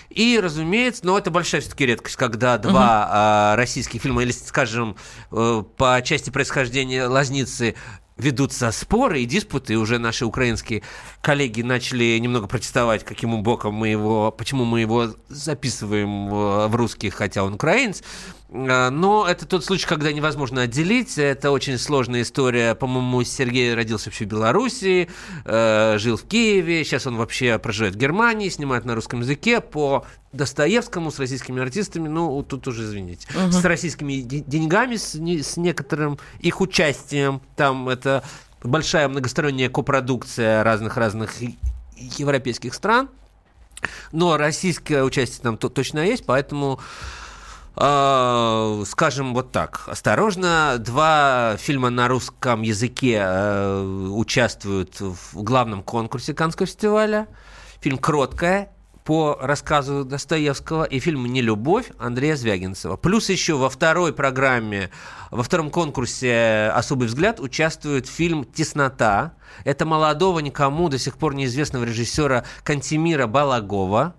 И, 0.10 0.40
разумеется, 0.42 1.06
но 1.06 1.18
это 1.18 1.32
большая 1.32 1.62
все-таки 1.62 1.86
редкость, 1.86 2.16
когда 2.16 2.58
два 2.58 3.52
угу. 3.52 3.58
российских 3.58 4.02
фильма, 4.02 4.24
или, 4.24 4.32
скажем, 4.32 4.96
э, 5.32 5.64
по 5.78 6.02
части 6.04 6.30
происхождения 6.30 7.06
Лазницы 7.06 7.76
ведутся 8.20 8.72
споры 8.72 9.22
и 9.22 9.26
диспуты, 9.26 9.74
и 9.74 9.76
уже 9.78 9.98
наши 9.98 10.26
украинские 10.26 10.84
коллеги 11.22 11.62
начали 11.62 12.18
немного 12.18 12.48
протестовать, 12.48 13.04
каким 13.04 13.42
боком 13.42 13.74
мы 13.74 13.88
его, 13.88 14.32
почему 14.32 14.66
мы 14.66 14.82
его 14.82 15.10
записываем 15.30 16.30
в 16.30 16.76
русский, 16.76 17.10
хотя 17.10 17.44
он 17.44 17.54
украинец. 17.54 18.04
А, 18.52 18.90
но 18.90 19.28
это 19.28 19.46
тот 19.46 19.64
случай, 19.64 19.88
когда 19.88 20.12
невозможно 20.12 20.62
отделить. 20.62 21.18
Это 21.18 21.52
очень 21.52 21.78
сложная 21.78 22.24
история. 22.24 22.76
По-моему, 22.76 23.24
Сергей 23.24 23.74
родился 23.74 24.10
вообще 24.10 24.26
в 24.26 24.28
Беларуси, 24.28 25.10
э, 25.46 25.98
жил 25.98 26.18
в 26.18 26.24
Киеве. 26.24 26.84
Сейчас 26.84 27.06
он 27.08 27.18
вообще 27.18 27.60
проживает 27.60 27.96
в 27.96 27.98
Германии, 27.98 28.50
снимает 28.50 28.86
на 28.86 28.96
русском 28.96 29.22
языке 29.22 29.62
по 29.62 30.06
Достоевскому 30.34 31.12
с 31.12 31.20
российскими 31.20 31.62
артистами. 31.62 32.08
Ну, 32.08 32.42
тут 32.44 32.68
уже, 32.68 32.84
извините. 32.84 33.28
Угу. 33.36 33.52
С 33.52 33.64
российскими 33.64 34.22
деньгами, 34.22 34.96
с, 34.96 35.16
с 35.16 35.58
некоторым 35.58 36.18
их 36.40 36.62
участием. 36.62 37.42
Там 37.56 37.90
это 37.90 38.24
большая 38.64 39.08
многосторонняя 39.08 39.70
копродукция 39.70 40.64
разных-разных 40.64 41.36
европейских 41.96 42.74
стран. 42.74 43.10
Но 44.12 44.36
российское 44.38 45.04
участие 45.04 45.42
там 45.42 45.58
точно 45.58 46.00
есть, 46.00 46.26
поэтому 46.26 46.80
э, 47.80 48.84
скажем 48.86 49.34
вот 49.34 49.52
так, 49.52 49.84
осторожно, 49.88 50.78
два 50.80 51.56
фильма 51.58 51.90
на 51.90 52.08
русском 52.08 52.62
языке 52.62 53.22
э, 53.22 54.08
участвуют 54.12 55.00
в 55.00 55.42
главном 55.42 55.82
конкурсе 55.84 56.34
Каннского 56.34 56.68
фестиваля. 56.68 57.28
Фильм 57.82 57.98
«Кроткая» 57.98 58.72
по 59.06 59.38
рассказу 59.42 60.04
Достоевского 60.04 60.84
и 60.84 61.00
фильм 61.00 61.26
«Нелюбовь» 61.26 61.92
Андрея 61.98 62.36
Звягинцева. 62.36 62.98
Плюс 62.98 63.30
еще 63.30 63.56
во 63.56 63.70
второй 63.70 64.14
программе, 64.14 64.92
во 65.32 65.42
втором 65.42 65.72
конкурсе 65.72 66.72
«Особый 66.76 67.08
взгляд» 67.08 67.40
участвует 67.40 68.08
фильм 68.08 68.44
«Теснота». 68.44 69.34
Это 69.64 69.86
молодого, 69.86 70.40
никому 70.40 70.90
до 70.90 71.00
сих 71.00 71.18
пор 71.18 71.34
неизвестного 71.34 71.86
режиссера 71.86 72.44
Кантимира 72.64 73.26
Балагова, 73.26 74.16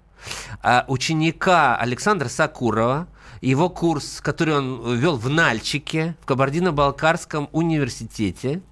а 0.63 0.85
ученика 0.89 1.77
Александра 1.77 2.29
Сакурова– 2.29 3.07
его 3.41 3.69
курс, 3.69 4.21
который 4.21 4.57
он 4.57 4.97
вел 4.97 5.17
в 5.17 5.29
Нальчике, 5.29 6.17
в 6.23 6.27
Кабардино-Балкарском 6.27 7.49
университете. 7.53 8.63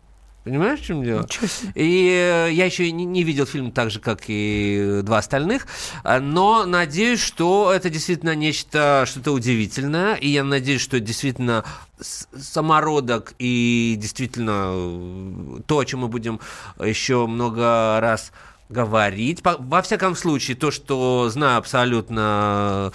Понимаешь, 0.45 0.81
в 0.81 0.85
чем 0.85 1.05
дело? 1.05 1.27
И 1.75 2.09
э, 2.09 2.53
я 2.53 2.65
еще 2.65 2.91
не, 2.91 3.05
не 3.05 3.23
видел 3.23 3.45
фильм 3.45 3.71
так 3.71 3.91
же, 3.91 4.01
как 4.01 4.23
и 4.29 5.01
два 5.03 5.19
остальных, 5.19 5.67
а, 6.05 6.21
но 6.21 6.65
надеюсь, 6.65 7.21
что 7.21 7.71
это 7.71 7.91
действительно 7.91 8.35
нечто, 8.35 9.05
что-то 9.07 9.33
удивительное, 9.33 10.15
и 10.15 10.29
я 10.29 10.45
надеюсь, 10.45 10.81
что 10.81 11.01
действительно 11.01 11.65
самородок 12.01 13.35
и 13.39 13.97
действительно 13.99 14.71
э, 14.73 15.61
то, 15.67 15.81
о 15.81 15.85
чем 15.85 16.01
мы 16.01 16.09
будем 16.09 16.41
еще 16.83 17.27
много 17.27 17.99
раз 18.01 18.33
говорить. 18.69 19.41
Во 19.43 19.83
всяком 19.83 20.15
случае, 20.15 20.57
то, 20.57 20.71
что 20.71 21.29
знаю 21.31 21.59
абсолютно 21.59 22.93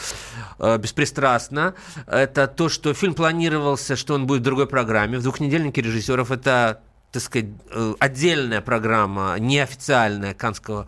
э, 0.60 0.78
беспристрастно, 0.78 1.74
это 2.06 2.48
то, 2.48 2.70
что 2.70 2.94
фильм 2.94 3.14
планировался, 3.16 3.96
что 3.96 4.14
он 4.14 4.28
будет 4.28 4.42
в 4.42 4.44
другой 4.44 4.68
программе. 4.68 5.18
В 5.18 5.24
двухнедельнике 5.24 5.82
режиссеров 5.82 6.32
это, 6.32 6.82
так 7.12 7.24
сказать, 7.24 7.50
э, 7.72 7.94
отдельная 8.00 8.62
программа, 8.62 9.36
неофициальная 9.40 10.34
Канского 10.34 10.88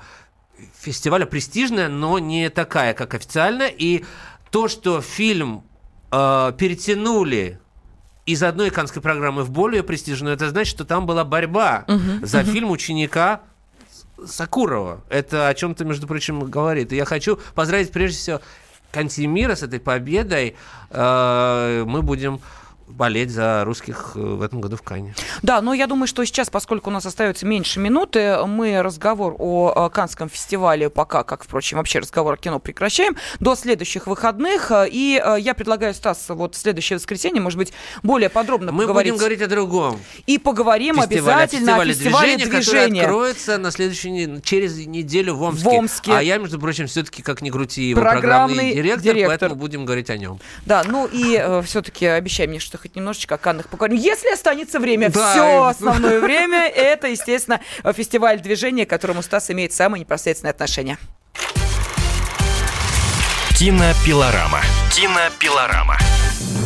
фестиваля, 0.80 1.26
престижная, 1.26 1.90
но 1.90 2.20
не 2.20 2.50
такая, 2.50 2.94
как 2.94 3.14
официальная. 3.14 3.70
И 3.70 4.06
то, 4.52 4.68
что 4.68 5.02
фильм 5.02 5.64
э, 6.12 6.54
перетянули 6.58 7.60
из 8.26 8.42
одной 8.42 8.70
канской 8.70 9.02
программы 9.02 9.44
в 9.44 9.52
более 9.52 9.84
престижную, 9.84 10.36
это 10.36 10.50
значит, 10.50 10.74
что 10.76 10.86
там 10.86 11.06
была 11.06 11.24
борьба 11.24 11.86
uh-huh, 11.88 12.26
за 12.26 12.40
uh-huh. 12.40 12.52
фильм 12.52 12.72
ученика 12.72 13.42
Сакурова. 14.26 15.01
Это 15.09 15.47
о 15.47 15.53
чем-то, 15.53 15.86
между 15.86 16.07
прочим, 16.07 16.39
говорит. 16.49 16.93
И 16.93 16.95
я 16.95 17.05
хочу 17.05 17.39
поздравить 17.53 17.91
прежде 17.91 18.18
всего 18.18 18.41
Кантимира 18.91 19.55
с 19.55 19.63
этой 19.63 19.80
победой. 19.80 20.55
Э, 20.89 21.84
мы 21.86 22.01
будем 22.01 22.39
болеть 22.88 23.32
за 23.32 23.64
русских 23.64 24.12
э, 24.16 24.20
в 24.20 24.42
этом 24.42 24.62
году 24.62 24.78
в 24.78 24.82
Кане. 24.82 25.16
Да, 25.42 25.62
но 25.62 25.74
я 25.74 25.88
думаю, 25.88 26.08
что 26.08 26.24
сейчас, 26.26 26.50
поскольку 26.50 26.90
у 26.90 26.94
нас 26.94 27.06
остается 27.06 27.46
меньше 27.46 27.80
минуты, 27.80 28.38
мы 28.46 28.82
разговор 28.82 29.36
о 29.38 29.90
Канском 29.90 30.30
фестивале 30.30 30.90
пока, 30.90 31.24
как, 31.24 31.44
впрочем, 31.44 31.78
вообще 31.78 32.00
разговор 32.00 32.36
о 32.36 32.38
кино 32.38 32.60
прекращаем 32.60 33.16
до 33.40 33.56
следующих 33.56 34.08
выходных. 34.08 34.72
И 34.92 35.22
э, 35.24 35.38
я 35.40 35.54
предлагаю, 35.54 35.94
Стас, 35.94 36.26
вот 36.30 36.56
в 36.56 36.58
следующее 36.58 36.98
воскресенье, 36.98 37.42
может 37.42 37.58
быть, 37.58 37.74
более 38.04 38.30
подробно 38.30 38.72
мы 38.72 38.84
поговорить. 38.84 39.12
Мы 39.12 39.18
будем 39.18 39.20
говорить 39.20 39.42
о 39.42 39.48
другом. 39.48 40.00
И 40.28 40.38
поговорим 40.38 40.96
фестивале, 40.96 41.44
обязательно 41.44 41.82
о 41.82 41.86
фестивале, 41.86 42.36
движения, 42.38 42.46
движения. 42.46 43.02
откроется 43.02 43.58
на 43.58 43.72
следующей, 43.72 44.42
через 44.42 44.78
неделю 44.86 45.36
в 45.36 45.44
Омске. 45.44 45.64
В 45.64 45.68
Омске. 45.74 46.12
А 46.14 46.22
я, 46.22 46.38
между 46.38 46.60
прочим, 46.60 46.88
все-таки, 46.88 47.22
как 47.22 47.42
ни 47.42 47.50
крути, 47.50 47.90
его 47.90 48.02
программный, 48.02 48.56
программный 48.56 48.74
директор, 48.74 49.04
директор, 49.04 49.30
поэтому 49.30 49.56
будем 49.56 49.86
говорить 49.86 50.10
о 50.10 50.18
нем. 50.18 50.40
Да, 50.66 50.84
ну 50.86 51.08
и 51.12 51.36
э, 51.36 51.62
все-таки 51.64 52.06
обещай 52.06 52.48
мне, 52.48 52.60
что 52.76 52.82
хоть 52.82 52.95
немножечко 52.95 53.36
о 53.36 53.38
Каннах 53.38 53.69
поговорим. 53.69 53.97
Если 53.97 54.32
останется 54.34 54.80
время, 54.80 55.09
да. 55.09 55.32
все 55.32 55.63
основное 55.63 56.19
время, 56.19 56.67
это, 56.67 57.07
естественно, 57.07 57.61
фестиваль 57.93 58.41
движения, 58.41 58.86
к 58.86 58.89
которому 58.89 59.21
Стас 59.21 59.49
имеет 59.51 59.73
самое 59.73 60.01
непосредственное 60.01 60.51
отношение. 60.51 60.97
Кинопилорама. 63.57 64.61
Кинопилорама. 64.91 65.97